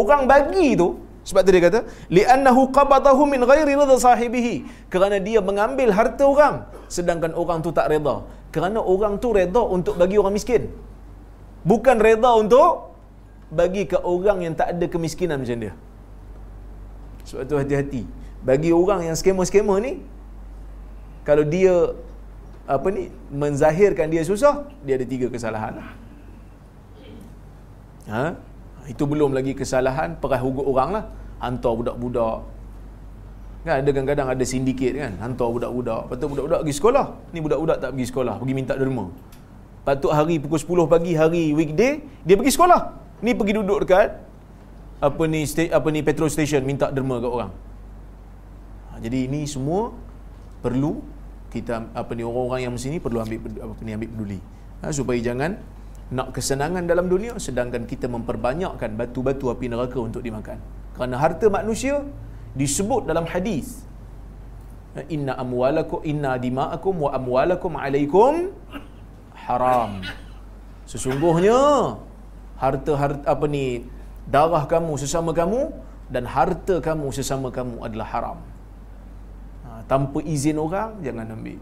Orang 0.00 0.22
bagi 0.32 0.68
tu, 0.80 0.88
sebab 1.28 1.40
tu 1.46 1.50
dia 1.54 1.62
kata, 1.66 1.80
li'annahu 2.16 2.62
qabadahu 2.76 3.22
min 3.32 3.40
ghairi 3.50 3.72
ridha 3.78 3.96
sahibihi. 4.06 4.54
Kerana 4.92 5.16
dia 5.26 5.40
mengambil 5.48 5.88
harta 5.98 6.24
orang, 6.34 6.56
sedangkan 6.96 7.32
orang 7.42 7.58
tu 7.66 7.70
tak 7.78 7.86
reda. 7.92 8.16
Kerana 8.54 8.82
orang 8.94 9.14
tu 9.22 9.30
reda 9.38 9.62
untuk 9.76 9.94
bagi 10.02 10.18
orang 10.22 10.34
miskin. 10.38 10.66
Bukan 11.70 11.96
reda 12.06 12.30
untuk 12.42 12.92
bagi 13.60 13.86
ke 13.92 13.98
orang 14.14 14.38
yang 14.44 14.54
tak 14.60 14.74
ada 14.74 14.86
kemiskinan 14.94 15.38
macam 15.42 15.58
dia. 15.64 15.72
Sebab 17.30 17.42
tu 17.50 17.56
hati-hati. 17.62 18.02
Bagi 18.44 18.70
orang 18.80 19.00
yang 19.08 19.16
skema-skema 19.20 19.74
ni, 19.86 19.92
kalau 21.28 21.44
dia 21.54 21.96
apa 22.68 22.88
ni 22.96 23.08
menzahirkan 23.42 24.12
dia 24.12 24.22
susah, 24.30 24.68
dia 24.84 24.98
ada 24.98 25.06
tiga 25.08 25.26
kesalahan. 25.32 25.80
Ha? 28.12 28.24
Itu 28.84 29.08
belum 29.08 29.32
lagi 29.32 29.56
kesalahan 29.56 30.20
perah 30.20 30.40
hugut 30.40 30.66
orang 30.68 30.90
lah. 31.00 31.04
Hantar 31.40 31.72
budak-budak. 31.76 32.44
Kan 33.64 33.80
ada 33.80 33.88
kadang-kadang 33.88 34.28
ada 34.36 34.44
sindiket 34.44 34.92
kan. 34.92 35.12
Hantar 35.20 35.48
budak-budak. 35.48 36.12
Patut 36.12 36.28
budak-budak 36.36 36.60
pergi 36.64 36.74
sekolah. 36.76 37.06
Ni 37.32 37.38
budak-budak 37.40 37.76
tak 37.80 37.90
pergi 37.96 38.06
sekolah. 38.12 38.34
Pergi 38.36 38.54
minta 38.54 38.74
derma. 38.76 39.08
Patut 39.84 40.12
hari 40.12 40.40
pukul 40.40 40.84
10 40.84 40.88
pagi 40.88 41.12
hari 41.12 41.52
weekday, 41.52 42.00
dia 42.24 42.40
pergi 42.40 42.56
sekolah. 42.56 42.96
Ni 43.20 43.36
pergi 43.36 43.52
duduk 43.60 43.84
dekat 43.84 44.16
apa 44.96 45.22
ni 45.28 45.44
apa 45.68 45.88
ni 45.92 46.00
petrol 46.00 46.32
station 46.32 46.64
minta 46.64 46.88
derma 46.88 47.20
kat 47.20 47.28
orang. 47.28 47.52
Ha, 48.88 49.00
jadi 49.04 49.28
ini 49.28 49.44
semua 49.44 49.92
perlu 50.64 51.04
kita 51.52 51.92
apa 51.92 52.16
ni 52.16 52.24
orang-orang 52.24 52.64
yang 52.64 52.72
mesti 52.72 52.96
ni 52.96 52.98
perlu 53.00 53.20
ambil 53.20 53.38
apa 53.60 53.82
ni 53.84 53.92
ambil 53.92 54.08
peduli. 54.08 54.40
Ha, 54.80 54.88
supaya 54.88 55.20
jangan 55.20 55.60
nak 56.12 56.36
kesenangan 56.36 56.84
dalam 56.84 57.08
dunia 57.08 57.32
sedangkan 57.40 57.88
kita 57.88 58.06
memperbanyakkan 58.12 58.92
batu-batu 59.00 59.48
api 59.48 59.72
neraka 59.72 59.96
untuk 59.96 60.20
dimakan. 60.20 60.60
Kerana 60.92 61.16
harta 61.16 61.46
manusia 61.48 62.04
disebut 62.54 63.08
dalam 63.08 63.24
hadis 63.24 63.82
ha, 64.94 65.02
inna 65.08 65.34
amwalakum 65.44 66.04
inna 66.04 66.36
dima'akum 66.36 66.94
wa 67.04 67.10
amwalakum 67.18 67.72
alaikum 67.80 68.52
haram. 69.46 70.04
Sesungguhnya 70.84 71.60
harta-harta 72.60 73.24
apa 73.24 73.46
ni 73.48 73.88
darah 74.28 74.64
kamu 74.68 74.92
sesama 75.00 75.32
kamu 75.32 75.72
dan 76.12 76.28
harta 76.28 76.78
kamu 76.84 77.08
sesama 77.16 77.48
kamu 77.48 77.80
adalah 77.80 78.08
haram. 78.12 78.38
Ha, 79.64 79.88
tanpa 79.88 80.20
izin 80.20 80.60
orang 80.60 81.00
jangan 81.00 81.32
ambil. 81.32 81.58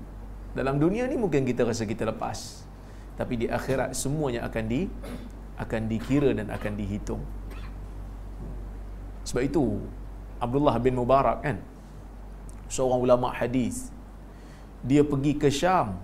Dalam 0.52 0.76
dunia 0.76 1.08
ni 1.08 1.16
mungkin 1.16 1.48
kita 1.48 1.64
rasa 1.64 1.88
kita 1.88 2.04
lepas. 2.10 2.68
Tapi 3.18 3.44
di 3.44 3.46
akhirat 3.46 3.92
semuanya 3.92 4.48
akan 4.48 4.64
di 4.66 4.88
akan 5.60 5.80
dikira 5.86 6.32
dan 6.32 6.48
akan 6.48 6.72
dihitung. 6.74 7.22
Sebab 9.28 9.42
itu 9.46 9.78
Abdullah 10.42 10.74
bin 10.82 10.98
Mubarak 10.98 11.46
kan 11.46 11.62
seorang 12.66 12.98
ulama 12.98 13.30
hadis 13.30 13.92
dia 14.82 15.06
pergi 15.06 15.38
ke 15.38 15.52
Syam. 15.52 15.94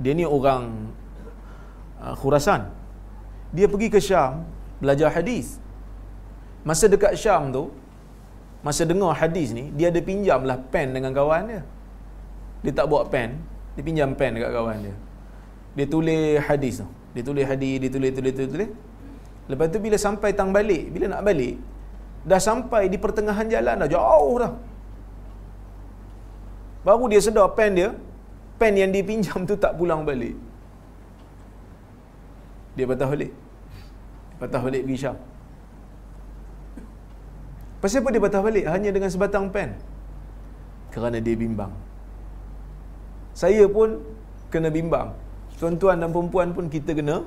Dia 0.00 0.12
ni 0.16 0.24
orang 0.24 0.92
uh, 2.00 2.12
Khurasan 2.16 2.80
dia 3.50 3.66
pergi 3.66 3.88
ke 3.90 3.98
Syam 3.98 4.46
belajar 4.78 5.10
hadis. 5.10 5.58
Masa 6.62 6.86
dekat 6.86 7.18
Syam 7.18 7.50
tu, 7.50 7.74
masa 8.62 8.86
dengar 8.86 9.16
hadis 9.18 9.50
ni, 9.50 9.74
dia 9.74 9.90
ada 9.90 9.98
pinjamlah 9.98 10.58
pen 10.70 10.94
dengan 10.94 11.10
kawan 11.10 11.42
dia. 11.50 11.62
Dia 12.62 12.72
tak 12.76 12.86
bawa 12.86 13.08
pen, 13.08 13.40
dia 13.74 13.82
pinjam 13.82 14.12
pen 14.14 14.38
dekat 14.38 14.52
kawan 14.54 14.78
dia. 14.84 14.96
Dia 15.76 15.86
tulis 15.86 16.38
hadis 16.46 16.82
tu. 16.82 16.86
Dia 17.14 17.22
tulis 17.26 17.44
hadis, 17.46 17.74
dia 17.82 17.90
tulis, 17.90 18.10
tulis, 18.16 18.32
tulis, 18.34 18.50
tulis. 18.54 18.70
Lepas 19.50 19.66
tu 19.74 19.78
bila 19.82 19.96
sampai 19.98 20.30
tang 20.38 20.50
balik, 20.54 20.94
bila 20.94 21.06
nak 21.10 21.22
balik, 21.26 21.58
dah 22.22 22.38
sampai 22.38 22.86
di 22.92 22.98
pertengahan 23.04 23.46
jalan 23.50 23.82
dah, 23.82 23.88
jauh 23.90 24.34
dah. 24.38 24.52
Baru 26.86 27.10
dia 27.12 27.20
sedar 27.20 27.50
pen 27.58 27.76
dia, 27.78 27.88
pen 28.60 28.72
yang 28.78 28.92
dipinjam 28.94 29.42
tu 29.50 29.58
tak 29.58 29.74
pulang 29.76 30.06
balik. 30.06 30.38
Dia 32.78 32.86
patah 32.86 33.08
balik. 33.12 33.32
Patah 34.40 34.60
balik 34.64 34.82
pergi 34.86 34.98
Syam. 35.02 35.16
Pasal 37.80 38.00
apa 38.00 38.08
dia 38.14 38.22
patah 38.24 38.42
balik? 38.44 38.64
Hanya 38.68 38.90
dengan 38.96 39.10
sebatang 39.12 39.48
pen. 39.52 39.76
Kerana 40.94 41.18
dia 41.20 41.36
bimbang. 41.36 41.72
Saya 43.36 43.64
pun 43.68 44.00
kena 44.52 44.68
bimbang. 44.72 45.16
Tuan-tuan 45.60 46.00
dan 46.00 46.08
perempuan 46.08 46.56
pun 46.56 46.72
kita 46.72 46.96
kena 46.96 47.20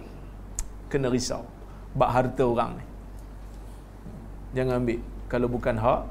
kena 0.89 1.13
risau. 1.13 1.45
Bak 1.93 2.09
harta 2.09 2.41
orang 2.41 2.81
ni. 2.81 2.85
Jangan 4.57 4.81
ambil. 4.81 4.99
Kalau 5.29 5.47
bukan 5.49 5.75
hak, 5.77 6.01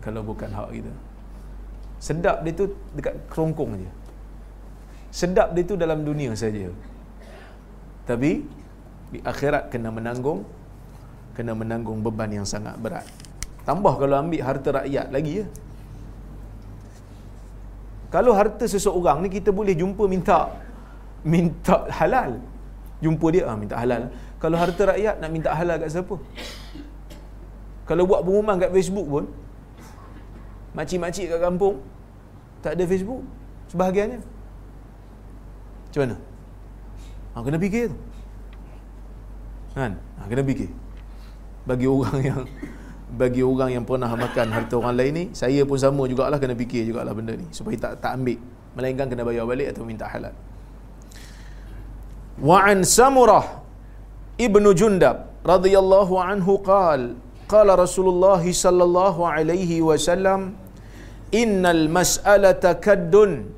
kalau 0.00 0.20
bukan 0.24 0.48
hak 0.48 0.68
kita. 0.72 0.92
Sedap 2.00 2.40
dia 2.40 2.56
tu 2.56 2.72
dekat 2.96 3.14
kerongkong 3.28 3.84
je. 3.84 3.90
Sedap 5.12 5.52
dia 5.52 5.68
tu 5.68 5.76
dalam 5.76 6.00
dunia 6.08 6.32
saja. 6.32 6.72
Tapi 8.08 8.48
di 9.12 9.20
akhirat 9.20 9.68
kena 9.68 9.92
menanggung 9.92 10.48
kena 11.36 11.52
menanggung 11.52 12.00
beban 12.00 12.32
yang 12.32 12.48
sangat 12.48 12.80
berat. 12.80 13.04
Tambah 13.68 14.00
kalau 14.00 14.24
ambil 14.24 14.40
harta 14.40 14.68
rakyat 14.80 15.12
lagi 15.12 15.44
ya. 15.44 15.46
Kalau 18.08 18.32
harta 18.36 18.64
seseorang 18.64 19.24
ni 19.24 19.28
kita 19.32 19.52
boleh 19.52 19.76
jumpa 19.76 20.04
minta 20.08 20.52
minta 21.22 21.86
halal. 21.90 22.38
Jumpa 23.02 23.26
dia 23.34 23.50
ah 23.50 23.56
minta 23.58 23.78
halal. 23.78 24.10
Kalau 24.38 24.58
harta 24.58 24.82
rakyat 24.94 25.18
nak 25.18 25.30
minta 25.30 25.50
halal 25.54 25.78
kat 25.78 25.90
siapa? 25.90 26.18
Kalau 27.86 28.06
buat 28.06 28.22
pengumuman 28.22 28.58
kat 28.62 28.70
Facebook 28.70 29.06
pun 29.10 29.24
makcik-makcik 30.72 31.28
kat 31.28 31.40
kampung 31.42 31.82
tak 32.62 32.78
ada 32.78 32.84
Facebook 32.86 33.22
sebahagiannya. 33.70 34.20
Macam 35.92 36.00
mana? 36.06 36.16
Ha, 37.32 37.36
kena 37.42 37.58
fikir 37.58 37.84
tu. 37.90 37.96
Kan? 39.74 39.92
Ha, 39.98 40.20
kena 40.30 40.42
fikir. 40.46 40.70
Bagi 41.66 41.86
orang 41.90 42.16
yang 42.30 42.42
bagi 43.12 43.44
orang 43.44 43.70
yang 43.76 43.84
pernah 43.84 44.08
makan 44.08 44.48
harta 44.48 44.74
orang 44.80 44.96
lain 44.96 45.12
ni, 45.12 45.24
saya 45.36 45.68
pun 45.68 45.76
sama 45.76 46.08
jugalah 46.08 46.40
kena 46.40 46.56
fikir 46.56 46.88
jugalah 46.88 47.12
benda 47.12 47.36
ni 47.36 47.44
supaya 47.52 47.76
tak 47.76 47.92
tak 48.00 48.16
ambil. 48.16 48.40
Melainkan 48.72 49.06
kena 49.12 49.22
bayar 49.26 49.44
balik 49.44 49.68
atau 49.68 49.84
minta 49.84 50.08
halal. 50.08 50.32
Wa 52.40 52.64
an 52.64 52.80
Samurah 52.80 53.60
Ibnu 54.40 54.72
Jundab 54.72 55.28
radhiyallahu 55.44 56.16
anhu 56.16 56.64
qala 56.64 57.12
qala 57.52 57.76
Rasulullah 57.76 58.40
sallallahu 58.40 59.28
alaihi 59.28 59.84
wasallam 59.84 60.56
innal 61.28 61.84
mas'alata 61.92 62.80
kaddun 62.80 63.52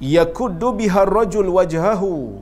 yakuddu 0.00 0.72
biha 0.80 1.04
ar-rajul 1.04 1.52
wajhahu 1.52 2.40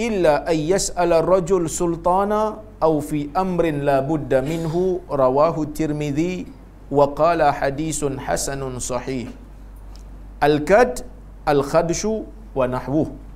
illa 0.00 0.48
ay 0.48 0.72
yas'ala 0.72 1.20
ar-rajul 1.20 1.68
sultana 1.68 2.40
aw 2.80 2.94
fi 3.04 3.28
amrin 3.44 3.84
la 3.84 4.00
budda 4.00 4.40
minhu 4.40 5.04
rawahu 5.22 5.68
tirmidzi 5.76 6.48
wa 6.88 7.12
qala 7.20 7.52
hadisun 7.52 8.16
hasanun 8.16 8.80
sahih. 8.80 9.28
Al-kad 10.40 11.04
al-khadshu 11.44 12.24
wa 12.56 12.64
nahwu 12.64 13.27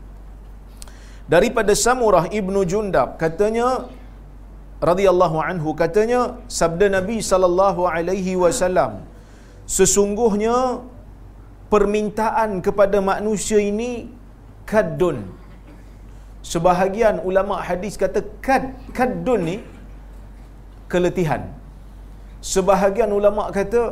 daripada 1.34 1.72
samurah 1.84 2.24
ibnu 2.38 2.62
jundab 2.72 3.18
katanya 3.22 3.88
radhiyallahu 4.90 5.38
anhu 5.50 5.70
katanya 5.82 6.20
sabda 6.60 6.88
nabi 6.98 7.18
sallallahu 7.30 7.86
alaihi 7.94 8.34
wasallam 8.44 9.06
sesungguhnya 9.76 10.56
permintaan 11.72 12.60
kepada 12.66 12.98
manusia 13.00 13.60
ini 13.70 14.10
kadun 14.72 15.18
sebahagian 16.42 17.22
ulama 17.28 17.62
hadis 17.68 17.94
kata 18.02 18.20
kad 18.46 18.74
kadun 18.98 19.42
ni 19.48 19.56
keletihan. 20.92 21.42
Sebahagian 22.52 23.10
ulama 23.18 23.42
kata 23.56 23.82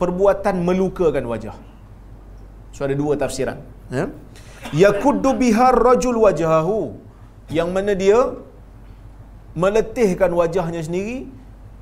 perbuatan 0.00 0.56
melukakan 0.68 1.24
wajah. 1.32 1.56
So 2.74 2.82
ada 2.86 2.96
dua 3.02 3.14
tafsiran 3.22 3.58
ya 3.96 4.04
yakuddu 4.72 5.32
bihar 5.42 5.74
rajul 5.88 6.18
wajhahu 6.26 6.78
yang 7.58 7.70
mana 7.76 7.94
dia 7.94 8.20
meletihkan 9.54 10.30
wajahnya 10.40 10.82
sendiri 10.86 11.16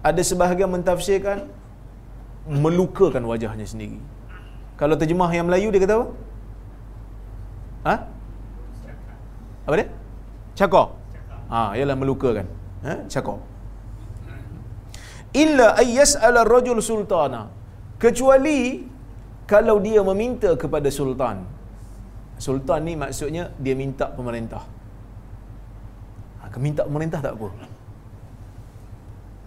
ada 0.08 0.22
sebahagian 0.30 0.70
mentafsirkan 0.76 1.48
melukakan 2.64 3.24
wajahnya 3.24 3.64
sendiri 3.64 3.98
kalau 4.80 4.94
terjemah 5.00 5.30
yang 5.36 5.46
Melayu 5.48 5.70
dia 5.70 5.80
kata 5.84 5.94
apa? 5.98 6.06
Ha? 7.86 7.94
Apa 9.66 9.74
dia? 9.78 9.88
Cakor. 10.58 10.86
Ha, 11.52 11.60
ialah 11.78 11.96
melukakan. 12.02 12.46
Ha? 12.86 12.94
Cakor. 13.14 13.38
Illa 15.42 15.66
ayyas 15.82 16.12
ala 16.26 16.42
rajul 16.54 16.78
sultana. 16.90 17.42
Kecuali 18.02 18.60
kalau 19.52 19.78
dia 19.86 20.02
meminta 20.10 20.50
kepada 20.62 20.90
sultan. 20.98 21.46
Sultan 22.38 22.82
ni 22.82 22.98
maksudnya 22.98 23.50
dia 23.62 23.74
minta 23.78 24.10
pemerintah. 24.10 24.62
Ha, 26.42 26.50
minta 26.58 26.82
pemerintah 26.84 27.20
tak 27.22 27.34
apa. 27.38 27.48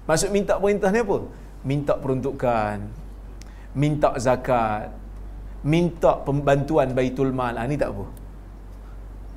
Maksud 0.08 0.30
minta 0.32 0.56
pemerintah 0.56 0.90
ni 0.96 1.00
apa? 1.04 1.18
Minta 1.68 1.94
peruntukan, 2.00 2.78
minta 3.76 4.10
zakat, 4.16 4.88
minta 5.68 6.16
pembantuan 6.24 6.96
Baitul 6.96 7.36
Mal. 7.36 7.60
Ha, 7.60 7.68
ni 7.68 7.76
tak 7.76 7.92
apa. 7.92 8.06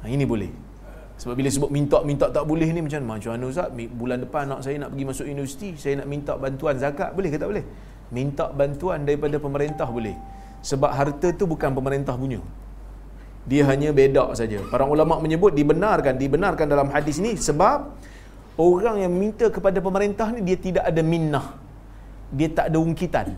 Ha, 0.03 0.09
ini 0.09 0.25
boleh. 0.25 0.51
Sebab 1.21 1.37
bila 1.37 1.53
sebut 1.53 1.69
minta-minta 1.69 2.33
tak 2.33 2.49
boleh 2.49 2.65
ni 2.73 2.81
macam 2.81 3.05
mana? 3.05 3.21
Macam 3.21 3.37
mana 3.37 3.45
Ustaz? 3.53 3.69
Bulan 3.93 4.25
depan 4.25 4.49
nak 4.49 4.65
saya 4.65 4.81
nak 4.81 4.89
pergi 4.97 5.05
masuk 5.05 5.27
universiti, 5.29 5.69
saya 5.77 6.01
nak 6.01 6.09
minta 6.09 6.33
bantuan 6.41 6.81
zakat, 6.81 7.13
boleh 7.13 7.29
ke 7.29 7.37
tak 7.37 7.53
boleh? 7.53 7.65
Minta 8.09 8.49
bantuan 8.49 9.05
daripada 9.05 9.37
pemerintah 9.37 9.85
boleh. 9.85 10.17
Sebab 10.65 10.89
harta 10.89 11.29
tu 11.37 11.45
bukan 11.45 11.77
pemerintah 11.77 12.17
punya. 12.17 12.41
Dia 13.51 13.67
hanya 13.67 13.91
bedak 13.91 14.39
saja. 14.39 14.63
Para 14.71 14.87
ulama 14.87 15.19
menyebut 15.19 15.51
dibenarkan, 15.51 16.15
dibenarkan 16.23 16.71
dalam 16.71 16.87
hadis 16.95 17.19
ni 17.19 17.35
sebab 17.35 17.99
orang 18.55 19.03
yang 19.03 19.11
minta 19.11 19.51
kepada 19.51 19.83
pemerintah 19.83 20.31
ni 20.31 20.47
dia 20.47 20.55
tidak 20.55 20.87
ada 20.87 21.03
minnah. 21.03 21.59
Dia 22.31 22.47
tak 22.47 22.71
ada 22.71 22.79
ungkitan. 22.79 23.35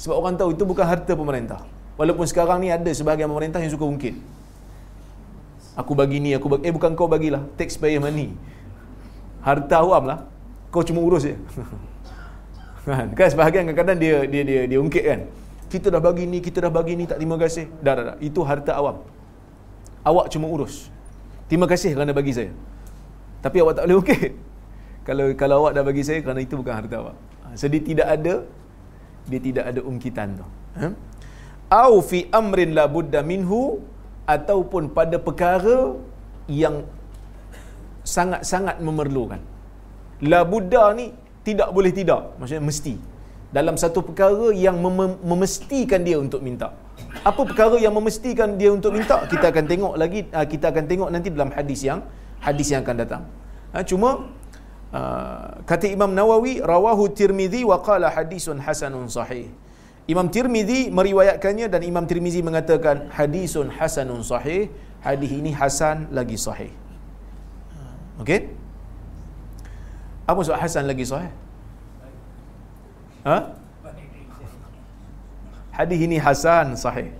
Sebab 0.00 0.16
orang 0.16 0.40
tahu 0.40 0.56
itu 0.56 0.64
bukan 0.64 0.86
harta 0.88 1.12
pemerintah. 1.12 1.60
Walaupun 2.00 2.24
sekarang 2.24 2.64
ni 2.64 2.72
ada 2.72 2.88
sebahagian 2.88 3.28
pemerintah 3.28 3.60
yang 3.60 3.68
suka 3.68 3.84
ungkit. 3.84 4.16
Aku 5.76 5.92
bagi 5.92 6.24
ni 6.24 6.32
aku 6.32 6.48
bagi 6.56 6.64
eh 6.64 6.72
bukan 6.72 6.96
kau 6.96 7.04
bagilah. 7.04 7.44
Taxpayer 7.60 8.00
money. 8.00 8.32
Harta 9.44 9.84
awam 9.84 10.08
lah. 10.08 10.24
Kau 10.72 10.80
cuma 10.80 11.04
urus 11.04 11.28
je. 11.28 11.36
Kan? 12.88 13.12
Kan 13.12 13.28
sebahagian 13.28 13.68
kadang-kadang 13.68 14.00
dia 14.00 14.24
dia 14.24 14.40
dia 14.40 14.60
dia 14.64 14.78
ungkit 14.80 15.04
kan. 15.04 15.20
Kita 15.68 15.92
dah 15.92 16.00
bagi 16.00 16.24
ni 16.24 16.40
kita 16.40 16.64
dah 16.64 16.72
bagi 16.72 16.96
ni 16.96 17.04
tak 17.04 17.20
terima 17.20 17.36
kasih. 17.36 17.68
Dah 17.84 17.92
dah 17.92 18.04
dah. 18.08 18.16
Itu 18.24 18.40
harta 18.40 18.72
awam 18.80 19.04
awak 20.06 20.26
cuma 20.32 20.46
urus 20.48 20.88
terima 21.50 21.66
kasih 21.70 21.96
kerana 21.96 22.12
bagi 22.16 22.32
saya 22.38 22.52
tapi 23.44 23.56
awak 23.62 23.74
tak 23.78 23.84
boleh 23.86 23.98
ungkit 24.02 24.32
kalau 25.08 25.26
kalau 25.34 25.54
awak 25.64 25.72
dah 25.76 25.84
bagi 25.90 26.02
saya 26.08 26.20
kerana 26.24 26.40
itu 26.46 26.54
bukan 26.60 26.74
harta 26.76 26.96
awak 27.02 27.16
jadi 27.56 27.78
ha, 27.78 27.86
tidak 27.88 28.08
ada 28.16 28.34
dia 29.30 29.40
tidak 29.42 29.64
ada 29.70 29.80
ungkitan 29.82 30.28
tu 30.40 30.46
ha? 30.78 30.88
au 31.84 31.94
fi 32.10 32.26
amrin 32.40 32.70
la 32.78 32.84
budda 32.86 33.20
minhu 33.32 33.80
ataupun 34.34 34.94
pada 34.94 35.16
perkara 35.18 35.98
yang 36.46 36.86
sangat-sangat 38.16 38.76
memerlukan. 38.86 39.40
La 40.32 40.40
Buddha 40.44 40.92
ni 40.98 41.06
tidak 41.46 41.68
boleh 41.76 41.92
tidak, 42.00 42.36
maksudnya 42.36 42.64
mesti. 42.70 42.94
Dalam 43.50 43.74
satu 43.74 44.06
perkara 44.06 44.54
yang 44.54 44.78
mem- 44.78 45.18
memestikan 45.26 46.00
dia 46.06 46.22
untuk 46.22 46.38
minta. 46.38 46.70
Apa 47.26 47.42
perkara 47.42 47.74
yang 47.82 47.90
memestikan 47.90 48.54
dia 48.54 48.70
untuk 48.70 48.94
minta? 48.94 49.26
Kita 49.26 49.50
akan 49.50 49.64
tengok 49.66 49.94
lagi, 49.98 50.30
ah, 50.30 50.46
kita 50.46 50.70
akan 50.70 50.84
tengok 50.86 51.08
nanti 51.10 51.28
dalam 51.34 51.50
hadis 51.50 51.82
yang 51.82 52.06
hadis 52.38 52.70
yang 52.70 52.86
akan 52.86 52.96
datang. 53.02 53.22
Ha, 53.74 53.82
cuma 53.82 54.30
uh, 54.94 55.62
kata 55.66 55.86
Imam 55.90 56.10
Nawawi 56.14 56.62
rawahu 56.62 57.10
Tirmizi 57.10 57.66
wa 57.66 57.82
qala 57.82 58.10
hadisun 58.10 58.62
hasanun 58.62 59.10
sahih. 59.10 59.50
Imam 60.06 60.26
Tirmizi 60.30 60.90
meriwayatkannya 60.90 61.66
dan 61.70 61.82
Imam 61.86 62.06
Tirmizi 62.06 62.42
mengatakan 62.42 63.10
hadisun 63.14 63.70
hasanun 63.70 64.22
sahih. 64.26 64.70
Hadis 65.00 65.32
ini 65.32 65.50
hasan 65.56 66.12
lagi 66.12 66.36
sahih. 66.36 66.68
Okey? 68.20 68.52
Apa 70.28 70.36
maksud 70.36 70.52
hasan 70.52 70.84
lagi 70.84 71.08
sahih? 71.08 71.32
Ha? 73.24 73.36
Hadis 75.70 75.98
ini 76.00 76.16
hasan 76.20 76.76
sahih. 76.76 77.12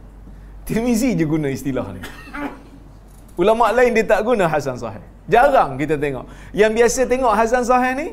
Tirmizi 0.68 1.16
je 1.16 1.24
guna 1.24 1.48
istilah 1.48 1.86
ni. 1.96 2.00
Ulama 3.40 3.72
lain 3.72 3.96
dia 3.96 4.04
tak 4.04 4.20
guna 4.24 4.44
hasan 4.48 4.76
sahih. 4.76 5.00
Jarang 5.30 5.80
kita 5.80 5.96
tengok. 5.96 6.28
Yang 6.52 6.72
biasa 6.76 7.00
tengok 7.08 7.32
hasan 7.32 7.62
sahih 7.64 7.92
ni 7.96 8.08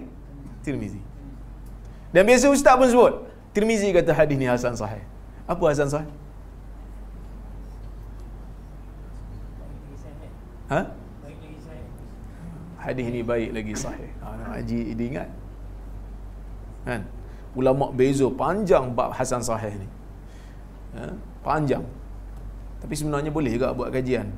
Tirmizi. 0.64 1.02
Dan 2.16 2.24
biasa 2.24 2.48
ustaz 2.48 2.80
pun 2.80 2.88
sebut, 2.88 3.14
Tirmizi 3.52 3.92
kata 3.92 4.16
hadis 4.16 4.36
ni 4.40 4.48
hasan 4.48 4.76
sahih. 4.76 5.04
Apa 5.48 5.64
hasan 5.68 5.92
sahih? 5.92 6.12
Ha? 10.68 10.82
Hadis 12.84 13.08
ni 13.12 13.20
baik 13.24 13.52
lagi 13.52 13.74
sahih. 13.76 14.12
Ha, 14.24 14.56
Haji 14.56 14.96
diingat. 14.96 15.28
Kan? 16.88 17.04
Ha? 17.04 17.17
Ulama 17.58 17.90
beza 18.00 18.28
panjang 18.42 18.94
bab 18.98 19.12
Hasan 19.18 19.42
Sahih 19.42 19.74
ni. 19.82 19.88
Ha? 20.98 21.10
Panjang. 21.42 21.84
Tapi 22.82 22.94
sebenarnya 23.00 23.32
boleh 23.38 23.52
juga 23.58 23.74
buat 23.74 23.90
kajian. 23.96 24.30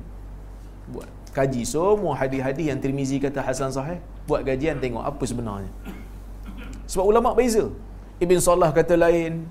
Buat 0.88 1.08
kaji 1.36 1.62
semua 1.72 2.16
hadis-hadis 2.20 2.66
yang 2.72 2.80
Tirmizi 2.82 3.20
kata 3.20 3.44
Hasan 3.44 3.70
Sahih, 3.76 4.00
buat 4.24 4.42
kajian 4.48 4.80
tengok 4.84 5.04
apa 5.04 5.24
sebenarnya. 5.28 5.72
Sebab 6.88 7.04
ulama 7.12 7.36
beza. 7.36 7.68
Ibn 8.24 8.36
Salah 8.46 8.70
kata 8.72 8.96
lain, 9.04 9.44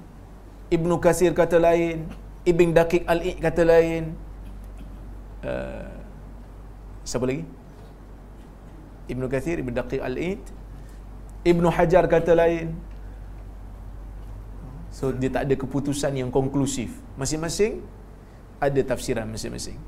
Ibnu 0.69 0.95
Kasir 1.05 1.31
kata 1.37 1.57
lain, 1.61 2.09
Ibn 2.45 2.67
Daqiq 2.73 3.03
Al-Iq 3.13 3.37
kata 3.45 3.63
lain. 3.65 4.03
Uh, 5.39 5.93
siapa 7.05 7.25
lagi? 7.29 7.45
Ibnu 9.09 9.25
Kathir, 9.25 9.57
Ibn 9.63 9.73
Daqiq 9.73 10.01
Al-Iq. 10.03 10.41
Ibnu 11.51 11.67
Hajar 11.73 12.05
kata 12.05 12.33
lain. 12.37 12.75
So 14.99 15.15
dia 15.15 15.31
tak 15.31 15.47
ada 15.47 15.55
keputusan 15.55 16.11
yang 16.11 16.27
konklusif. 16.27 16.91
Masing-masing 17.15 17.79
ada 18.59 18.81
tafsiran 18.83 19.23
masing-masing. 19.31 19.79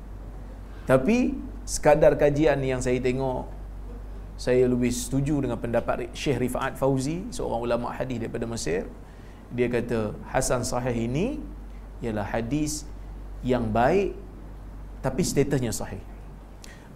Tapi 0.88 1.36
sekadar 1.68 2.16
kajian 2.16 2.56
yang 2.64 2.80
saya 2.80 2.96
tengok 2.96 3.44
saya 4.40 4.64
lebih 4.64 4.88
setuju 4.88 5.44
dengan 5.44 5.60
pendapat 5.60 6.08
Syekh 6.16 6.48
Rifaat 6.48 6.80
Fauzi, 6.80 7.28
seorang 7.28 7.60
ulama 7.60 7.92
hadis 7.92 8.24
daripada 8.24 8.48
Mesir. 8.48 8.88
Dia 9.52 9.68
kata 9.68 10.16
Hasan 10.32 10.64
Sahih 10.64 11.04
ini 11.04 11.36
ialah 12.00 12.24
hadis 12.24 12.88
yang 13.44 13.68
baik 13.68 14.16
tapi 15.04 15.20
statusnya 15.20 15.76
sahih. 15.76 16.00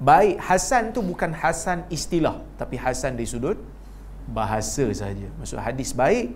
Baik 0.01 0.41
Hasan 0.41 0.97
tu 0.97 1.05
bukan 1.05 1.37
Hasan 1.37 1.85
istilah 1.93 2.41
tapi 2.57 2.81
Hasan 2.81 3.13
dari 3.13 3.29
sudut 3.29 3.61
bahasa 4.25 4.89
saja. 4.97 5.29
Maksud 5.37 5.61
hadis 5.61 5.93
baik 5.93 6.33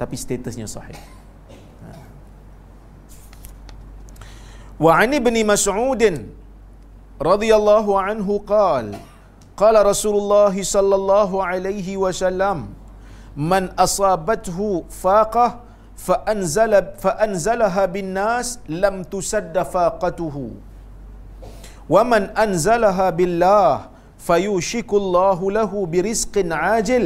tapi 0.00 0.16
statusnya 0.22 0.68
sahih. 0.68 0.96
Ha. 1.84 1.90
Wa 4.84 4.92
ani 5.00 5.18
bin 5.26 5.36
Mas'ud 5.52 6.02
radhiyallahu 7.30 7.96
anhu 7.96 8.40
qala 8.44 9.00
qala 9.56 9.80
Rasulullah 9.92 10.52
sallallahu 10.52 11.40
alaihi 11.40 11.96
wasallam 11.96 12.58
man 13.36 13.72
asabathu 13.84 14.84
faqah 15.02 15.64
bin 17.96 18.12
nas 18.12 18.60
lam 18.68 19.00
tusadda 19.12 19.64
faqatuhu 19.64 20.44
wa 21.88 22.02
man 22.12 22.28
anzalaha 22.44 23.08
billah 23.18 23.88
fayushiku 24.28 25.00
Allah 25.00 25.38
lahu 25.58 25.88
birizqin 25.94 26.52
ajil 26.52 27.04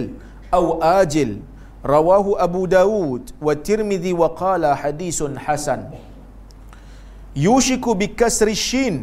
aw 0.59 0.65
ajil 1.03 1.39
rawahu 1.83 2.37
Abu 2.47 2.63
Dawud 2.77 3.33
wa 3.47 3.55
Tirmidhi 3.69 4.13
wa 4.13 4.29
qala 4.43 4.71
hadisun 4.83 5.37
hasan. 5.47 5.83
Yushiku 7.47 7.95
bikasri 8.03 8.55
shin 8.69 8.95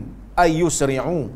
ay 0.44 0.62
yusri'u. 0.62 1.32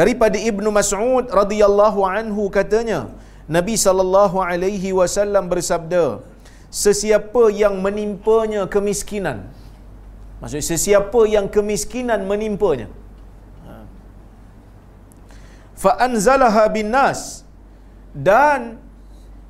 Daripada 0.00 0.38
Ibnu 0.50 0.68
Mas'ud 0.70 1.26
radhiyallahu 1.40 2.00
anhu 2.06 2.42
katanya 2.56 3.10
Nabi 3.56 3.74
sallallahu 3.74 4.38
alaihi 4.38 4.94
wasallam 4.94 5.50
bersabda 5.52 6.22
sesiapa 6.70 7.50
yang 7.62 7.82
menimpanya 7.82 8.70
kemiskinan. 8.74 9.50
Maksud 10.40 10.62
sesiapa 10.62 11.20
yang 11.34 11.46
kemiskinan 11.56 12.22
menimpanya. 12.30 12.88
Fa 15.82 15.92
anzalaha 16.06 16.64
bin 16.76 16.88
nas. 16.94 17.20
Dan 18.28 18.76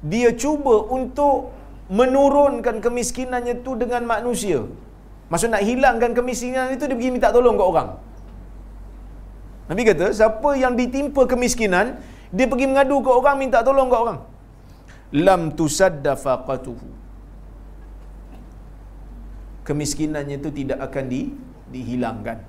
dia 0.01 0.33
cuba 0.33 0.89
untuk 0.89 1.53
menurunkan 1.93 2.79
kemiskinannya 2.85 3.61
tu 3.67 3.75
dengan 3.77 4.03
manusia 4.07 4.65
maksud 5.29 5.51
nak 5.53 5.63
hilangkan 5.67 6.15
kemiskinan 6.17 6.73
itu 6.75 6.87
dia 6.89 6.97
pergi 6.97 7.13
minta 7.15 7.29
tolong 7.35 7.57
kat 7.61 7.67
orang 7.73 7.91
Nabi 9.71 9.87
kata, 9.87 10.11
siapa 10.11 10.51
yang 10.59 10.75
ditimpa 10.75 11.31
kemiskinan, 11.31 12.03
dia 12.35 12.47
pergi 12.51 12.67
mengadu 12.67 12.99
ke 13.07 13.11
orang, 13.15 13.37
minta 13.39 13.63
tolong 13.63 13.87
ke 13.87 13.97
orang. 14.05 14.19
Lam 15.15 15.55
tusadda 15.55 16.19
faqatuhu. 16.19 16.91
Kemiskinannya 19.63 20.43
itu 20.43 20.51
tidak 20.51 20.79
akan 20.91 21.05
di, 21.07 21.31
dihilangkan. 21.71 22.43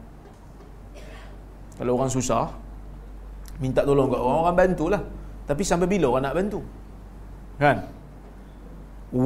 Kalau 1.78 1.94
orang 1.94 2.10
susah, 2.10 2.50
minta 3.62 3.86
tolong 3.86 4.10
ke 4.10 4.18
orang, 4.18 4.38
orang 4.42 4.58
bantulah. 4.58 5.02
Tapi 5.46 5.62
sampai 5.62 5.86
bila 5.86 6.10
orang 6.10 6.26
nak 6.26 6.36
bantu? 6.42 6.66
Kan? 7.62 7.78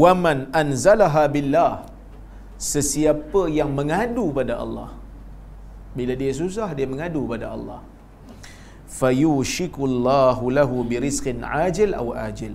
Waman 0.01 0.39
anzalaha 0.61 1.23
billah. 1.35 1.73
Sesiapa 2.71 3.41
yang 3.57 3.71
mengadu 3.79 4.25
pada 4.37 4.53
Allah. 4.63 4.89
Bila 5.97 6.13
dia 6.21 6.31
susah 6.41 6.69
dia 6.77 6.87
mengadu 6.93 7.21
pada 7.31 7.47
Allah. 7.55 7.79
Fayushikullahu 8.99 10.51
lahu 10.57 10.77
birizqin 10.91 11.43
ajil 11.65 11.91
aw 12.01 12.07
ajil. 12.27 12.53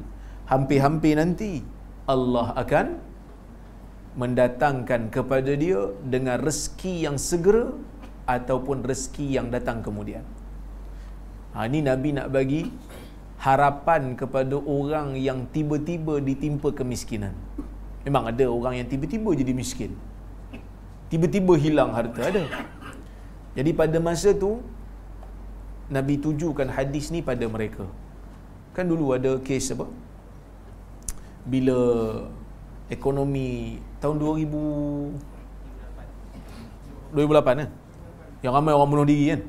Hampir-hampir 0.52 1.14
nanti 1.20 1.52
Allah 2.14 2.46
akan 2.62 2.86
mendatangkan 4.20 5.02
kepada 5.16 5.52
dia 5.62 5.80
dengan 6.14 6.36
rezeki 6.46 6.94
yang 7.06 7.16
segera 7.30 7.66
ataupun 8.36 8.78
rezeki 8.90 9.26
yang 9.36 9.46
datang 9.54 9.78
kemudian. 9.86 10.24
Ha, 11.54 11.66
ini 11.68 11.80
Nabi 11.90 12.10
nak 12.18 12.28
bagi 12.36 12.62
harapan 13.40 14.02
kepada 14.20 14.56
orang 14.60 15.16
yang 15.16 15.48
tiba-tiba 15.54 16.20
ditimpa 16.28 16.68
kemiskinan. 16.76 17.32
Memang 18.04 18.28
ada 18.32 18.44
orang 18.44 18.74
yang 18.80 18.88
tiba-tiba 18.92 19.30
jadi 19.40 19.52
miskin. 19.56 19.92
Tiba-tiba 21.08 21.56
hilang 21.64 21.90
harta 21.96 22.20
ada. 22.30 22.44
Jadi 23.56 23.70
pada 23.80 23.98
masa 23.98 24.30
tu 24.36 24.60
Nabi 25.96 26.14
tujukan 26.24 26.68
hadis 26.70 27.08
ni 27.14 27.20
pada 27.24 27.44
mereka. 27.54 27.84
Kan 28.76 28.86
dulu 28.92 29.10
ada 29.16 29.32
kes 29.42 29.74
apa? 29.74 29.86
Bila 31.52 31.78
ekonomi 32.92 33.80
tahun 34.04 34.16
2000 34.22 35.40
2008 37.16 37.64
eh? 37.64 37.68
Yang 38.44 38.52
ramai 38.54 38.72
orang 38.76 38.90
bunuh 38.92 39.06
diri 39.08 39.24
kan? 39.34 39.40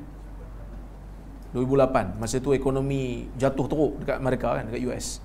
2008 1.52 2.16
masa 2.16 2.40
tu 2.40 2.56
ekonomi 2.56 3.28
jatuh 3.36 3.68
teruk 3.68 4.00
dekat 4.04 4.18
mereka 4.24 4.56
kan 4.56 4.64
dekat 4.72 4.82
US. 4.88 5.20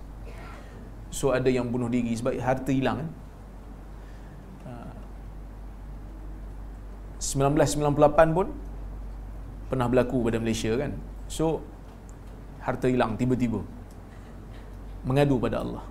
So 1.15 1.31
ada 1.31 1.47
yang 1.47 1.71
bunuh 1.71 1.87
diri 1.87 2.11
sebab 2.19 2.35
harta 2.43 2.75
hilang 2.75 3.07
kan? 3.07 3.11
1998 7.23 8.37
pun 8.37 8.47
pernah 9.71 9.87
berlaku 9.87 10.27
pada 10.27 10.39
Malaysia 10.43 10.75
kan. 10.75 10.99
So 11.31 11.63
harta 12.63 12.91
hilang 12.91 13.15
tiba-tiba. 13.15 13.63
Mengadu 15.07 15.39
pada 15.39 15.63
Allah. 15.63 15.87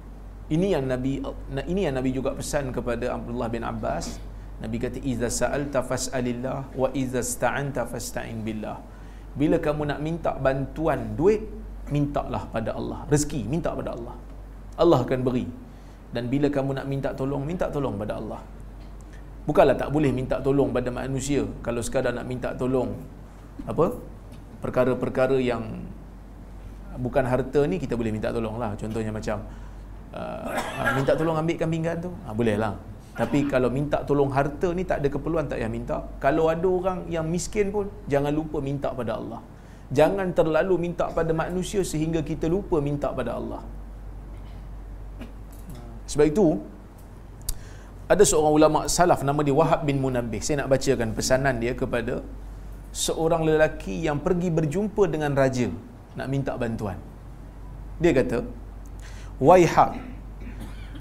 Ini 0.51 0.77
yang 0.77 0.85
Nabi 0.85 1.23
ini 1.65 1.87
yang 1.87 1.95
Nabi 1.95 2.11
juga 2.11 2.35
pesan 2.35 2.75
kepada 2.75 3.15
Abdullah 3.15 3.47
bin 3.47 3.63
Abbas. 3.63 4.19
Nabi 4.59 4.79
kata 4.79 4.99
iza 5.03 5.27
sa'alta 5.27 5.83
fas'alillah 5.83 6.75
wa 6.75 6.87
iza 6.95 7.19
sta'anta 7.19 7.83
fasta'in 7.83 8.39
billah 8.39 8.94
bila 9.35 9.59
kamu 9.59 9.91
nak 9.91 9.99
minta 9.99 10.31
bantuan 10.39 11.13
duit 11.19 11.43
mintalah 11.91 12.47
pada 12.49 12.73
Allah. 12.73 13.03
Rezeki 13.11 13.45
minta 13.45 13.75
pada 13.75 13.93
Allah. 13.93 14.15
Allah 14.79 14.99
akan 15.03 15.19
beri. 15.21 15.45
Dan 16.15 16.31
bila 16.31 16.47
kamu 16.47 16.79
nak 16.79 16.87
minta 16.87 17.11
tolong 17.11 17.43
minta 17.43 17.67
tolong 17.67 17.99
pada 17.99 18.15
Allah. 18.15 18.39
Bukanlah 19.45 19.77
tak 19.77 19.91
boleh 19.93 20.09
minta 20.09 20.41
tolong 20.41 20.71
pada 20.73 20.89
manusia 20.89 21.45
kalau 21.61 21.83
sekadar 21.83 22.15
nak 22.15 22.25
minta 22.25 22.55
tolong. 22.55 22.95
Apa? 23.67 23.93
Perkara-perkara 24.63 25.37
yang 25.37 25.83
bukan 26.97 27.27
harta 27.27 27.67
ni 27.67 27.77
kita 27.77 27.99
boleh 27.99 28.09
minta 28.15 28.31
tolong 28.31 28.55
lah 28.55 28.71
contohnya 28.79 29.11
macam 29.11 29.43
uh, 30.15 30.47
minta 30.95 31.11
tolong 31.13 31.35
ambilkan 31.35 31.67
pinggan 31.67 31.99
tu? 31.99 32.09
Uh, 32.23 32.31
boleh 32.31 32.55
lah 32.55 32.94
tapi 33.15 33.47
kalau 33.47 33.71
minta 33.71 34.03
tolong 34.03 34.27
harta 34.37 34.69
ni 34.77 34.83
tak 34.83 34.99
ada 34.99 35.07
keperluan 35.07 35.47
tak 35.47 35.57
payah 35.63 35.71
minta. 35.71 35.97
Kalau 36.19 36.51
ada 36.51 36.67
orang 36.67 36.99
yang 37.07 37.23
miskin 37.35 37.71
pun 37.71 37.87
jangan 38.11 38.31
lupa 38.35 38.59
minta 38.59 38.91
pada 38.91 39.15
Allah. 39.19 39.39
Jangan 39.97 40.27
terlalu 40.35 40.75
minta 40.85 41.07
pada 41.17 41.31
manusia 41.31 41.79
sehingga 41.91 42.19
kita 42.29 42.51
lupa 42.51 42.83
minta 42.83 43.09
pada 43.15 43.39
Allah. 43.39 43.61
Sebab 46.11 46.25
itu 46.27 46.47
ada 48.11 48.23
seorang 48.31 48.53
ulama 48.59 48.79
salaf 48.91 49.23
nama 49.23 49.39
dia 49.47 49.55
Wahab 49.55 49.87
bin 49.87 50.03
Munabbih. 50.03 50.43
Saya 50.43 50.67
nak 50.67 50.75
bacakan 50.75 51.15
pesanan 51.15 51.55
dia 51.63 51.71
kepada 51.71 52.19
seorang 52.91 53.47
lelaki 53.47 53.95
yang 54.07 54.19
pergi 54.19 54.51
berjumpa 54.51 55.03
dengan 55.07 55.31
raja 55.39 55.71
nak 56.19 56.27
minta 56.27 56.51
bantuan. 56.59 56.99
Dia 58.03 58.11
kata, 58.11 58.43
"Waiha 59.39 60.14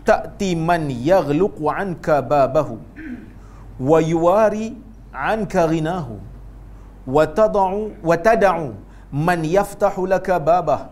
ta'ti 0.05 0.55
man 0.69 0.89
yaghluqu 1.11 1.65
'anka 1.73 2.23
babahu 2.23 2.79
wa 3.81 3.99
yuwari 4.13 4.77
'anka 5.13 5.67
ghinahu 5.73 6.17
wa 7.07 7.27
tad'u 7.39 7.93
wa 8.03 8.17
tad'u 8.17 8.75
man 9.13 9.41
yaftahu 9.45 10.07
laka 10.15 10.41
babah 10.41 10.91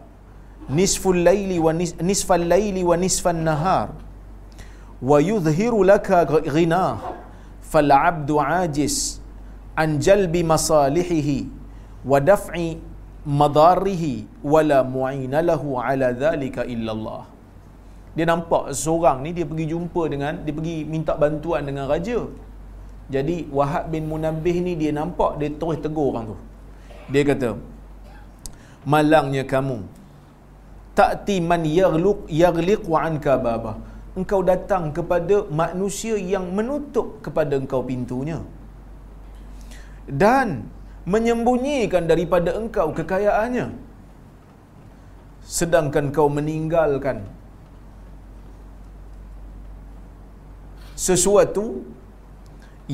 nisful 0.68 1.16
laili 1.16 1.58
wa 1.58 1.72
nis, 1.72 1.94
nisfal 2.00 2.44
laili 2.46 2.84
wa 2.84 2.96
nisfan 2.96 3.42
nahar 3.48 3.88
wa 5.02 5.18
yudhiru 5.20 5.82
laka 5.84 6.24
ghina 6.24 6.98
fal 7.60 7.90
abdu 7.90 8.38
ajis 8.40 9.18
an 9.76 9.98
jalbi 9.98 10.42
masalihihi 10.46 11.48
wa 12.06 12.20
dia 18.16 18.24
nampak 18.28 18.64
seorang 18.82 19.18
ni 19.24 19.30
dia 19.36 19.46
pergi 19.50 19.66
jumpa 19.72 20.02
dengan 20.12 20.32
dia 20.44 20.54
pergi 20.58 20.76
minta 20.94 21.14
bantuan 21.22 21.62
dengan 21.68 21.84
raja. 21.92 22.18
Jadi 23.14 23.36
Wahab 23.56 23.84
bin 23.92 24.04
Munabbih 24.10 24.56
ni 24.66 24.72
dia 24.80 24.92
nampak 25.00 25.40
dia 25.40 25.50
terus 25.60 25.80
tegur 25.84 26.12
orang 26.12 26.26
tu. 26.32 26.36
Dia 27.12 27.22
kata 27.30 27.50
malangnya 28.92 29.44
kamu 29.54 29.78
ta'ti 30.98 31.36
man 31.50 31.62
yaghluq 31.80 32.28
yaghliq 32.42 32.84
wa 32.94 33.00
anka 33.08 33.36
baba. 33.46 33.72
Engkau 34.12 34.40
datang 34.44 34.92
kepada 34.96 35.36
manusia 35.60 36.14
yang 36.32 36.52
menutup 36.56 37.24
kepada 37.24 37.56
engkau 37.56 37.80
pintunya. 37.80 38.44
Dan 40.04 40.68
menyembunyikan 41.08 42.04
daripada 42.10 42.52
engkau 42.60 42.92
kekayaannya. 42.98 43.66
Sedangkan 45.58 46.12
kau 46.16 46.28
meninggalkan 46.28 47.24
sesuatu 51.06 51.64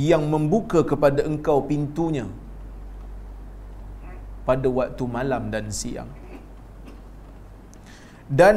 yang 0.08 0.22
membuka 0.32 0.80
kepada 0.90 1.20
engkau 1.30 1.58
pintunya 1.70 2.26
pada 4.48 4.68
waktu 4.78 5.04
malam 5.16 5.42
dan 5.54 5.64
siang. 5.78 6.08
Dan 8.40 8.56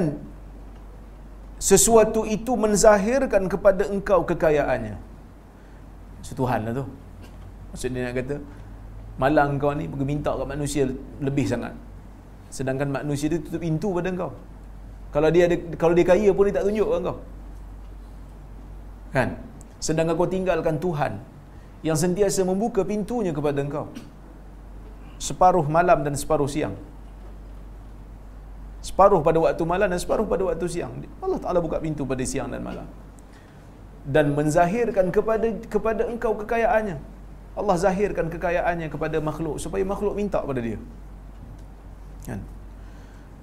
sesuatu 1.69 2.21
itu 2.35 2.53
menzahirkan 2.63 3.43
kepada 3.53 3.83
engkau 3.93 4.19
kekayaannya. 4.31 4.95
Tuhan 6.39 6.61
lah 6.67 6.73
tu. 6.79 6.85
Maksudnya 7.71 8.01
nak 8.07 8.13
kata 8.19 8.35
malang 9.21 9.59
kau 9.61 9.71
ni 9.79 9.85
pergi 9.91 10.05
minta 10.11 10.31
kat 10.39 10.47
manusia 10.53 10.83
lebih 11.27 11.45
sangat. 11.51 11.75
Sedangkan 12.55 12.87
manusia 12.97 13.27
dia 13.31 13.39
tutup 13.43 13.61
pintu 13.65 13.91
pada 13.97 14.07
engkau. 14.13 14.31
Kalau 15.15 15.29
dia 15.35 15.43
ada 15.47 15.55
kalau 15.81 15.93
dia 15.97 16.07
kaya 16.07 16.29
pun 16.35 16.47
dia 16.47 16.55
tak 16.55 16.65
tunjuk 16.67 16.87
kat 16.87 16.99
kau 17.07 17.17
kan? 19.15 19.37
Sedangkan 19.81 20.15
kau 20.19 20.29
tinggalkan 20.29 20.77
Tuhan 20.77 21.13
yang 21.87 21.97
sentiasa 21.97 22.41
membuka 22.45 22.81
pintunya 22.85 23.33
kepada 23.37 23.59
engkau. 23.65 23.85
Separuh 25.27 25.65
malam 25.77 26.01
dan 26.05 26.13
separuh 26.17 26.49
siang. 26.49 26.75
Separuh 28.81 29.21
pada 29.21 29.37
waktu 29.37 29.63
malam 29.73 29.87
dan 29.93 29.99
separuh 30.01 30.25
pada 30.25 30.43
waktu 30.49 30.65
siang. 30.65 30.93
Allah 31.21 31.39
Taala 31.43 31.59
buka 31.61 31.77
pintu 31.77 32.05
pada 32.11 32.25
siang 32.25 32.49
dan 32.49 32.61
malam. 32.65 32.87
Dan 34.01 34.33
menzahirkan 34.37 35.13
kepada 35.13 35.47
kepada 35.69 36.09
engkau 36.09 36.33
kekayaannya. 36.41 36.97
Allah 37.51 37.75
zahirkan 37.75 38.31
kekayaannya 38.33 38.87
kepada 38.87 39.17
makhluk 39.19 39.59
supaya 39.59 39.83
makhluk 39.83 40.15
minta 40.15 40.39
pada 40.39 40.61
dia. 40.63 40.79
Kan? 42.25 42.39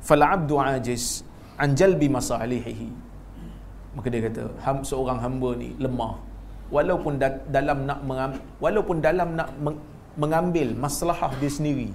Fal 0.01 0.23
abdu 0.25 0.57
ajiz 0.57 1.23
an 1.61 1.77
jalbi 1.77 2.09
masalihihi 2.09 3.08
maka 3.97 4.07
dia 4.13 4.21
kata 4.27 4.43
ham, 4.65 4.79
seorang 4.91 5.19
hamba 5.25 5.51
ni 5.63 5.69
lemah. 5.85 6.15
Walaupun 6.75 7.13
da- 7.23 7.43
dalam 7.57 7.79
nak 7.89 8.01
mengam- 8.09 8.41
walaupun 8.65 8.97
dalam 9.07 9.29
nak 9.39 9.51
meng- 9.65 9.83
mengambil 10.23 10.69
maslahah 10.85 11.33
dia 11.41 11.51
sendiri. 11.59 11.89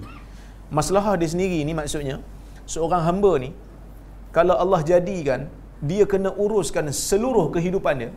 Maslahah 0.78 1.14
dia 1.20 1.28
sendiri 1.34 1.58
ni 1.68 1.72
maksudnya 1.80 2.16
seorang 2.74 3.02
hamba 3.08 3.32
ni 3.44 3.50
kalau 4.36 4.56
Allah 4.62 4.80
jadikan 4.92 5.40
dia 5.90 6.04
kena 6.12 6.30
uruskan 6.44 6.86
seluruh 6.90 7.46
kehidupan 7.54 7.94
dia 8.02 8.10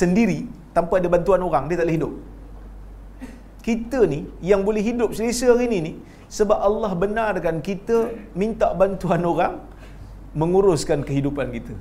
sendiri 0.00 0.40
tanpa 0.76 0.96
ada 1.00 1.08
bantuan 1.14 1.42
orang 1.48 1.64
dia 1.68 1.76
tak 1.80 1.86
boleh 1.86 1.96
hidup. 1.98 2.12
Kita 3.66 4.00
ni 4.12 4.20
yang 4.50 4.62
boleh 4.68 4.82
hidup 4.88 5.10
selesa 5.18 5.48
hari 5.52 5.66
ni 5.72 5.78
ni 5.86 5.92
sebab 6.36 6.58
Allah 6.68 6.92
benarkan 7.02 7.56
kita 7.68 7.96
minta 8.42 8.68
bantuan 8.80 9.22
orang 9.32 9.54
menguruskan 10.40 11.04
kehidupan 11.08 11.52
kita 11.56 11.74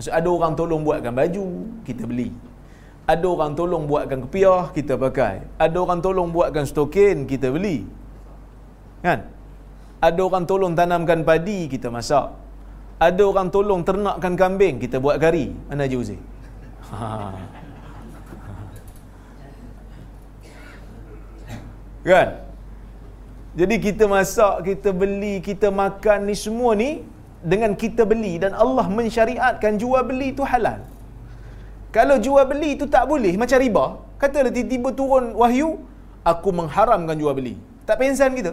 Maksud 0.00 0.16
ada 0.16 0.28
orang 0.32 0.56
tolong 0.56 0.80
buatkan 0.80 1.12
baju, 1.12 1.44
kita 1.84 2.08
beli. 2.08 2.32
Ada 3.04 3.26
orang 3.28 3.52
tolong 3.52 3.84
buatkan 3.84 4.24
kepiah, 4.24 4.72
kita 4.72 4.96
pakai. 4.96 5.44
Ada 5.60 5.76
orang 5.76 6.00
tolong 6.00 6.32
buatkan 6.32 6.64
stokin, 6.64 7.28
kita 7.28 7.52
beli. 7.52 7.84
Kan? 9.04 9.28
Ada 10.00 10.20
orang 10.24 10.48
tolong 10.48 10.72
tanamkan 10.72 11.20
padi, 11.20 11.68
kita 11.68 11.92
masak. 11.92 12.32
Ada 12.96 13.20
orang 13.28 13.52
tolong 13.52 13.84
ternakkan 13.84 14.40
kambing, 14.40 14.80
kita 14.80 14.96
buat 15.04 15.20
kari. 15.20 15.52
Mana 15.68 15.84
je 15.84 15.96
Uzi? 16.00 16.16
Ha. 16.96 17.36
Kan? 22.08 22.28
Jadi 23.52 23.76
kita 23.84 24.08
masak, 24.08 24.64
kita 24.64 24.96
beli, 24.96 25.44
kita 25.44 25.68
makan 25.68 26.24
ni 26.24 26.32
semua 26.32 26.72
ni 26.72 27.04
dengan 27.40 27.72
kita 27.82 28.04
beli 28.04 28.36
dan 28.42 28.52
Allah 28.52 28.86
mensyariatkan 28.88 29.80
jual 29.82 30.02
beli 30.04 30.36
itu 30.36 30.44
halal. 30.44 30.80
Kalau 31.90 32.16
jual 32.22 32.44
beli 32.46 32.78
itu 32.78 32.86
tak 32.86 33.04
boleh 33.10 33.34
macam 33.34 33.58
riba, 33.58 33.84
katalah 34.20 34.52
tiba-tiba 34.54 34.88
turun 34.94 35.34
wahyu, 35.34 35.82
aku 36.22 36.48
mengharamkan 36.54 37.16
jual 37.18 37.34
beli. 37.34 37.56
Tak 37.88 37.98
pensan 37.98 38.36
kita. 38.38 38.52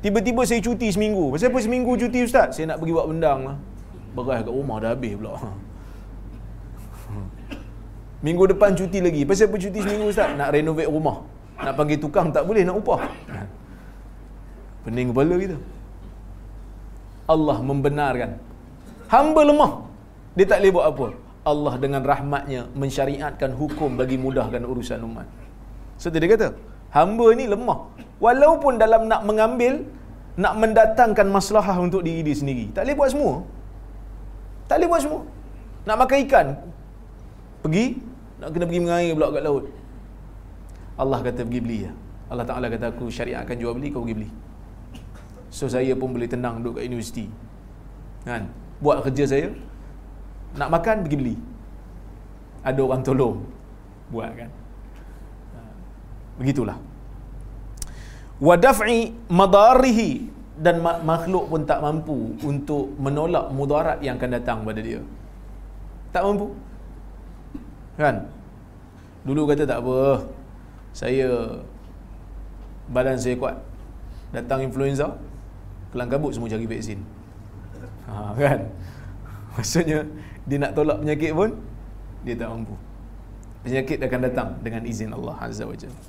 Tiba-tiba 0.00 0.42
saya 0.48 0.60
cuti 0.64 0.88
seminggu. 0.94 1.28
Pasal 1.32 1.52
apa 1.52 1.60
seminggu 1.60 1.92
cuti 2.00 2.24
ustaz? 2.24 2.56
Saya 2.56 2.72
nak 2.72 2.78
pergi 2.80 2.92
buat 2.96 3.08
bendang 3.10 3.40
lah. 3.48 3.56
Beras 4.16 4.40
kat 4.46 4.52
rumah 4.52 4.76
dah 4.80 4.96
habis 4.96 5.12
pula. 5.18 5.36
Minggu 8.24 8.44
depan 8.52 8.72
cuti 8.72 8.98
lagi. 9.04 9.22
Pasal 9.28 9.48
apa 9.52 9.56
cuti 9.60 9.78
seminggu 9.84 10.06
ustaz? 10.08 10.32
Nak 10.40 10.48
renovate 10.56 10.88
rumah. 10.88 11.20
Nak 11.60 11.74
panggil 11.76 12.00
tukang 12.00 12.32
tak 12.32 12.48
boleh 12.48 12.64
nak 12.64 12.80
upah. 12.80 13.02
Pening 14.84 15.12
kepala 15.12 15.34
kita. 15.36 15.58
Allah 17.28 17.58
membenarkan. 17.70 18.30
Hamba 19.12 19.40
lemah. 19.50 19.72
Dia 20.36 20.46
tak 20.50 20.58
boleh 20.62 20.72
buat 20.76 20.86
apa. 20.92 21.06
Allah 21.50 21.74
dengan 21.82 22.02
rahmatnya 22.04 22.68
mensyariatkan 22.76 23.50
hukum 23.60 23.96
bagi 24.00 24.16
mudahkan 24.24 24.62
urusan 24.64 25.00
umat. 25.08 25.26
So 26.00 26.12
dia 26.12 26.28
kata, 26.28 26.48
hamba 26.96 27.26
ni 27.38 27.44
lemah. 27.48 27.92
Walaupun 28.24 28.76
dalam 28.82 29.08
nak 29.10 29.22
mengambil, 29.28 29.84
nak 30.36 30.54
mendatangkan 30.62 31.28
masalah 31.28 31.66
untuk 31.80 32.04
diri 32.06 32.20
dia 32.24 32.36
sendiri. 32.36 32.66
Tak 32.76 32.84
boleh 32.84 32.96
buat 32.96 33.10
semua. 33.12 33.34
Tak 34.68 34.76
boleh 34.78 34.88
buat 34.92 35.02
semua. 35.04 35.22
Nak 35.88 35.96
makan 35.96 36.18
ikan, 36.28 36.46
pergi, 37.64 37.84
nak 38.40 38.48
kena 38.52 38.64
pergi 38.68 38.82
mengair 38.84 39.10
pula 39.16 39.28
kat 39.32 39.42
laut. 39.48 39.64
Allah 41.00 41.18
kata 41.24 41.40
pergi 41.48 41.60
beli 41.64 41.78
ya. 41.88 41.92
Allah 42.30 42.46
Ta'ala 42.46 42.66
kata 42.68 42.92
aku 42.92 43.08
syariatkan 43.08 43.56
jual 43.56 43.72
beli, 43.74 43.88
kau 43.90 44.04
pergi 44.04 44.16
beli. 44.22 44.30
So 45.50 45.66
saya 45.66 45.92
pun 45.98 46.14
boleh 46.14 46.30
tenang 46.30 46.62
duduk 46.62 46.78
kat 46.78 46.86
universiti. 46.86 47.26
Kan? 48.22 48.46
Buat 48.78 49.02
kerja 49.04 49.26
saya. 49.26 49.50
Nak 50.54 50.70
makan 50.70 51.02
pergi 51.04 51.16
beli. 51.18 51.36
Ada 52.62 52.80
orang 52.80 53.02
tolong. 53.02 53.42
Buat 54.14 54.30
kan. 54.38 54.50
Begitulah. 56.38 56.78
Wa 58.40 58.56
daf'i 58.56 59.12
madarihi 59.28 60.32
dan 60.56 60.80
makhluk 60.80 61.50
pun 61.50 61.64
tak 61.68 61.84
mampu 61.84 62.36
untuk 62.40 62.96
menolak 62.96 63.52
mudarat 63.52 63.98
yang 64.00 64.16
akan 64.16 64.30
datang 64.32 64.58
pada 64.64 64.80
dia. 64.80 65.00
Tak 66.14 66.24
mampu. 66.24 66.54
Kan? 68.00 68.28
Dulu 69.24 69.44
kata 69.50 69.68
tak 69.68 69.84
apa. 69.84 70.24
Saya 70.96 71.60
badan 72.88 73.16
saya 73.20 73.36
kuat. 73.36 73.56
Datang 74.30 74.62
influenza, 74.64 75.18
kelang 75.90 76.10
kabut 76.12 76.32
semua 76.34 76.48
cari 76.52 76.66
vaksin. 76.66 77.00
Ha, 78.10 78.34
kan? 78.34 78.60
Maksudnya 79.54 80.06
dia 80.48 80.56
nak 80.62 80.72
tolak 80.78 80.98
penyakit 81.02 81.32
pun 81.34 81.50
dia 82.24 82.34
tak 82.40 82.48
mampu. 82.52 82.74
Penyakit 83.60 83.98
akan 84.00 84.20
datang 84.24 84.48
dengan 84.64 84.82
izin 84.88 85.12
Allah 85.12 85.36
Azza 85.36 85.64
wa 85.68 85.76
Jalla. 85.76 86.00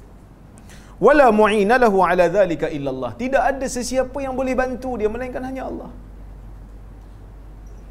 Wala 1.02 1.28
mu'ina 1.34 1.76
lahu 1.82 1.98
ala 2.06 2.26
dhalika 2.30 2.70
illallah. 2.78 3.12
Tidak 3.18 3.44
ada 3.52 3.66
sesiapa 3.66 4.18
yang 4.22 4.38
boleh 4.38 4.54
bantu 4.54 5.02
dia 5.02 5.10
melainkan 5.10 5.42
hanya 5.42 5.66
Allah. 5.66 5.90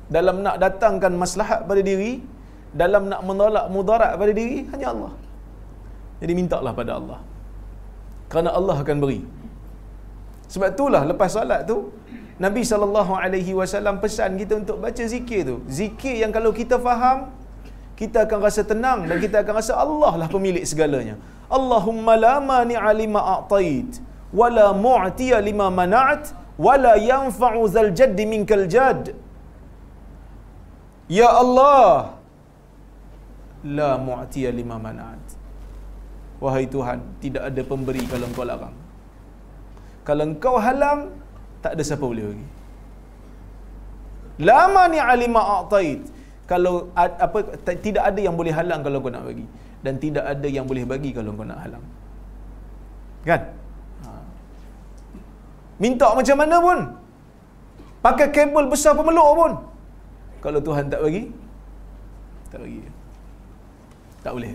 Dalam 0.07 0.37
nak 0.47 0.57
datangkan 0.63 1.13
maslahat 1.19 1.67
pada 1.67 1.83
diri, 1.83 2.23
dalam 2.71 3.11
nak 3.11 3.21
menolak 3.27 3.67
mudarat 3.75 4.15
pada 4.15 4.33
diri 4.41 4.63
hanya 4.71 4.95
Allah. 4.95 5.13
Jadi 6.23 6.33
mintalah 6.39 6.73
pada 6.81 7.03
Allah. 7.03 7.19
Kerana 8.31 8.51
Allah 8.55 8.77
akan 8.79 8.97
beri. 9.03 9.21
Sebab 10.51 10.75
itulah 10.75 11.03
lepas 11.07 11.31
solat 11.31 11.63
tu 11.71 11.95
Nabi 12.41 12.65
wasallam 13.61 14.01
pesan 14.03 14.35
kita 14.41 14.59
untuk 14.63 14.81
baca 14.83 15.03
zikir 15.15 15.41
tu. 15.47 15.57
Zikir 15.69 16.25
yang 16.25 16.33
kalau 16.33 16.51
kita 16.51 16.81
faham 16.81 17.31
kita 18.01 18.25
akan 18.25 18.39
rasa 18.41 18.65
tenang 18.65 19.05
dan 19.05 19.21
kita 19.21 19.45
akan 19.45 19.55
rasa 19.61 19.77
Allah 19.77 20.13
lah 20.25 20.29
pemilik 20.33 20.65
segalanya. 20.65 21.21
Allahumma 21.53 22.17
la 22.17 22.35
mani'a 22.41 22.91
lima 22.97 23.21
a'tait 23.37 23.93
wa 24.33 24.49
la 24.49 24.73
mu'tiya 24.73 25.37
lima 25.45 25.69
mana'at 25.69 26.33
wa 26.57 26.75
la 26.81 26.95
yanfa'u 26.97 27.61
zal 27.69 27.93
jadd 27.93 28.17
minkal 28.17 28.65
jadd. 28.65 29.13
Ya 31.13 31.29
Allah, 31.29 32.17
la 33.79 33.91
mu'tiya 34.01 34.49
lima 34.49 34.81
mana'at. 34.81 35.25
Wahai 36.41 36.65
Tuhan, 36.73 37.05
tidak 37.21 37.53
ada 37.53 37.63
pemberi 37.69 38.01
kalau 38.09 38.25
engkau 38.33 38.49
larang. 38.49 38.73
Kalau 40.09 40.23
engkau 40.29 40.55
halang, 40.57 41.13
tak 41.65 41.77
ada 41.77 41.83
siapa 41.85 42.05
boleh 42.05 42.25
bagi. 42.31 42.47
Lama 44.49 44.83
ni 44.93 44.99
alima 45.13 45.41
a'tait. 45.61 46.01
Kalau 46.51 46.91
apa 46.97 47.39
tidak 47.85 48.03
ada 48.11 48.21
yang 48.27 48.35
boleh 48.35 48.51
halang 48.51 48.81
kalau 48.83 48.99
kau 49.05 49.13
nak 49.13 49.23
bagi 49.23 49.47
dan 49.87 50.03
tidak 50.03 50.25
ada 50.33 50.49
yang 50.51 50.67
boleh 50.67 50.83
bagi 50.93 51.11
kalau 51.15 51.31
kau 51.39 51.47
nak 51.47 51.61
halang. 51.63 51.85
Kan? 53.29 53.43
Ha. 54.03 54.11
Minta 55.79 56.09
macam 56.19 56.37
mana 56.43 56.57
pun. 56.59 56.79
Pakai 58.01 58.29
kabel 58.35 58.67
besar 58.73 58.97
pemeluk 58.99 59.31
pun. 59.41 59.53
Kalau 60.41 60.61
Tuhan 60.65 60.89
tak 60.89 61.05
bagi, 61.05 61.23
tak 62.51 62.65
bagi. 62.65 62.81
Tak 64.25 64.33
boleh. 64.37 64.51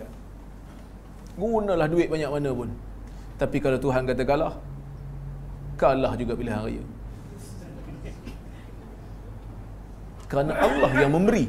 Gunalah 1.37 1.87
duit 1.93 2.09
banyak 2.09 2.29
mana 2.35 2.49
pun. 2.59 2.69
Tapi 3.37 3.57
kalau 3.63 3.77
Tuhan 3.77 4.03
kata 4.09 4.23
kalah, 4.25 4.53
kalah 5.79 6.13
juga 6.19 6.33
pilihan 6.39 6.59
raya. 6.63 6.83
Kerana 10.25 10.57
Allah 10.57 10.91
yang 10.97 11.11
memberi. 11.13 11.45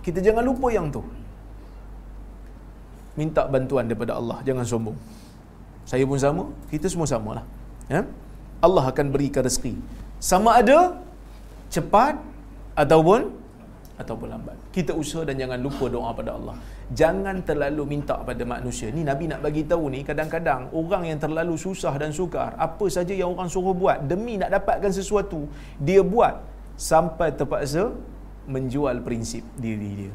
Kita 0.00 0.20
jangan 0.24 0.44
lupa 0.44 0.72
yang 0.72 0.88
tu. 0.88 1.04
Minta 3.14 3.44
bantuan 3.46 3.86
daripada 3.86 4.16
Allah. 4.16 4.40
Jangan 4.42 4.64
sombong. 4.64 4.96
Saya 5.84 6.02
pun 6.08 6.18
sama. 6.18 6.44
Kita 6.72 6.88
semua 6.88 7.06
sama 7.06 7.30
lah. 7.40 7.44
Ya? 7.92 8.02
Allah 8.64 8.84
akan 8.88 9.12
berikan 9.12 9.44
rezeki. 9.44 9.76
Sama 10.18 10.56
ada 10.56 10.96
cepat 11.68 12.16
ataupun 12.72 13.28
ataupun 14.00 14.26
lambat. 14.32 14.56
Kita 14.74 14.96
usaha 14.96 15.22
dan 15.22 15.36
jangan 15.38 15.60
lupa 15.60 15.86
doa 15.86 16.10
pada 16.16 16.34
Allah. 16.34 16.56
Jangan 16.92 17.40
terlalu 17.48 17.96
minta 17.96 18.20
pada 18.20 18.44
manusia. 18.44 18.92
Ni 18.92 19.08
Nabi 19.08 19.24
nak 19.24 19.40
bagi 19.40 19.64
tahu 19.64 19.88
ni 19.88 20.04
kadang-kadang 20.04 20.68
orang 20.76 21.08
yang 21.08 21.16
terlalu 21.16 21.56
susah 21.56 21.96
dan 21.96 22.12
sukar, 22.12 22.52
apa 22.60 22.84
saja 22.92 23.16
yang 23.16 23.32
orang 23.32 23.48
suruh 23.48 23.72
buat 23.72 24.04
demi 24.04 24.36
nak 24.36 24.52
dapatkan 24.52 24.92
sesuatu, 24.92 25.48
dia 25.80 26.04
buat 26.04 26.44
sampai 26.76 27.32
terpaksa 27.32 27.96
menjual 28.44 29.00
prinsip 29.00 29.40
diri 29.56 30.04
dia. 30.04 30.14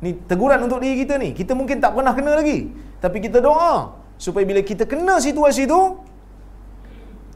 Ni 0.00 0.16
teguran 0.26 0.58
untuk 0.66 0.82
diri 0.82 1.06
kita 1.06 1.20
ni. 1.20 1.30
Kita 1.36 1.52
mungkin 1.54 1.78
tak 1.78 1.94
pernah 1.94 2.10
kena 2.16 2.34
lagi. 2.34 2.72
Tapi 2.98 3.18
kita 3.22 3.38
doa 3.38 3.94
supaya 4.18 4.42
bila 4.42 4.60
kita 4.64 4.84
kena 4.90 5.22
situasi 5.22 5.70
tu 5.70 5.80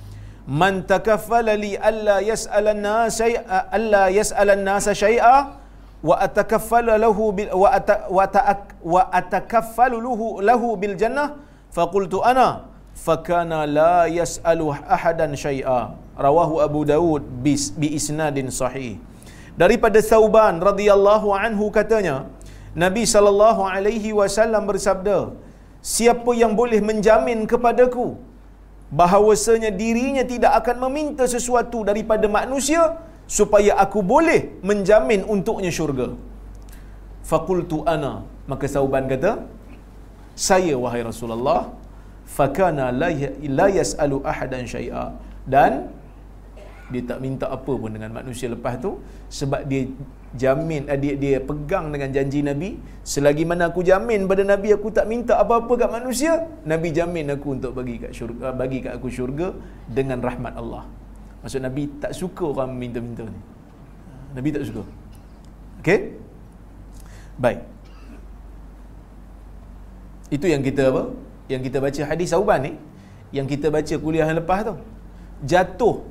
man 0.46 0.82
takaffala 0.82 1.54
li 1.54 1.72
alla 1.90 2.18
yas'ala 2.30 2.74
an-nas 2.76 3.20
shay'a 3.22 3.58
alla 3.78 4.02
yas'ala 4.10 4.52
an-nas 4.58 4.86
shay'a 4.90 5.34
wa 6.08 6.14
atakaffalu 6.26 6.94
lahu 7.04 7.34
bil 7.34 7.50
wa 7.62 7.68
ata, 7.78 8.06
wa, 8.10 8.26
ta, 8.26 8.42
wa 8.94 9.02
atakaffalu 9.20 9.98
lahu, 9.98 10.26
lahu 10.42 10.68
bil 10.78 10.94
jannah 10.94 11.34
faqultu 11.74 12.22
ana 12.22 12.66
fakana 13.06 13.66
la 13.78 14.06
yas'alu 14.10 14.74
ahadan 14.96 15.34
syai'a. 15.34 15.94
Rawahu 16.18 16.58
abu 16.66 16.82
daud 16.82 17.22
bis, 17.44 17.70
bi 17.70 17.94
isnadin 17.98 18.50
sahih. 18.50 18.98
Daripada 19.58 19.98
sauban 20.02 20.58
radhiyallahu 20.62 21.34
anhu 21.34 21.70
katanya 21.74 22.26
nabi 22.84 23.04
sallallahu 23.14 23.62
alaihi 23.74 24.10
wasallam 24.20 24.64
bersabda 24.70 25.18
siapa 25.94 26.32
yang 26.42 26.52
boleh 26.60 26.80
menjamin 26.90 27.40
kepadaku 27.52 28.08
bahawasanya 29.00 29.70
dirinya 29.82 30.24
tidak 30.32 30.52
akan 30.60 30.76
meminta 30.84 31.24
sesuatu 31.34 31.78
daripada 31.88 32.26
manusia 32.38 32.82
supaya 33.38 33.72
aku 33.84 34.00
boleh 34.14 34.40
menjamin 34.70 35.22
untuknya 35.34 35.70
syurga. 35.78 36.08
Fakultu 37.30 37.78
ana. 37.94 38.12
Maka 38.50 38.64
Sauban 38.74 39.04
kata, 39.12 39.32
saya 40.46 40.74
wahai 40.82 41.04
Rasulullah, 41.10 41.62
fakana 42.36 42.86
la 43.58 43.68
yas'alu 43.78 44.24
ahadan 44.32 44.64
syai'a. 44.74 45.04
Dan 45.54 45.72
dia 46.92 47.02
tak 47.10 47.18
minta 47.24 47.46
apa 47.56 47.72
pun 47.82 47.92
dengan 47.96 48.10
manusia 48.18 48.48
lepas 48.54 48.74
tu 48.84 48.90
sebab 49.38 49.60
dia 49.70 49.82
jamin 50.36 50.84
eh, 50.92 50.98
dia 51.16 51.38
pegang 51.40 51.88
dengan 51.94 52.12
janji 52.12 52.44
Nabi 52.44 52.76
selagi 53.00 53.48
mana 53.48 53.72
aku 53.72 53.80
jamin 53.80 54.28
pada 54.28 54.44
Nabi 54.44 54.76
aku 54.76 54.92
tak 54.92 55.08
minta 55.08 55.40
apa-apa 55.40 55.72
kat 55.80 55.90
manusia 55.92 56.32
Nabi 56.68 56.92
jamin 56.92 57.32
aku 57.32 57.56
untuk 57.56 57.72
bagi 57.72 57.96
kat 57.96 58.12
syurga 58.12 58.52
bagi 58.52 58.84
kat 58.84 58.92
aku 59.00 59.08
syurga 59.08 59.56
dengan 59.88 60.20
rahmat 60.20 60.52
Allah 60.60 60.84
Maksud 61.42 61.60
Nabi 61.62 61.82
tak 62.02 62.12
suka 62.20 62.44
orang 62.52 62.74
minta-minta 62.74 63.22
ni. 63.22 63.40
Nabi 64.36 64.48
tak 64.54 64.64
suka. 64.68 64.82
Okey? 65.80 66.00
Baik. 67.38 67.60
Itu 70.36 70.46
yang 70.50 70.62
kita 70.66 70.90
apa? 70.90 71.02
Yang 71.52 71.62
kita 71.70 71.78
baca 71.84 72.02
hadis 72.10 72.28
Sauban 72.34 72.60
ni, 72.66 72.72
yang 73.32 73.46
kita 73.52 73.70
baca 73.70 73.94
kuliah 74.04 74.26
yang 74.28 74.38
lepas 74.42 74.66
tu. 74.68 74.74
Jatuh 75.46 76.02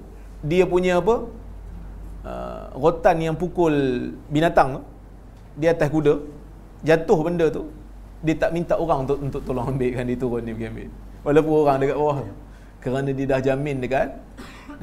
dia 0.42 0.64
punya 0.64 1.04
apa? 1.04 1.28
Uh, 2.28 2.68
rotan 2.76 3.24
yang 3.24 3.40
pukul 3.40 3.72
binatang 4.28 4.76
tu 4.76 4.82
di 5.56 5.72
atas 5.72 5.88
kuda. 5.88 6.20
Jatuh 6.84 7.20
benda 7.24 7.48
tu. 7.48 7.72
Dia 8.20 8.36
tak 8.36 8.52
minta 8.52 8.76
orang 8.76 9.08
untuk 9.08 9.18
untuk 9.24 9.42
tolong 9.48 9.72
ambil 9.72 9.96
kan 9.96 10.04
dia 10.04 10.20
turun 10.20 10.44
dia 10.44 10.52
pergi 10.52 10.68
ambil. 10.68 10.90
Walaupun 11.24 11.54
orang 11.64 11.78
dekat 11.80 11.98
bawah 12.02 12.18
tu. 12.20 12.34
Kerana 12.84 13.10
dia 13.16 13.26
dah 13.32 13.40
jamin 13.40 13.78
dekat 13.80 14.08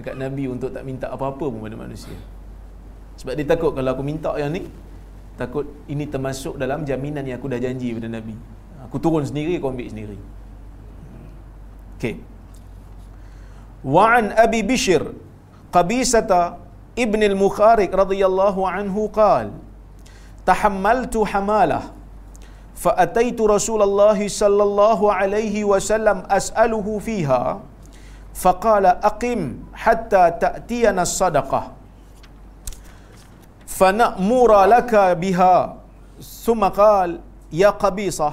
dekat 0.00 0.14
Nabi 0.16 0.44
untuk 0.48 0.72
tak 0.72 0.82
minta 0.88 1.06
apa-apa 1.12 1.44
pun 1.52 1.60
pada 1.60 1.76
manusia. 1.76 2.16
Sebab 3.20 3.36
dia 3.38 3.46
takut 3.46 3.70
kalau 3.76 3.90
aku 3.94 4.02
minta 4.02 4.34
yang 4.40 4.50
ni, 4.50 4.66
takut 5.38 5.68
ini 5.86 6.08
termasuk 6.08 6.58
dalam 6.58 6.82
jaminan 6.82 7.22
yang 7.22 7.38
aku 7.38 7.46
dah 7.46 7.60
janji 7.62 7.94
pada 7.94 8.08
Nabi. 8.10 8.34
Aku 8.88 8.96
turun 8.98 9.22
sendiri, 9.22 9.60
aku 9.60 9.70
ambil 9.70 9.86
sendiri. 9.86 10.18
Okay. 11.98 12.18
Wa'an 13.84 14.32
Abi 14.34 14.64
Bishr 14.64 15.14
Qabisata 16.94 17.02
Ibn 17.02 17.22
al-Mukharik 17.22 17.90
radhiyallahu 17.90 18.66
anhu 18.66 19.10
qal 19.10 19.50
Tahammaltu 20.46 21.24
hamalah 21.24 21.82
فأتيت 22.74 23.38
رسول 23.40 23.82
الله 23.82 24.28
صلى 24.28 24.62
الله 24.62 25.00
عليه 25.12 25.64
وسلم 25.64 26.26
أسأله 26.26 26.98
فيها 26.98 27.60
فقال 28.34 28.86
أقم 28.86 29.40
حتى 29.74 30.24
تأتينا 30.42 31.02
الصدقة 31.02 31.72
فنأمر 33.66 34.64
لك 34.64 34.94
بها. 34.94 35.76
ثم 36.20 36.64
قال 36.64 37.20
يا 37.54 37.70
قبيصة 37.70 38.32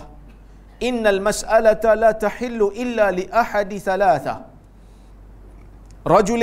إن 0.84 1.08
المسألة 1.08 1.94
لا 1.94 2.12
تحل 2.12 2.60
إلا 2.76 3.12
لأحد 3.12 3.72
ثلاثة 3.78 4.36
رجل 6.08 6.42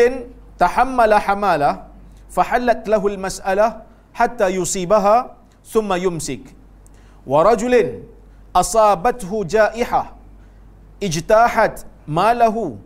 تحمل 0.59 1.15
حمالة 1.15 1.88
فحلت 2.31 2.89
له 2.89 3.07
المسألة 3.07 3.83
حتى 4.15 4.47
يصيبها 4.47 5.35
ثم 5.65 5.93
يمسك. 5.93 6.41
ورجل 7.27 8.03
أصابته 8.57 9.45
جائحة 9.45 10.15
اجتاحت 11.03 11.87
ماله. 12.09 12.77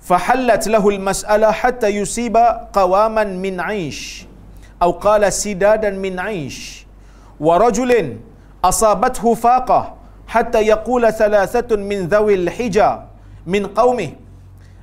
فحلت 0.00 0.68
له 0.68 0.88
المسألة 0.88 1.50
حتى 1.50 1.88
يصيب 1.88 2.36
قواما 2.72 3.24
من 3.24 3.60
عيش 3.60 4.26
أو 4.82 4.90
قال 4.90 5.32
سدادا 5.32 5.90
من 5.90 6.18
عيش. 6.18 6.86
ورجل 7.40 8.16
أصابته 8.64 9.34
فاقة 9.34 9.96
حتى 10.26 10.60
يقول 10.60 11.12
ثلاثة 11.12 11.76
من 11.76 12.06
ذوي 12.06 12.34
الحجة 12.34 13.02
من 13.46 13.66
قومه. 13.66 14.12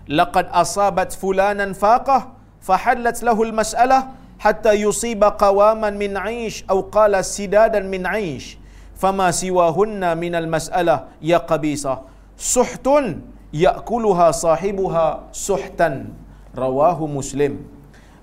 Laqad 0.08 0.50
asabat 0.64 1.16
fulanan 1.16 1.72
faqah 1.84 2.36
fahallat 2.64 3.20
lahu 3.28 3.48
al-mas'alah 3.50 4.16
hatta 4.40 4.76
yusiba 4.76 5.36
qawaman 5.44 5.96
min 5.96 6.20
aish 6.20 6.64
atau 6.68 6.88
qala 6.88 7.24
sidadan 7.24 7.88
min 7.88 8.04
aish. 8.08 8.60
Fama 8.94 9.28
siwahunna 9.36 10.16
min 10.16 10.34
al-mas'alah 10.36 11.12
ya 11.20 11.40
qabisa. 11.44 12.08
Suhtun 12.40 13.24
yakuluha 13.52 14.32
sahibuha 14.32 15.28
suhtan. 15.36 16.16
Rawahu 16.54 17.10
muslim. 17.10 17.66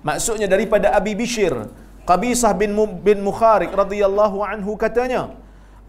Maksudnya 0.01 0.47
daripada 0.49 0.95
Abi 0.97 1.13
Bishir 1.13 1.53
Qabisah 2.09 2.57
bin 2.57 2.73
bin 3.05 3.21
Mukharik 3.21 3.69
radhiyallahu 3.81 4.41
anhu 4.41 4.73
katanya 4.73 5.37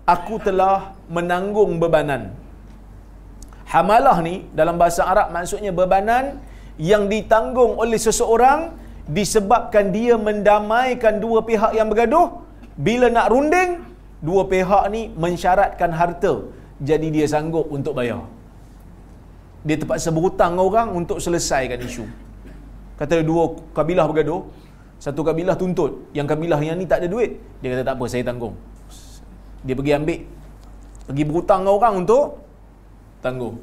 aku 0.05 0.37
telah 0.47 0.93
menanggung 1.09 1.81
bebanan 1.81 2.37
hamalah 3.75 4.17
ni 4.29 4.35
dalam 4.59 4.77
bahasa 4.81 5.03
Arab 5.13 5.29
maksudnya 5.37 5.73
bebanan 5.81 6.25
yang 6.91 7.05
ditanggung 7.13 7.73
oleh 7.83 7.99
seseorang 8.07 8.61
disebabkan 9.17 9.91
dia 9.97 10.15
mendamaikan 10.29 11.19
dua 11.25 11.41
pihak 11.49 11.73
yang 11.79 11.89
bergaduh. 11.93 12.29
Bila 12.87 13.07
nak 13.17 13.27
runding 13.33 13.71
dua 14.29 14.43
pihak 14.53 14.85
ni 14.95 15.03
mensyaratkan 15.25 15.91
harta. 16.01 16.35
Jadi 16.83 17.09
dia 17.15 17.27
sanggup 17.33 17.67
untuk 17.77 17.95
bayar. 17.99 18.23
Dia 19.67 19.77
terpaksa 19.81 20.11
berhutang 20.11 20.59
orang 20.59 20.91
untuk 20.99 21.19
selesaikan 21.25 21.79
isu. 21.89 22.05
Kata 22.99 23.23
dua 23.31 23.45
kabilah 23.77 24.07
bergaduh 24.11 24.41
satu 25.05 25.21
kabilah 25.29 25.55
tuntut. 25.61 25.93
Yang 26.19 26.27
kabilah 26.35 26.61
yang 26.69 26.79
ni 26.81 26.87
tak 26.93 27.03
ada 27.03 27.09
duit 27.15 27.39
dia 27.61 27.69
kata 27.75 27.83
tak 27.89 27.95
apa 27.99 28.05
saya 28.13 28.23
tanggung. 28.27 28.55
Dia 29.67 29.75
pergi 29.79 29.93
ambil 29.99 30.21
pergi 31.07 31.23
berhutang 31.27 31.63
orang 31.67 31.95
untuk 32.03 32.42
tanggung 33.25 33.57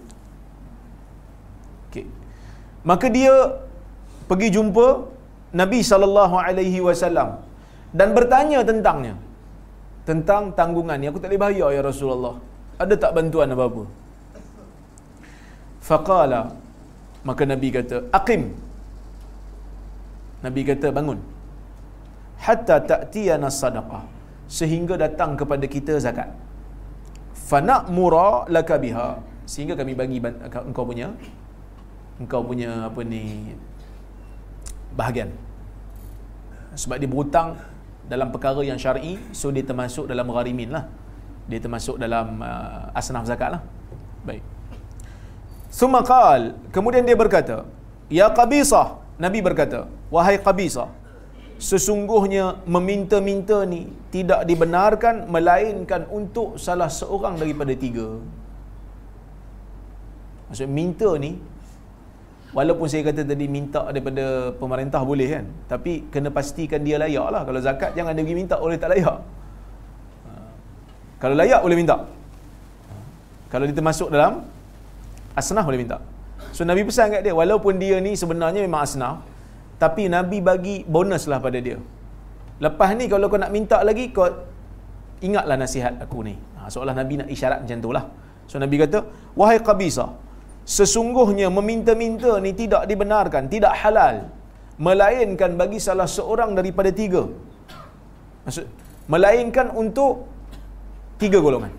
okay. 1.89 2.05
maka 2.91 3.07
dia 3.18 3.34
pergi 4.32 4.49
jumpa 4.57 4.88
Nabi 5.62 5.80
sallallahu 5.91 6.36
alaihi 6.47 6.80
wasallam 6.88 7.30
dan 7.97 8.10
bertanya 8.18 8.60
tentangnya. 8.70 9.16
Tentang 10.10 10.43
tanggungan 10.60 10.97
ni. 11.01 11.05
Aku 11.10 11.20
tak 11.22 11.30
boleh 11.30 11.41
bayar 11.45 11.70
ya 11.78 11.82
Rasulullah. 11.89 12.36
Ada 12.84 12.95
tak 13.03 13.12
bantuan 13.18 13.53
apa-apa? 13.55 13.84
Faqala. 15.89 16.41
Maka 17.28 17.43
nabi 17.51 17.70
kata 17.78 17.97
aqim. 18.20 18.43
Nabi 20.45 20.62
kata 20.70 20.88
bangun. 20.97 21.20
Hatta 22.45 22.76
ta'tiyana 22.91 23.49
sadaqah 23.62 24.03
sehingga 24.57 24.95
datang 25.05 25.32
kepada 25.39 25.66
kita 25.76 25.93
zakat. 26.05 26.30
Fana'mura 27.49 28.30
laka 28.55 28.78
biha 28.84 29.10
sehingga 29.50 29.74
kami 29.74 29.97
bagi 29.97 30.22
engkau 30.70 30.86
punya 30.86 31.10
engkau 32.22 32.45
punya 32.45 32.86
apa 32.86 33.02
ni 33.02 33.50
bahagian. 34.93 35.34
Sebab 36.78 37.02
dia 37.02 37.10
berhutang 37.10 37.58
dalam 38.06 38.30
perkara 38.30 38.62
yang 38.62 38.78
syar'i 38.78 39.18
so 39.34 39.50
dia 39.50 39.66
termasuk 39.66 40.06
dalam 40.06 40.30
gharimin 40.30 40.70
lah. 40.70 40.86
Dia 41.50 41.58
termasuk 41.58 41.97
dalam 41.97 42.38
uh, 42.45 42.93
asnaf 42.93 43.26
zakat 43.26 43.58
lah. 43.58 43.62
Baik. 44.22 44.45
Summa 45.74 46.06
qal, 46.06 46.54
kemudian 46.70 47.02
dia 47.02 47.18
berkata, 47.18 47.66
"Ya 48.06 48.30
Qabisah," 48.30 49.02
Nabi 49.18 49.41
berkata, 49.41 49.89
"Wahai 50.14 50.38
Qabisah, 50.38 50.93
sesungguhnya 51.58 52.62
meminta-minta 52.70 53.66
ni 53.66 53.89
tidak 54.14 54.45
dibenarkan 54.45 55.26
melainkan 55.26 56.06
untuk 56.14 56.62
salah 56.62 56.89
seorang 56.89 57.41
daripada 57.41 57.74
tiga." 57.74 58.22
Maksud 60.50 60.68
minta 60.70 61.10
ni 61.22 61.38
walaupun 62.58 62.89
saya 62.91 63.06
kata 63.06 63.22
tadi 63.24 63.45
minta 63.45 63.86
daripada 63.93 64.54
pemerintah 64.62 65.02
boleh 65.06 65.28
kan, 65.30 65.45
tapi 65.72 66.10
kena 66.14 66.30
pastikan 66.34 66.82
dia 66.82 66.97
layak 66.97 67.28
lah. 67.30 67.41
Kalau 67.45 67.60
zakat 67.62 67.93
jangan 67.97 68.18
dia 68.18 68.26
pergi 68.26 68.38
minta 68.38 68.56
oleh 68.58 68.78
tak 68.82 68.89
layak. 68.93 69.18
Ha. 70.26 70.32
Kalau 71.22 71.36
layak 71.38 71.62
boleh 71.62 71.78
minta. 71.78 71.97
Ha. 72.02 72.93
Kalau 73.54 73.66
dia 73.70 73.76
termasuk 73.78 74.10
dalam 74.10 74.45
asnaf 75.39 75.66
boleh 75.68 75.80
minta 75.84 75.97
so 76.56 76.68
Nabi 76.68 76.84
pesan 76.88 77.08
kat 77.14 77.22
dia 77.26 77.34
walaupun 77.41 77.80
dia 77.84 77.97
ni 78.04 78.14
sebenarnya 78.22 78.62
memang 78.68 78.84
asnaf 78.88 79.24
tapi 79.84 80.12
Nabi 80.12 80.38
bagi 80.50 80.76
bonus 80.84 81.26
lah 81.32 81.39
pada 81.45 81.60
dia 81.68 81.78
lepas 82.60 82.89
ni 83.00 83.08
kalau 83.12 83.32
kau 83.32 83.39
nak 83.39 83.52
minta 83.56 83.80
lagi 83.89 84.12
kau 84.16 84.28
ingatlah 85.24 85.56
nasihat 85.64 85.93
aku 86.04 86.20
ni 86.28 86.36
ha, 86.60 86.68
seolah 86.74 86.95
Nabi 86.95 87.14
nak 87.22 87.30
isyarat 87.36 87.60
macam 87.64 87.80
tu 87.86 87.91
lah 87.95 88.06
so 88.50 88.60
Nabi 88.64 88.76
kata 88.84 89.00
wahai 89.39 89.60
Qabisa 89.64 90.08
sesungguhnya 90.78 91.48
meminta-minta 91.58 92.32
ni 92.46 92.52
tidak 92.62 92.84
dibenarkan 92.92 93.44
tidak 93.54 93.74
halal. 93.82 94.18
Melainkan 94.88 95.52
bagi 95.62 95.80
salah 95.86 96.08
seorang 96.18 96.52
daripada 96.58 96.90
tiga. 97.00 97.24
Maksud 98.48 98.66
melainkan 99.14 99.68
untuk 99.82 100.30
tiga 101.22 101.38
golongan. 101.46 101.74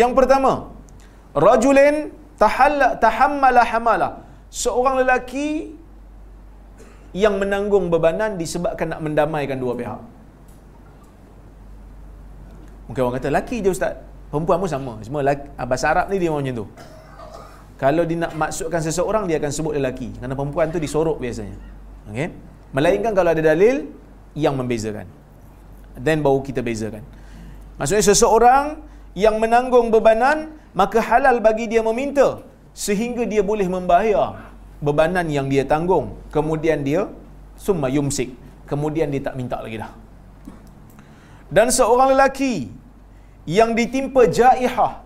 Yang 0.00 0.12
pertama 0.18 0.52
rajulin 1.46 1.96
tahalla 2.42 2.88
tahammala 3.04 3.62
hamala. 3.72 4.10
Seorang 4.62 4.96
lelaki 5.00 5.48
yang 7.22 7.36
menanggung 7.40 7.86
bebanan 7.92 8.40
disebabkan 8.40 8.88
nak 8.92 9.00
mendamaikan 9.04 9.60
dua 9.64 9.72
pihak. 9.80 10.00
Mungkin 12.88 13.00
orang 13.04 13.16
kata 13.20 13.28
lelaki 13.32 13.56
je 13.64 13.70
ustaz 13.76 13.94
perempuan 14.32 14.56
pun 14.56 14.70
sama. 14.72 14.92
Lelaki, 15.04 15.44
ah, 15.60 15.66
bahasa 15.68 15.86
Arab 15.92 16.08
ni 16.08 16.16
dia 16.16 16.32
macam 16.32 16.64
tu. 16.64 16.66
Kalau 17.76 18.02
dia 18.08 18.16
nak 18.24 18.32
maksudkan 18.38 18.80
seseorang 18.80 19.24
dia 19.28 19.36
akan 19.36 19.52
sebut 19.52 19.74
lelaki. 19.76 20.08
Kerana 20.16 20.32
perempuan 20.38 20.72
tu 20.72 20.80
disorok 20.80 21.20
biasanya. 21.20 21.58
Okey? 22.08 22.28
Melainkan 22.72 23.12
kalau 23.12 23.30
ada 23.34 23.42
dalil 23.42 23.92
yang 24.32 24.56
membezakan. 24.56 25.04
Dan 25.98 26.24
baru 26.24 26.40
kita 26.40 26.64
bezakan. 26.64 27.04
Maksudnya 27.76 28.04
seseorang 28.08 28.64
yang 29.12 29.36
menanggung 29.36 29.92
bebanan 29.92 30.56
maka 30.72 31.04
halal 31.04 31.36
bagi 31.44 31.68
dia 31.68 31.84
meminta 31.84 32.40
sehingga 32.72 33.28
dia 33.28 33.44
boleh 33.44 33.68
membayar 33.68 34.40
bebanan 34.80 35.28
yang 35.28 35.52
dia 35.52 35.68
tanggung. 35.68 36.16
Kemudian 36.32 36.80
dia 36.80 37.10
summa 37.60 37.92
yumsik. 37.92 38.32
Kemudian 38.70 39.12
dia 39.12 39.20
tak 39.20 39.36
minta 39.36 39.60
lagi 39.60 39.76
dah. 39.82 39.92
Dan 41.52 41.68
seorang 41.68 42.16
lelaki 42.16 42.72
yang 43.46 43.74
ditimpa 43.78 44.22
jaihah 44.38 45.02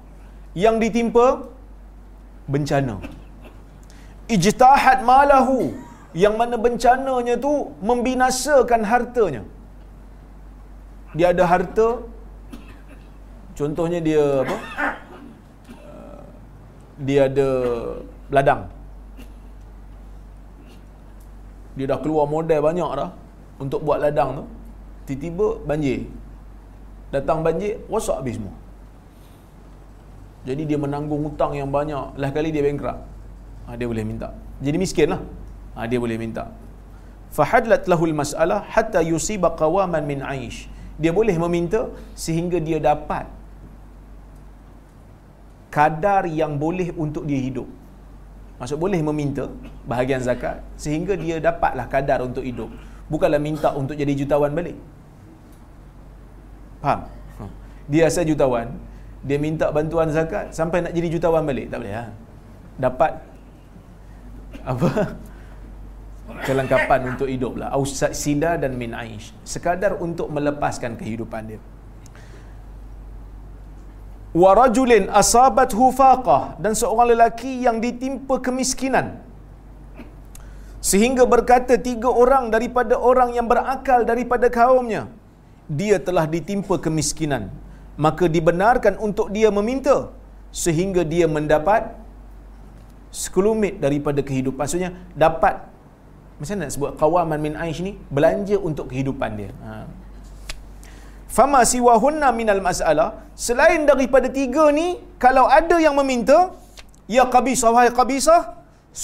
yang 0.64 0.76
ditimpa 0.82 1.26
bencana. 2.52 2.96
Ijtahad 4.34 5.04
malahu 5.10 5.76
yang 6.22 6.34
mana 6.40 6.56
bencananya 6.56 7.34
tu 7.36 7.52
membinasakan 7.88 8.82
hartanya. 8.90 9.42
Dia 11.16 11.32
ada 11.32 11.44
harta 11.52 11.88
contohnya 13.58 14.00
dia 14.08 14.24
apa? 14.44 14.56
Dia 17.06 17.20
ada 17.28 17.48
ladang. 18.32 18.62
Dia 21.76 21.86
dah 21.92 21.98
keluar 22.00 22.24
model 22.24 22.60
banyak 22.68 22.90
dah 23.00 23.10
untuk 23.60 23.84
buat 23.84 24.00
ladang 24.00 24.30
tu. 24.40 24.44
Tiba-tiba 25.06 25.48
banjir 25.68 26.00
datang 27.14 27.40
banjir 27.46 27.72
rosak 27.92 28.18
habis 28.20 28.36
semua 28.38 28.54
jadi 30.48 30.62
dia 30.68 30.78
menanggung 30.84 31.22
hutang 31.26 31.52
yang 31.60 31.70
banyak 31.78 32.18
lah 32.22 32.30
kali 32.36 32.50
dia 32.54 32.62
bankrupt 32.66 33.00
ha, 33.66 33.76
dia 33.78 33.86
boleh 33.92 34.04
minta 34.10 34.28
jadi 34.66 34.76
miskin 34.84 35.08
lah 35.14 35.20
ha, 35.74 35.86
dia 35.90 35.98
boleh 36.04 36.18
minta 36.24 36.44
fahadlat 37.38 37.84
lahul 37.92 38.14
mas'alah 38.20 38.60
hatta 38.74 39.02
yusiba 39.12 39.50
qawaman 39.62 40.04
min 40.12 40.20
aish 40.34 40.60
dia 41.02 41.12
boleh 41.18 41.36
meminta 41.44 41.80
sehingga 42.24 42.58
dia 42.68 42.78
dapat 42.90 43.26
kadar 45.76 46.24
yang 46.40 46.52
boleh 46.64 46.88
untuk 47.04 47.28
dia 47.28 47.36
hidup. 47.46 47.68
Maksud 48.56 48.78
boleh 48.84 49.00
meminta 49.08 49.44
bahagian 49.90 50.22
zakat 50.28 50.64
sehingga 50.80 51.12
dia 51.24 51.36
dapatlah 51.46 51.86
kadar 51.94 52.24
untuk 52.24 52.44
hidup. 52.48 52.72
Bukanlah 53.12 53.40
minta 53.48 53.68
untuk 53.80 53.92
jadi 54.00 54.12
jutawan 54.20 54.56
balik. 54.58 54.76
Faham? 56.86 57.00
Ha. 57.42 57.44
Dia 57.90 58.06
asal 58.06 58.30
jutawan, 58.30 58.78
dia 59.26 59.38
minta 59.42 59.74
bantuan 59.74 60.06
zakat 60.14 60.54
sampai 60.54 60.86
nak 60.86 60.94
jadi 60.94 61.08
jutawan 61.18 61.42
balik. 61.42 61.66
Tak 61.74 61.82
boleh 61.82 61.94
ha? 61.98 62.04
Dapat 62.78 63.12
apa? 64.62 64.90
Kelengkapan 66.46 67.00
untuk 67.10 67.26
hidup 67.26 67.58
lah. 67.58 67.74
Ausad 67.74 68.14
sida 68.14 68.54
dan 68.54 68.78
min 68.78 68.94
aish. 68.94 69.34
Sekadar 69.42 69.98
untuk 69.98 70.30
melepaskan 70.30 70.94
kehidupan 70.94 71.42
dia 71.50 71.60
wa 74.42 74.50
rajulin 74.60 75.04
asabathu 75.20 75.84
faqah 76.00 76.42
dan 76.64 76.72
seorang 76.80 77.08
lelaki 77.12 77.52
yang 77.66 77.76
ditimpa 77.84 78.36
kemiskinan 78.46 79.06
sehingga 80.90 81.24
berkata 81.34 81.74
tiga 81.88 82.10
orang 82.22 82.52
daripada 82.54 82.94
orang 83.10 83.32
yang 83.36 83.48
berakal 83.52 84.04
daripada 84.10 84.46
kaumnya 84.52 85.08
dia 85.80 85.96
telah 86.08 86.24
ditimpa 86.34 86.76
kemiskinan. 86.86 87.50
Maka 87.96 88.24
dibenarkan 88.36 89.00
untuk 89.06 89.32
dia 89.36 89.48
meminta 89.58 90.12
sehingga 90.52 91.02
dia 91.12 91.26
mendapat 91.36 91.96
sekelumit 93.22 93.80
daripada 93.84 94.20
kehidupan. 94.20 94.60
Maksudnya 94.64 94.90
dapat 95.16 95.64
macam 96.36 96.56
nak 96.60 96.70
sebut? 96.74 96.90
Qawaman 97.00 97.40
min 97.40 97.54
aish 97.64 97.80
ni 97.80 97.92
belanja 98.16 98.56
untuk 98.60 98.92
kehidupan 98.92 99.30
dia. 99.40 99.50
Ha. 99.64 99.88
Fama 101.36 101.60
siwahunna 101.72 102.28
minal 102.40 102.60
mas'alah 102.66 103.08
selain 103.46 103.88
daripada 103.88 104.28
tiga 104.28 104.68
ni 104.78 105.00
kalau 105.24 105.44
ada 105.58 105.76
yang 105.86 105.96
meminta 106.00 106.52
ya 107.16 107.24
qabisah 107.34 107.72
wahai 107.76 107.90
qabisah 107.92 108.40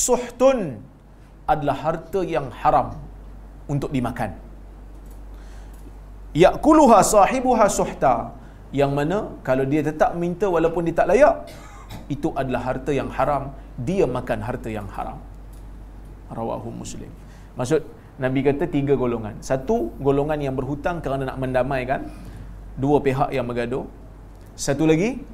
suhtun 0.05 0.81
adalah 1.53 1.77
harta 1.85 2.21
yang 2.35 2.47
haram 2.61 2.97
untuk 3.73 3.91
dimakan 3.97 4.33
yakuluha 6.35 7.01
sahibuha 7.05 7.67
suhta 7.69 8.33
yang 8.73 8.93
mana 8.97 9.37
kalau 9.45 9.65
dia 9.69 9.85
tetap 9.85 10.17
minta 10.17 10.49
walaupun 10.49 10.89
dia 10.89 10.97
tak 11.01 11.13
layak 11.13 11.49
itu 12.09 12.33
adalah 12.33 12.63
harta 12.73 12.91
yang 12.93 13.13
haram 13.13 13.53
dia 13.77 14.09
makan 14.09 14.41
harta 14.41 14.69
yang 14.73 14.89
haram 14.89 15.21
rawahu 16.33 16.73
muslim 16.73 17.13
maksud 17.57 17.85
Nabi 18.21 18.45
kata 18.45 18.69
tiga 18.69 18.93
golongan. 18.93 19.41
Satu, 19.41 19.91
golongan 19.97 20.37
yang 20.37 20.53
berhutang 20.53 21.01
kerana 21.01 21.33
nak 21.33 21.39
mendamaikan 21.41 22.13
dua 22.77 23.01
pihak 23.01 23.33
yang 23.33 23.49
bergaduh. 23.49 23.89
Satu 24.53 24.85
lagi, 24.85 25.25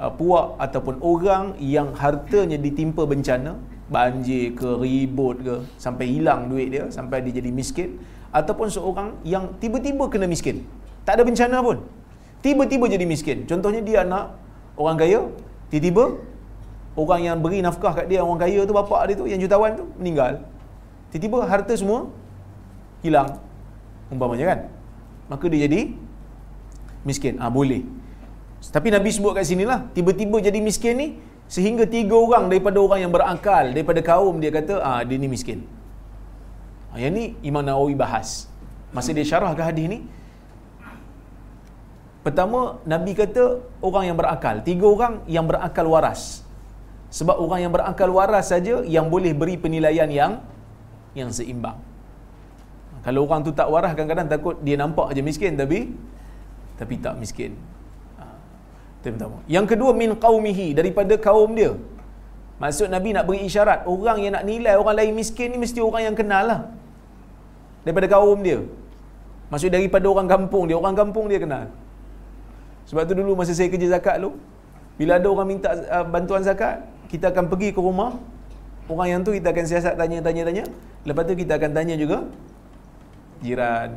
uh, 0.00 0.08
puak 0.08 0.56
ataupun 0.56 1.04
orang 1.04 1.44
yang 1.60 1.92
hartanya 1.92 2.56
ditimpa 2.56 3.04
bencana, 3.04 3.60
banjir 3.92 4.56
ke, 4.56 4.68
ribut 4.80 5.36
ke, 5.44 5.56
sampai 5.76 6.16
hilang 6.16 6.48
duit 6.48 6.72
dia, 6.72 6.88
sampai 6.88 7.20
dia 7.28 7.44
jadi 7.44 7.50
miskin. 7.52 8.00
Ataupun 8.32 8.72
seorang 8.72 9.08
yang 9.28 9.52
tiba-tiba 9.60 10.08
kena 10.08 10.24
miskin. 10.24 10.64
Tak 11.04 11.20
ada 11.20 11.22
bencana 11.28 11.60
pun. 11.60 11.84
Tiba-tiba 12.40 12.88
jadi 12.88 13.04
miskin. 13.04 13.44
Contohnya 13.44 13.84
dia 13.84 14.02
anak 14.02 14.34
orang 14.74 14.96
kaya, 14.98 15.20
tiba-tiba 15.68 16.16
orang 16.96 17.20
yang 17.22 17.36
beri 17.44 17.60
nafkah 17.60 17.92
kat 17.92 18.06
dia, 18.08 18.24
orang 18.24 18.40
kaya 18.40 18.60
tu, 18.64 18.72
bapak 18.72 19.00
dia 19.12 19.14
tu, 19.20 19.26
yang 19.28 19.38
jutawan 19.38 19.76
tu, 19.78 19.84
meninggal. 20.00 20.42
Tiba-tiba 21.12 21.44
harta 21.44 21.72
semua 21.76 22.08
hilang. 23.04 23.36
Umpamanya 24.08 24.56
kan? 24.56 24.58
Maka 25.28 25.44
dia 25.52 25.68
jadi 25.68 25.92
miskin. 27.04 27.36
Ah 27.36 27.48
ha, 27.48 27.52
boleh. 27.52 27.84
Tapi 28.62 28.88
Nabi 28.94 29.10
sebut 29.10 29.36
kat 29.36 29.44
sini 29.44 29.68
lah. 29.68 29.86
Tiba-tiba 29.92 30.40
jadi 30.40 30.58
miskin 30.62 30.94
ni, 30.96 31.08
sehingga 31.50 31.84
tiga 31.84 32.16
orang 32.16 32.48
daripada 32.48 32.78
orang 32.80 33.04
yang 33.04 33.12
berakal, 33.12 33.74
daripada 33.76 34.00
kaum 34.00 34.40
dia 34.40 34.48
kata, 34.48 34.80
ah 34.80 35.00
dia 35.04 35.20
ni 35.20 35.28
miskin. 35.28 35.66
Yang 36.96 37.12
ni 37.16 37.24
Imam 37.40 37.64
Nawawi 37.64 37.96
bahas. 37.96 38.48
Masa 38.92 39.16
dia 39.16 39.24
syarah 39.24 39.52
ke 39.56 39.62
hadis 39.64 39.88
ni, 39.88 39.98
Pertama, 42.22 42.78
Nabi 42.86 43.12
kata 43.18 43.58
orang 43.82 44.04
yang 44.08 44.16
berakal. 44.18 44.62
Tiga 44.62 44.86
orang 44.86 45.14
yang 45.26 45.42
berakal 45.50 45.86
waras. 45.90 46.46
Sebab 47.10 47.36
orang 47.44 47.66
yang 47.66 47.72
berakal 47.74 48.08
waras 48.14 48.54
saja 48.54 48.86
yang 48.86 49.10
boleh 49.10 49.34
beri 49.34 49.58
penilaian 49.58 50.06
yang 50.06 50.38
yang 51.18 51.28
seimbang. 51.34 51.76
Kalau 53.02 53.26
orang 53.26 53.42
tu 53.42 53.50
tak 53.50 53.66
waras 53.74 53.92
kadang-kadang 53.98 54.30
takut 54.30 54.56
dia 54.62 54.78
nampak 54.78 55.10
aja 55.10 55.20
miskin 55.20 55.58
tapi 55.58 55.90
tapi 56.78 56.94
tak 57.04 57.18
miskin. 57.18 57.58
Ha. 58.16 58.24
Pertama. 59.02 59.42
Yang 59.50 59.74
kedua 59.74 59.90
min 60.02 60.14
qaumihi 60.14 60.68
daripada 60.78 61.18
kaum 61.18 61.50
dia. 61.58 61.74
Maksud 62.62 62.88
Nabi 62.94 63.10
nak 63.18 63.26
beri 63.26 63.42
isyarat 63.50 63.90
orang 63.90 64.22
yang 64.22 64.32
nak 64.38 64.46
nilai 64.46 64.78
orang 64.78 64.94
lain 64.94 65.12
miskin 65.18 65.50
ni 65.50 65.58
mesti 65.58 65.82
orang 65.82 66.02
yang 66.06 66.16
kenal 66.16 66.46
lah. 66.46 66.60
Daripada 67.82 68.06
kaum 68.10 68.38
dia. 68.40 68.62
Maksud 69.52 69.68
daripada 69.68 70.06
orang 70.08 70.28
kampung 70.30 70.64
dia, 70.70 70.76
orang 70.78 70.96
kampung 70.96 71.26
dia 71.28 71.38
kenal. 71.42 71.68
Sebab 72.88 73.02
tu 73.04 73.14
dulu 73.18 73.36
masa 73.36 73.52
saya 73.52 73.68
kerja 73.68 73.88
zakat 73.92 74.16
tu, 74.22 74.34
bila 74.96 75.20
ada 75.20 75.28
orang 75.28 75.48
minta 75.48 75.70
uh, 75.72 76.04
bantuan 76.06 76.40
zakat, 76.40 76.80
kita 77.12 77.28
akan 77.34 77.52
pergi 77.52 77.74
ke 77.76 77.80
rumah. 77.80 78.16
Orang 78.88 79.08
yang 79.08 79.20
tu 79.22 79.36
kita 79.36 79.52
akan 79.52 79.64
siasat 79.68 79.94
tanya 79.94 80.24
tanya 80.24 80.42
tanya. 80.48 80.64
Lepas 81.06 81.24
tu 81.28 81.34
kita 81.38 81.60
akan 81.60 81.70
tanya 81.76 81.94
juga 81.94 82.26
jiran. 83.44 83.90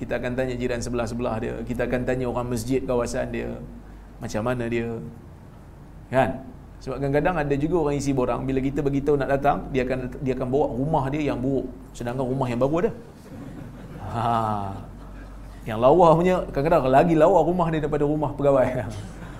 Kita 0.00 0.16
akan 0.16 0.32
tanya 0.32 0.54
jiran 0.56 0.80
sebelah-sebelah 0.80 1.36
dia. 1.44 1.54
Kita 1.66 1.84
akan 1.84 2.00
tanya 2.08 2.26
orang 2.26 2.48
masjid 2.48 2.80
kawasan 2.80 3.28
dia. 3.30 3.50
Macam 4.18 4.42
mana 4.44 4.64
dia? 4.66 4.88
Kan 6.08 6.42
sebab 6.80 6.96
kadang-kadang 6.96 7.36
ada 7.36 7.54
juga 7.60 7.76
orang 7.88 7.96
isi 8.00 8.10
borang 8.16 8.48
bila 8.48 8.58
kita 8.64 8.80
beritahu 8.80 9.16
nak 9.20 9.28
datang 9.28 9.68
dia 9.68 9.84
akan 9.84 9.98
dia 10.24 10.32
akan 10.32 10.48
bawa 10.48 10.66
rumah 10.72 11.04
dia 11.12 11.22
yang 11.28 11.38
buruk 11.38 11.68
sedangkan 11.92 12.24
rumah 12.24 12.48
yang 12.48 12.60
baru 12.60 12.76
ada 12.88 12.90
ha 14.00 14.24
yang 15.68 15.76
lawa 15.76 16.16
punya 16.16 16.40
kadang-kadang 16.50 16.88
lagi 16.88 17.14
lawa 17.14 17.44
rumah 17.44 17.68
dia 17.68 17.84
daripada 17.84 18.04
rumah 18.08 18.32
pegawai 18.32 18.66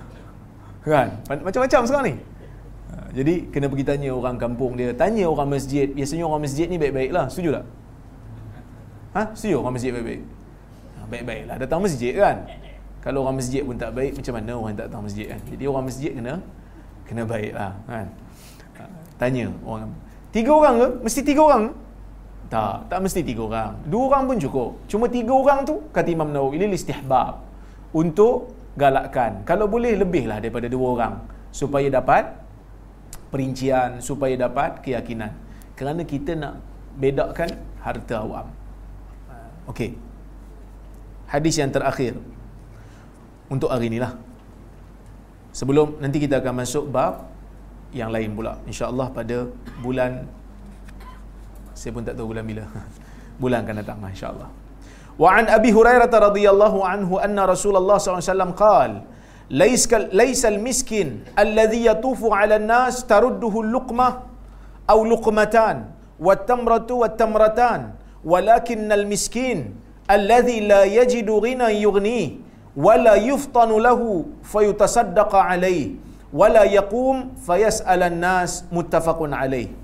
kan 0.85 1.09
macam-macam 1.27 1.81
sekarang 1.89 2.07
ni 2.13 2.15
jadi 3.11 3.51
kena 3.51 3.67
pergi 3.67 3.85
tanya 3.87 4.15
orang 4.15 4.39
kampung 4.39 4.79
dia, 4.79 4.95
tanya 4.95 5.27
orang 5.27 5.51
masjid. 5.51 5.91
Biasanya 5.91 6.25
orang 6.31 6.43
masjid 6.47 6.67
ni 6.71 6.79
baik-baik 6.79 7.11
lah. 7.11 7.27
Setuju 7.27 7.59
tak? 7.59 7.65
Ha? 9.19 9.23
Setuju 9.35 9.55
orang 9.59 9.75
masjid 9.75 9.91
baik-baik? 9.91 10.23
Ha, 10.23 10.99
baik-baik 11.11 11.43
lah. 11.51 11.57
Datang 11.59 11.81
masjid 11.83 12.13
kan? 12.15 12.37
Kalau 13.03 13.27
orang 13.27 13.37
masjid 13.43 13.63
pun 13.67 13.75
tak 13.75 13.91
baik, 13.97 14.13
macam 14.15 14.33
mana 14.39 14.53
orang 14.55 14.73
tak 14.79 14.87
datang 14.93 15.03
masjid 15.03 15.27
kan? 15.27 15.41
Jadi 15.51 15.65
orang 15.67 15.85
masjid 15.89 16.11
kena 16.15 16.35
kena 17.11 17.27
baik 17.27 17.53
lah 17.59 17.75
kan? 17.91 18.07
Tanya 19.19 19.51
orang. 19.67 19.91
Tiga 20.31 20.55
orang 20.55 20.75
ke? 20.79 20.89
Mesti 21.11 21.21
tiga 21.27 21.43
orang 21.45 21.65
Tak, 22.51 22.91
tak 22.91 22.99
mesti 23.03 23.21
tiga 23.27 23.43
orang. 23.47 23.73
Dua 23.87 24.11
orang 24.11 24.23
pun 24.31 24.37
cukup. 24.39 24.71
Cuma 24.91 25.07
tiga 25.07 25.35
orang 25.35 25.63
tu, 25.63 25.87
kata 25.95 26.09
Imam 26.11 26.31
Nawawi, 26.35 26.59
ini 26.59 26.75
istihbab. 26.75 27.43
Untuk 27.95 28.55
galakkan. 28.75 29.47
Kalau 29.47 29.71
boleh, 29.71 29.95
lebih 29.95 30.27
lah 30.27 30.43
daripada 30.43 30.67
dua 30.67 30.87
orang. 30.99 31.15
Supaya 31.55 31.87
dapat 31.87 32.41
perincian 33.31 34.03
supaya 34.03 34.35
dapat 34.35 34.83
keyakinan 34.83 35.31
kerana 35.79 36.03
kita 36.03 36.35
nak 36.35 36.59
bedakan 36.99 37.55
harta 37.81 38.15
awam 38.21 38.51
okey 39.71 39.95
hadis 41.31 41.55
yang 41.63 41.71
terakhir 41.71 42.19
untuk 43.47 43.71
hari 43.71 43.87
inilah 43.87 44.19
sebelum 45.55 45.99
nanti 46.03 46.19
kita 46.23 46.39
akan 46.43 46.55
masuk 46.63 46.85
bab 46.89 47.27
yang 47.95 48.11
lain 48.15 48.35
pula. 48.39 48.59
Insyaallah 48.71 49.11
pada 49.11 49.51
bulan 49.85 50.25
saya 51.75 51.91
pun 51.97 52.05
tak 52.07 52.15
tahu 52.19 52.37
bulan 52.37 52.45
bila. 52.45 52.65
Bulan 53.41 53.65
akan 53.65 53.77
datang 53.81 53.99
insyaallah. 54.05 54.49
Wa 55.17 55.41
an 55.41 55.49
abi 55.49 55.73
hurairah 55.73 56.13
radhiyallahu 56.13 56.85
anhu 56.85 57.17
anna 57.17 57.49
rasulullah 57.49 57.97
SAW 57.97 58.21
alaihi 58.21 58.29
wasallam 58.29 58.53
qaal 58.53 58.93
ليس 60.15 60.43
المسكين 60.47 61.09
الذي 61.35 61.81
يطوف 61.91 62.21
على 62.31 62.63
الناس 62.63 63.03
ترده 63.11 63.51
اللقمة 63.51 64.09
أو 64.91 64.99
لقمتان 65.11 65.77
والتمرة 66.23 66.87
والتمرتان 66.91 67.81
ولكن 68.25 68.89
المسكين 68.93 69.59
الذي 70.11 70.59
لا 70.71 70.83
يجد 70.87 71.27
ghina 71.27 71.67
yughnihi 71.75 72.50
ولا 72.77 73.19
yuftanu 73.19 73.83
له 73.83 74.01
فيتصدق 74.47 75.33
عليه 75.35 75.99
ولا 76.31 76.63
يقوم 76.63 77.43
fayas'alan 77.43 78.15
nas 78.23 78.63
muttafaqun 78.71 79.35
alaih 79.35 79.75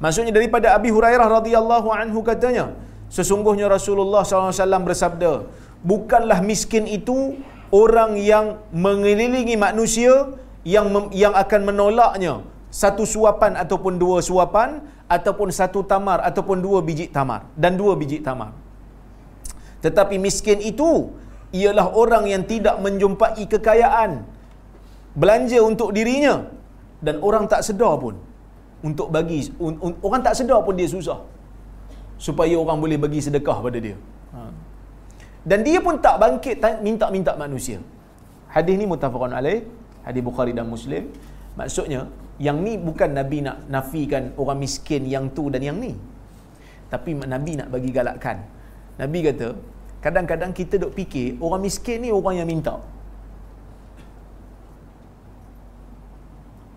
Maksudnya 0.00 0.32
daripada 0.32 0.72
Abi 0.72 0.88
Hurairah 0.88 1.28
radhiyallahu 1.28 1.92
anhu 1.92 2.24
katanya, 2.24 2.72
sesungguhnya 3.12 3.68
Rasulullah 3.68 4.24
SAW 4.24 4.80
bersabda, 4.88 5.44
bukanlah 5.84 6.40
miskin 6.40 6.88
itu 6.88 7.36
orang 7.68 8.16
yang 8.16 8.64
mengelilingi 8.72 9.60
manusia 9.60 10.32
yang 10.64 10.88
mem- 10.88 11.12
yang 11.12 11.36
akan 11.36 11.60
menolaknya 11.68 12.40
satu 12.72 13.04
suapan 13.04 13.60
ataupun 13.60 14.00
dua 14.00 14.24
suapan 14.24 14.80
ataupun 15.04 15.52
satu 15.52 15.84
tamar 15.84 16.24
ataupun 16.24 16.64
dua 16.64 16.80
biji 16.80 17.06
tamar 17.12 17.44
dan 17.62 17.76
dua 17.76 17.92
biji 18.00 18.24
tamar. 18.24 18.56
Tetapi 19.84 20.16
miskin 20.16 20.64
itu 20.64 21.12
ialah 21.50 21.86
orang 22.02 22.24
yang 22.32 22.42
tidak 22.46 22.76
menjumpai 22.84 23.42
kekayaan 23.54 24.22
belanja 25.18 25.58
untuk 25.70 25.90
dirinya 25.96 26.46
dan 27.02 27.18
orang 27.28 27.44
tak 27.50 27.66
sedar 27.66 27.94
pun 27.98 28.14
untuk 28.88 29.08
bagi 29.14 29.50
orang 30.06 30.22
tak 30.26 30.34
sedar 30.38 30.60
pun 30.66 30.74
dia 30.78 30.88
susah 30.88 31.20
supaya 32.26 32.54
orang 32.62 32.78
boleh 32.84 32.98
bagi 33.00 33.20
sedekah 33.26 33.58
pada 33.64 33.78
dia. 33.80 33.96
Ha. 34.36 34.40
Dan 35.40 35.64
dia 35.64 35.80
pun 35.80 35.96
tak 36.04 36.20
bangkit 36.20 36.60
minta-minta 36.86 37.32
manusia. 37.44 37.80
Hadis 38.52 38.76
ni 38.76 38.84
mutafaqun 38.84 39.32
alaih, 39.32 39.64
hadis 40.04 40.22
Bukhari 40.28 40.52
dan 40.52 40.68
Muslim. 40.68 41.08
Maksudnya, 41.56 42.00
yang 42.36 42.60
ni 42.60 42.76
bukan 42.76 43.10
Nabi 43.16 43.38
nak 43.46 43.64
nafikan 43.72 44.36
orang 44.36 44.58
miskin 44.60 45.08
yang 45.08 45.32
tu 45.32 45.48
dan 45.48 45.64
yang 45.64 45.80
ni. 45.80 45.96
Tapi 46.92 47.16
Nabi 47.16 47.52
nak 47.56 47.68
bagi 47.72 47.88
galakkan. 47.88 48.44
Nabi 49.00 49.18
kata, 49.24 49.48
kadang-kadang 50.04 50.50
kita 50.56 50.80
duk 50.80 50.92
fikir 50.96 51.36
orang 51.44 51.62
miskin 51.64 52.04
ni 52.04 52.10
orang 52.12 52.40
yang 52.40 52.48
minta. 52.48 52.80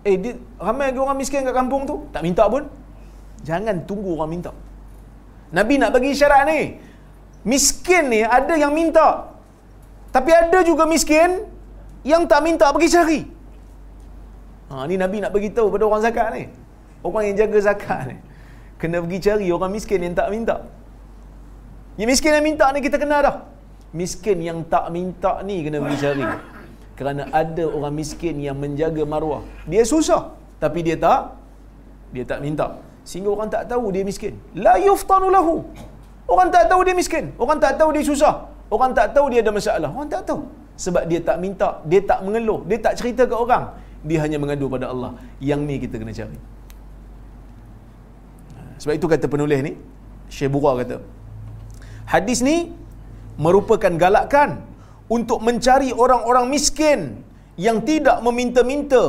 Eh, 0.04 0.16
dia, 0.20 0.32
ramai 0.60 0.92
lagi 0.92 1.00
orang 1.00 1.16
miskin 1.16 1.48
kat 1.48 1.56
kampung 1.56 1.88
tu, 1.88 1.96
tak 2.12 2.20
minta 2.20 2.44
pun. 2.44 2.68
Jangan 3.48 3.88
tunggu 3.88 4.20
orang 4.20 4.30
minta. 4.36 4.52
Nabi 5.56 5.80
nak 5.80 5.96
bagi 5.96 6.12
syarat 6.12 6.44
ni. 6.48 6.60
Miskin 7.44 8.12
ni 8.12 8.20
ada 8.20 8.54
yang 8.56 8.72
minta. 8.72 9.32
Tapi 10.12 10.30
ada 10.32 10.60
juga 10.60 10.84
miskin 10.84 11.44
yang 12.04 12.28
tak 12.28 12.40
minta 12.44 12.68
pergi 12.72 12.88
cari. 12.92 13.20
Ha, 14.68 14.84
ni 14.88 14.96
Nabi 15.00 15.24
nak 15.24 15.32
bagi 15.32 15.52
tahu 15.56 15.72
pada 15.72 15.84
orang 15.88 16.02
zakat 16.04 16.28
ni. 16.36 16.44
Orang 17.04 17.24
yang 17.28 17.36
jaga 17.40 17.58
zakat 17.72 18.00
ni. 18.12 18.16
Kena 18.80 19.00
pergi 19.04 19.18
cari 19.24 19.46
orang 19.48 19.72
miskin 19.72 20.00
yang 20.04 20.16
tak 20.16 20.28
minta. 20.32 20.56
Yang 22.00 22.08
miskin 22.12 22.30
yang 22.36 22.46
minta 22.50 22.66
ni 22.74 22.80
kita 22.82 22.96
kena 23.02 23.16
dah. 23.26 23.36
Miskin 23.94 24.38
yang 24.42 24.58
tak 24.66 24.90
minta 24.90 25.32
ni 25.46 25.62
kena 25.62 25.78
pergi 25.78 25.98
cari. 26.02 26.26
Kerana 26.98 27.22
ada 27.30 27.64
orang 27.76 27.94
miskin 27.94 28.38
yang 28.42 28.58
menjaga 28.58 29.02
maruah. 29.06 29.42
Dia 29.70 29.82
susah. 29.86 30.34
Tapi 30.62 30.82
dia 30.86 30.96
tak. 30.98 31.38
Dia 32.14 32.24
tak 32.26 32.42
minta. 32.42 32.66
Sehingga 33.06 33.30
orang 33.34 33.48
tak 33.54 33.70
tahu 33.70 33.94
dia 33.94 34.02
miskin. 34.10 34.34
La 34.58 34.74
yuftanu 34.82 35.30
lahu. 35.30 35.54
Orang 36.26 36.48
tak 36.54 36.66
tahu 36.70 36.80
dia 36.86 36.94
miskin. 36.98 37.24
Orang 37.38 37.58
tak 37.62 37.78
tahu 37.78 37.90
dia 37.94 38.02
susah. 38.10 38.34
Orang 38.74 38.90
tak 38.98 39.14
tahu 39.14 39.26
dia 39.30 39.40
ada 39.44 39.52
masalah. 39.54 39.90
Orang 39.94 40.10
tak 40.10 40.22
tahu. 40.26 40.40
Sebab 40.74 41.06
dia 41.10 41.20
tak 41.22 41.38
minta. 41.38 41.78
Dia 41.86 42.00
tak 42.02 42.26
mengeluh. 42.26 42.66
Dia 42.66 42.78
tak 42.82 42.94
cerita 42.98 43.22
ke 43.30 43.34
orang. 43.34 43.70
Dia 44.02 44.18
hanya 44.26 44.38
mengadu 44.42 44.66
pada 44.66 44.90
Allah. 44.90 45.14
Yang 45.38 45.60
ni 45.68 45.76
kita 45.78 45.94
kena 46.02 46.10
cari. 46.10 46.38
Sebab 48.82 48.94
itu 48.98 49.06
kata 49.06 49.26
penulis 49.30 49.60
ni. 49.62 49.72
Syekh 50.26 50.50
Bura 50.50 50.74
kata. 50.82 50.98
Hadis 52.12 52.40
ni 52.48 52.56
merupakan 53.44 53.92
galakan 54.04 54.50
untuk 55.16 55.40
mencari 55.46 55.90
orang-orang 56.04 56.46
miskin 56.54 57.00
yang 57.66 57.78
tidak 57.88 58.18
meminta-minta 58.26 59.04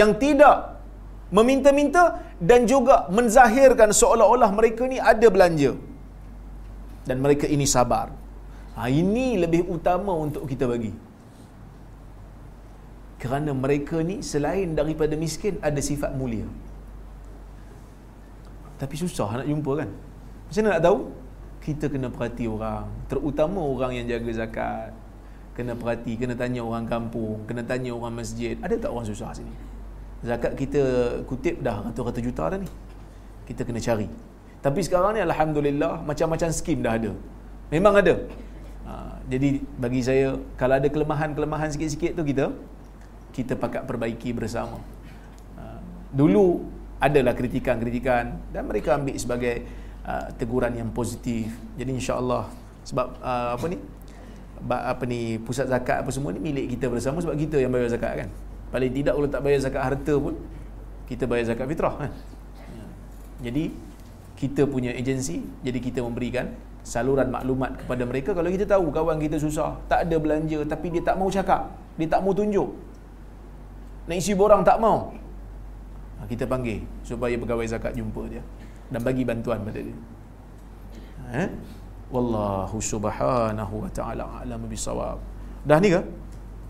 yang 0.00 0.12
tidak 0.22 0.56
meminta-minta 1.36 2.04
dan 2.48 2.60
juga 2.72 2.96
menzahirkan 3.16 3.90
seolah-olah 4.00 4.50
mereka 4.58 4.82
ni 4.92 4.98
ada 5.12 5.28
belanja. 5.34 5.72
Dan 7.08 7.22
mereka 7.24 7.46
ini 7.56 7.66
sabar. 7.74 8.06
Ha, 8.76 8.90
ini 9.02 9.26
lebih 9.42 9.62
utama 9.76 10.12
untuk 10.26 10.44
kita 10.50 10.64
bagi. 10.72 10.92
Kerana 13.22 13.50
mereka 13.64 13.96
ni 14.08 14.16
selain 14.30 14.76
daripada 14.78 15.14
miskin 15.24 15.56
ada 15.68 15.80
sifat 15.90 16.12
mulia. 16.20 16.46
Tapi 18.80 18.94
susah 19.02 19.40
nak 19.40 19.46
jumpa 19.48 19.72
kan? 19.80 19.90
Macam 20.46 20.62
mana 20.62 20.72
nak 20.74 20.82
tahu 20.86 20.98
kita 21.66 21.90
kena 21.90 22.06
perhati 22.06 22.46
orang. 22.46 22.86
Terutama 23.10 23.58
orang 23.58 23.98
yang 23.98 24.06
jaga 24.06 24.30
zakat. 24.30 24.94
Kena 25.58 25.74
perhati 25.74 26.14
kena 26.14 26.38
tanya 26.38 26.62
orang 26.62 26.86
kampung 26.86 27.42
kena 27.50 27.66
tanya 27.66 27.90
orang 27.90 28.14
masjid. 28.22 28.54
Ada 28.62 28.86
tak 28.86 28.90
orang 28.94 29.08
susah 29.10 29.34
sini? 29.34 29.50
Zakat 30.22 30.54
kita 30.54 30.82
kutip 31.26 31.58
dah 31.58 31.82
ratus-ratus 31.90 32.22
juta 32.22 32.46
dah 32.54 32.58
ni. 32.62 32.70
Kita 33.50 33.66
kena 33.66 33.82
cari. 33.82 34.06
Tapi 34.62 34.80
sekarang 34.86 35.18
ni 35.18 35.20
Alhamdulillah 35.26 36.06
macam-macam 36.06 36.48
skim 36.54 36.86
dah 36.86 36.94
ada. 36.94 37.10
Memang 37.74 37.98
ada. 37.98 38.14
Ha, 38.86 39.18
jadi 39.26 39.58
bagi 39.80 40.06
saya 40.06 40.38
kalau 40.54 40.78
ada 40.78 40.86
kelemahan-kelemahan 40.86 41.74
sikit-sikit 41.74 42.14
tu 42.14 42.22
kita 42.22 42.54
kita 43.34 43.58
pakat 43.58 43.82
perbaiki 43.90 44.30
bersama. 44.30 44.78
Ha, 45.58 45.82
dulu 46.14 46.62
adalah 47.02 47.34
kritikan-kritikan 47.34 48.38
dan 48.54 48.62
mereka 48.70 48.94
ambil 48.94 49.16
sebagai 49.18 49.66
uh, 50.06 50.26
teguran 50.38 50.72
yang 50.72 50.88
positif. 50.94 51.50
Jadi 51.74 51.90
insya-Allah 51.98 52.46
sebab 52.86 53.18
uh, 53.20 53.58
apa 53.58 53.66
ni? 53.66 53.78
apa 54.66 55.04
ni 55.04 55.36
pusat 55.36 55.68
zakat 55.68 56.00
apa 56.00 56.08
semua 56.08 56.32
ni 56.32 56.40
milik 56.40 56.72
kita 56.74 56.88
bersama 56.88 57.20
sebab 57.20 57.36
kita 57.36 57.60
yang 57.60 57.68
bayar 57.68 57.92
zakat 57.92 58.24
kan. 58.24 58.28
Paling 58.72 58.88
tidak 58.88 59.12
kalau 59.12 59.28
tak 59.28 59.42
bayar 59.44 59.60
zakat 59.60 59.82
harta 59.84 60.14
pun 60.16 60.34
kita 61.04 61.28
bayar 61.28 61.44
zakat 61.52 61.68
fitrah 61.68 61.92
kan. 61.92 62.12
Jadi 63.44 63.76
kita 64.40 64.64
punya 64.64 64.96
agensi 64.96 65.44
jadi 65.60 65.76
kita 65.76 66.00
memberikan 66.00 66.56
saluran 66.80 67.28
maklumat 67.28 67.84
kepada 67.84 68.08
mereka 68.08 68.32
kalau 68.32 68.48
kita 68.48 68.64
tahu 68.64 68.88
kawan 68.88 69.20
kita 69.20 69.36
susah, 69.36 69.76
tak 69.92 70.08
ada 70.08 70.16
belanja 70.16 70.64
tapi 70.64 70.88
dia 70.88 71.04
tak 71.04 71.20
mau 71.20 71.28
cakap, 71.28 71.68
dia 72.00 72.08
tak 72.08 72.24
mau 72.24 72.32
tunjuk. 72.32 72.72
Nak 74.08 74.16
isi 74.16 74.32
borang 74.32 74.64
tak 74.64 74.80
mau. 74.80 75.12
Ha, 76.16 76.24
kita 76.24 76.48
panggil 76.48 76.80
supaya 77.04 77.36
pegawai 77.36 77.68
zakat 77.68 77.92
jumpa 77.92 78.24
dia 78.32 78.40
dan 78.90 79.00
bagi 79.02 79.22
bantuan 79.26 79.62
pada 79.66 79.80
dia. 79.82 79.96
Eh? 81.34 81.48
Wallahu 82.06 82.78
subhanahu 82.78 83.74
wa 83.82 83.90
ta'ala 83.90 84.24
alam 84.46 84.62
bisawab. 84.70 85.18
Dah 85.66 85.82
ni 85.82 85.90
ke? 85.90 86.00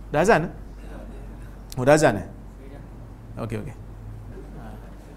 Dah 0.08 0.24
azan? 0.24 0.48
Oh, 1.76 1.84
dah 1.84 1.92
azan 1.92 2.16
eh? 2.16 2.26
Okey, 3.36 3.60
okey. 3.60 3.76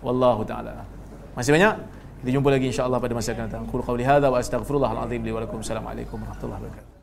Wallahu 0.04 0.44
ta'ala. 0.44 0.84
Masih 1.40 1.56
banyak? 1.56 1.74
Kita 2.20 2.30
jumpa 2.36 2.52
lagi 2.52 2.68
insya-Allah 2.68 3.00
pada 3.00 3.16
masa 3.16 3.32
akan 3.32 3.48
datang. 3.48 3.64
Qul 3.72 3.80
qawli 3.80 4.04
hadza 4.04 4.28
wa 4.28 4.36
astaghfirullah 4.44 4.92
al-azim 4.92 5.24
li 5.24 5.32
wa 5.32 5.40
lakum. 5.40 5.64
Assalamualaikum 5.64 6.20
warahmatullahi 6.20 6.68
wabarakatuh. 6.68 6.99